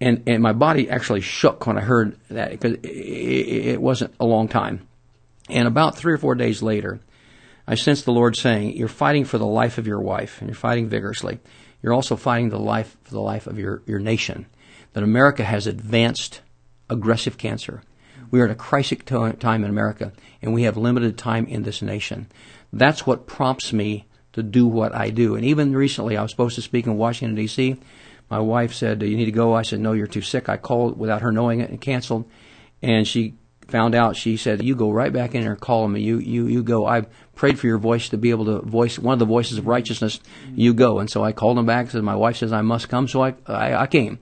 And, 0.00 0.22
and 0.28 0.40
my 0.40 0.52
body 0.52 0.88
actually 0.88 1.20
shook 1.20 1.66
when 1.66 1.78
I 1.78 1.80
heard 1.80 2.16
that 2.30 2.52
because 2.52 2.74
it, 2.74 2.86
it 2.86 3.82
wasn't 3.82 4.14
a 4.20 4.24
long 4.24 4.46
time. 4.46 4.86
And 5.48 5.66
about 5.66 5.96
three 5.96 6.12
or 6.12 6.18
four 6.18 6.36
days 6.36 6.62
later, 6.62 7.00
I 7.66 7.74
sensed 7.74 8.04
the 8.04 8.12
Lord 8.12 8.36
saying, 8.36 8.76
You're 8.76 8.86
fighting 8.86 9.24
for 9.24 9.38
the 9.38 9.46
life 9.46 9.78
of 9.78 9.88
your 9.88 10.00
wife, 10.00 10.40
and 10.40 10.48
you're 10.48 10.54
fighting 10.54 10.88
vigorously. 10.88 11.40
You're 11.82 11.92
also 11.92 12.14
fighting 12.14 12.50
the 12.50 12.60
life 12.60 12.96
for 13.02 13.10
the 13.10 13.20
life 13.20 13.48
of 13.48 13.58
your, 13.58 13.82
your 13.84 13.98
nation. 13.98 14.46
That 14.92 15.02
America 15.02 15.42
has 15.42 15.66
advanced 15.66 16.40
aggressive 16.88 17.36
cancer. 17.36 17.82
We 18.32 18.40
are 18.40 18.46
at 18.46 18.50
a 18.50 18.56
crisis 18.56 18.98
time 19.04 19.62
in 19.62 19.70
America, 19.70 20.10
and 20.40 20.54
we 20.54 20.62
have 20.62 20.78
limited 20.78 21.18
time 21.18 21.46
in 21.46 21.62
this 21.62 21.82
nation. 21.82 22.28
That's 22.72 23.06
what 23.06 23.26
prompts 23.26 23.74
me 23.74 24.06
to 24.32 24.42
do 24.42 24.66
what 24.66 24.94
I 24.94 25.10
do. 25.10 25.36
And 25.36 25.44
even 25.44 25.76
recently, 25.76 26.16
I 26.16 26.22
was 26.22 26.30
supposed 26.30 26.54
to 26.54 26.62
speak 26.62 26.86
in 26.86 26.96
Washington, 26.96 27.36
D.C. 27.36 27.76
My 28.30 28.38
wife 28.38 28.72
said, 28.72 29.02
You 29.02 29.18
need 29.18 29.26
to 29.26 29.32
go. 29.32 29.54
I 29.54 29.60
said, 29.60 29.80
No, 29.80 29.92
you're 29.92 30.06
too 30.06 30.22
sick. 30.22 30.48
I 30.48 30.56
called 30.56 30.98
without 30.98 31.20
her 31.20 31.30
knowing 31.30 31.60
it 31.60 31.68
and 31.68 31.78
canceled. 31.78 32.24
And 32.80 33.06
she 33.06 33.34
found 33.68 33.94
out, 33.94 34.16
she 34.16 34.38
said, 34.38 34.62
You 34.62 34.74
go 34.76 34.90
right 34.90 35.12
back 35.12 35.34
in 35.34 35.42
there 35.42 35.52
and 35.52 35.60
call 35.60 35.86
me. 35.86 36.00
You, 36.00 36.18
you, 36.18 36.46
you 36.46 36.62
go. 36.62 36.86
I 36.86 37.02
prayed 37.34 37.58
for 37.58 37.66
your 37.66 37.76
voice 37.76 38.08
to 38.08 38.16
be 38.16 38.30
able 38.30 38.46
to 38.46 38.60
voice 38.60 38.98
one 38.98 39.12
of 39.12 39.18
the 39.18 39.26
voices 39.26 39.58
of 39.58 39.66
righteousness. 39.66 40.20
You 40.54 40.72
go. 40.72 41.00
And 41.00 41.10
so 41.10 41.22
I 41.22 41.32
called 41.32 41.58
him 41.58 41.66
back, 41.66 41.90
said, 41.90 42.02
My 42.02 42.16
wife 42.16 42.38
says 42.38 42.54
I 42.54 42.62
must 42.62 42.88
come. 42.88 43.06
So 43.08 43.22
I, 43.22 43.34
I, 43.46 43.74
I 43.74 43.86
came 43.86 44.20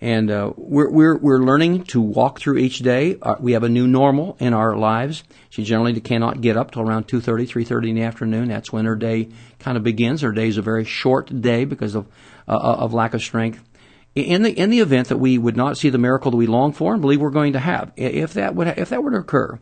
and 0.00 0.30
uh, 0.30 0.52
we're 0.56 0.90
we're 0.90 1.16
we're 1.16 1.38
learning 1.38 1.84
to 1.84 2.00
walk 2.00 2.38
through 2.38 2.58
each 2.58 2.80
day. 2.80 3.16
Uh, 3.22 3.36
we 3.40 3.52
have 3.52 3.62
a 3.62 3.68
new 3.68 3.86
normal 3.86 4.36
in 4.38 4.52
our 4.52 4.76
lives. 4.76 5.24
She 5.48 5.64
generally 5.64 5.98
cannot 6.00 6.40
get 6.40 6.56
up 6.56 6.70
till 6.70 6.82
around 6.82 7.08
2:30, 7.08 7.48
3:30 7.48 7.88
in 7.90 7.94
the 7.96 8.02
afternoon. 8.02 8.48
That's 8.48 8.72
when 8.72 8.84
her 8.84 8.96
day 8.96 9.28
kind 9.58 9.76
of 9.76 9.82
begins. 9.82 10.20
Her 10.20 10.32
day 10.32 10.48
is 10.48 10.58
a 10.58 10.62
very 10.62 10.84
short 10.84 11.40
day 11.40 11.64
because 11.64 11.94
of 11.94 12.06
uh, 12.46 12.56
uh, 12.56 12.76
of 12.78 12.92
lack 12.92 13.14
of 13.14 13.22
strength. 13.22 13.62
In 14.14 14.42
the 14.42 14.50
in 14.50 14.70
the 14.70 14.80
event 14.80 15.08
that 15.08 15.18
we 15.18 15.38
would 15.38 15.56
not 15.56 15.78
see 15.78 15.88
the 15.88 15.98
miracle 15.98 16.30
that 16.30 16.36
we 16.36 16.46
long 16.46 16.72
for 16.72 16.92
and 16.92 17.00
believe 17.00 17.20
we're 17.20 17.30
going 17.30 17.54
to 17.54 17.60
have, 17.60 17.92
if 17.96 18.34
that 18.34 18.54
would 18.54 18.68
if 18.68 18.90
that 18.90 19.02
were 19.02 19.10
to 19.10 19.18
occur, 19.18 19.58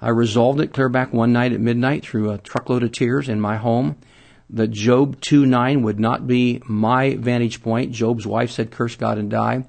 I 0.00 0.08
resolved 0.10 0.60
it 0.60 0.72
clear 0.72 0.88
back 0.88 1.12
one 1.12 1.32
night 1.32 1.52
at 1.52 1.60
midnight 1.60 2.04
through 2.04 2.30
a 2.30 2.38
truckload 2.38 2.82
of 2.82 2.92
tears 2.92 3.28
in 3.28 3.40
my 3.40 3.56
home 3.56 3.96
that 4.50 4.70
Job 4.70 5.20
2 5.20 5.46
9 5.46 5.82
would 5.82 6.00
not 6.00 6.26
be 6.26 6.62
my 6.66 7.14
vantage 7.16 7.62
point. 7.62 7.92
Job's 7.92 8.26
wife 8.26 8.50
said, 8.50 8.70
Curse 8.70 8.96
God 8.96 9.18
and 9.18 9.30
die. 9.30 9.64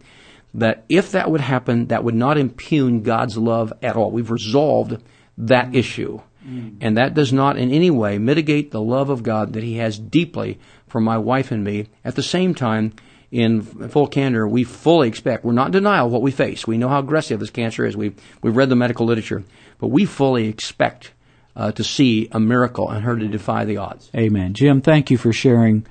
That 0.53 0.83
if 0.89 1.11
that 1.11 1.29
would 1.29 1.41
happen, 1.41 1.87
that 1.87 2.03
would 2.03 2.15
not 2.15 2.37
impugn 2.37 3.03
God's 3.03 3.37
love 3.37 3.71
at 3.81 3.95
all. 3.95 4.11
We've 4.11 4.31
resolved 4.31 5.01
that 5.37 5.71
mm. 5.71 5.75
issue. 5.75 6.21
Mm. 6.45 6.77
And 6.81 6.97
that 6.97 7.13
does 7.13 7.31
not 7.31 7.57
in 7.57 7.71
any 7.71 7.91
way 7.91 8.17
mitigate 8.17 8.71
the 8.71 8.81
love 8.81 9.09
of 9.09 9.23
God 9.23 9.53
that 9.53 9.63
He 9.63 9.77
has 9.77 9.99
deeply 9.99 10.59
for 10.87 10.99
my 10.99 11.17
wife 11.17 11.51
and 11.51 11.63
me. 11.63 11.87
At 12.03 12.15
the 12.15 12.23
same 12.23 12.55
time, 12.55 12.93
in 13.31 13.61
full 13.61 14.07
candor, 14.07 14.47
we 14.47 14.63
fully 14.63 15.07
expect, 15.07 15.45
we're 15.45 15.51
not 15.51 15.67
in 15.67 15.73
denial 15.73 16.07
of 16.07 16.11
what 16.11 16.23
we 16.23 16.31
face. 16.31 16.65
We 16.65 16.77
know 16.77 16.89
how 16.89 16.99
aggressive 16.99 17.39
this 17.39 17.51
cancer 17.51 17.85
is. 17.85 17.95
We've, 17.95 18.19
we've 18.41 18.55
read 18.55 18.69
the 18.69 18.75
medical 18.75 19.05
literature. 19.05 19.43
But 19.77 19.89
we 19.89 20.05
fully 20.05 20.47
expect 20.47 21.11
uh, 21.59 21.73
to 21.73 21.83
see 21.83 22.29
a 22.31 22.39
miracle 22.39 22.89
and 22.89 23.03
her 23.03 23.17
to 23.17 23.27
defy 23.27 23.65
the 23.65 23.75
odds. 23.75 24.09
Amen. 24.15 24.53
Jim, 24.53 24.81
thank 24.81 25.11
you 25.11 25.17
for 25.17 25.33
sharing 25.33 25.85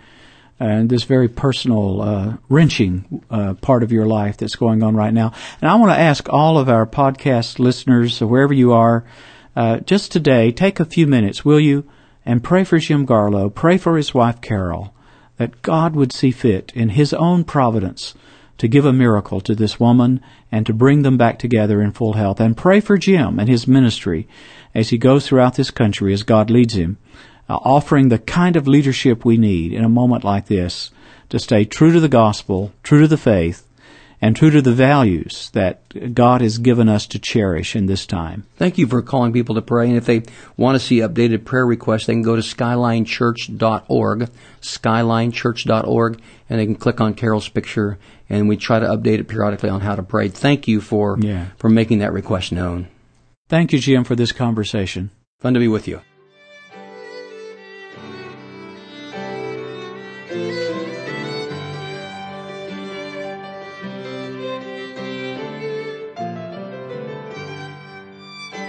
uh, 0.59 0.83
this 0.85 1.05
very 1.05 1.29
personal, 1.29 2.01
uh, 2.01 2.37
wrenching 2.49 3.23
uh, 3.31 3.53
part 3.55 3.83
of 3.83 3.93
your 3.93 4.07
life 4.07 4.39
that's 4.39 4.57
going 4.57 4.83
on 4.83 4.97
right 4.97 5.13
now. 5.13 5.33
And 5.61 5.71
I 5.71 5.75
want 5.75 5.93
to 5.93 6.01
ask 6.01 6.27
all 6.31 6.57
of 6.57 6.71
our 6.71 6.87
podcast 6.87 7.59
listeners, 7.59 8.19
wherever 8.21 8.55
you 8.55 8.73
are, 8.73 9.05
uh, 9.55 9.81
just 9.81 10.11
today, 10.11 10.53
take 10.53 10.81
a 10.81 10.87
few 10.87 11.07
minutes, 11.07 11.45
will 11.45 11.61
you, 11.61 11.85
and 12.25 12.43
pray 12.43 12.65
for 12.65 12.79
Jim 12.79 13.07
Garlow, 13.07 13.55
pray 13.55 13.77
for 13.77 13.99
his 13.99 14.15
wife 14.15 14.41
Carol, 14.41 14.95
that 15.37 15.61
God 15.61 15.95
would 15.95 16.13
see 16.13 16.31
fit 16.31 16.73
in 16.75 16.91
His 16.91 17.13
own 17.13 17.45
providence 17.45 18.15
to 18.57 18.69
give 18.69 18.85
a 18.85 18.93
miracle 18.93 19.41
to 19.43 19.55
this 19.55 19.79
woman 19.79 20.21
and 20.51 20.67
to 20.67 20.73
bring 20.73 21.03
them 21.03 21.17
back 21.17 21.39
together 21.39 21.81
in 21.81 21.93
full 21.93 22.15
health. 22.15 22.41
And 22.41 22.57
pray 22.57 22.81
for 22.81 22.99
Jim 22.99 23.39
and 23.39 23.49
his 23.49 23.69
ministry 23.69 24.27
as 24.75 24.91
he 24.91 24.99
goes 24.99 25.27
throughout 25.27 25.55
this 25.55 25.71
country 25.71 26.13
as 26.13 26.23
God 26.23 26.51
leads 26.51 26.75
him, 26.75 26.99
uh, 27.49 27.57
offering 27.57 28.09
the 28.09 28.19
kind 28.19 28.57
of 28.57 28.69
leadership 28.69 29.25
we 29.25 29.37
need 29.37 29.73
in 29.73 29.85
a 29.85 29.89
moment 29.89 30.25
like 30.25 30.47
this 30.47 30.91
to 31.31 31.39
stay 31.39 31.65
true 31.65 31.93
to 31.93 32.01
the 32.01 32.09
gospel, 32.09 32.73
true 32.83 33.01
to 33.01 33.09
the 33.09 33.17
faith, 33.17 33.69
and 34.21 34.35
true 34.35 34.51
to 34.51 34.61
the 34.61 34.73
values 34.73 35.51
that 35.53 36.15
God 36.15 36.41
has 36.41 36.59
given 36.59 36.89
us 36.89 37.07
to 37.09 37.19
cherish 37.19 37.77
in 37.77 37.87
this 37.87 38.05
time. 38.05 38.45
Thank 38.57 38.77
you 38.77 38.87
for 38.87 39.01
calling 39.01 39.33
people 39.33 39.55
to 39.55 39.63
pray. 39.63 39.89
And 39.89 39.97
if 39.97 40.07
they 40.07 40.23
want 40.57 40.75
to 40.75 40.85
see 40.85 40.99
updated 40.99 41.45
prayer 41.45 41.65
requests, 41.65 42.07
they 42.07 42.15
can 42.15 42.23
go 42.23 42.35
to 42.35 42.43
skylinechurch.org, 42.43 44.31
skylinechurch.org, 44.61 46.21
and 46.51 46.59
they 46.59 46.67
can 46.67 46.75
click 46.75 47.01
on 47.01 47.15
Carol's 47.15 47.49
picture, 47.49 47.99
and 48.29 48.49
we 48.49 48.57
try 48.57 48.81
to 48.81 48.87
update 48.87 49.21
it 49.21 49.29
periodically 49.29 49.71
on 49.71 49.81
how 49.81 49.95
to 49.95 50.03
pray. 50.03 50.29
Thank 50.29 50.67
you 50.67 50.81
for, 50.81 51.17
yeah. 51.21 51.47
for 51.57 51.69
making 51.69 52.01
that 52.01 52.13
request 52.13 52.51
known. 52.51 52.89
Thank 53.49 53.73
you, 53.73 53.79
Jim, 53.79 54.05
for 54.05 54.15
this 54.15 54.33
conversation. 54.33 55.11
Fun 55.41 55.55
to 55.55 55.61
be 55.61 55.69
with 55.69 55.89
you. 55.89 56.03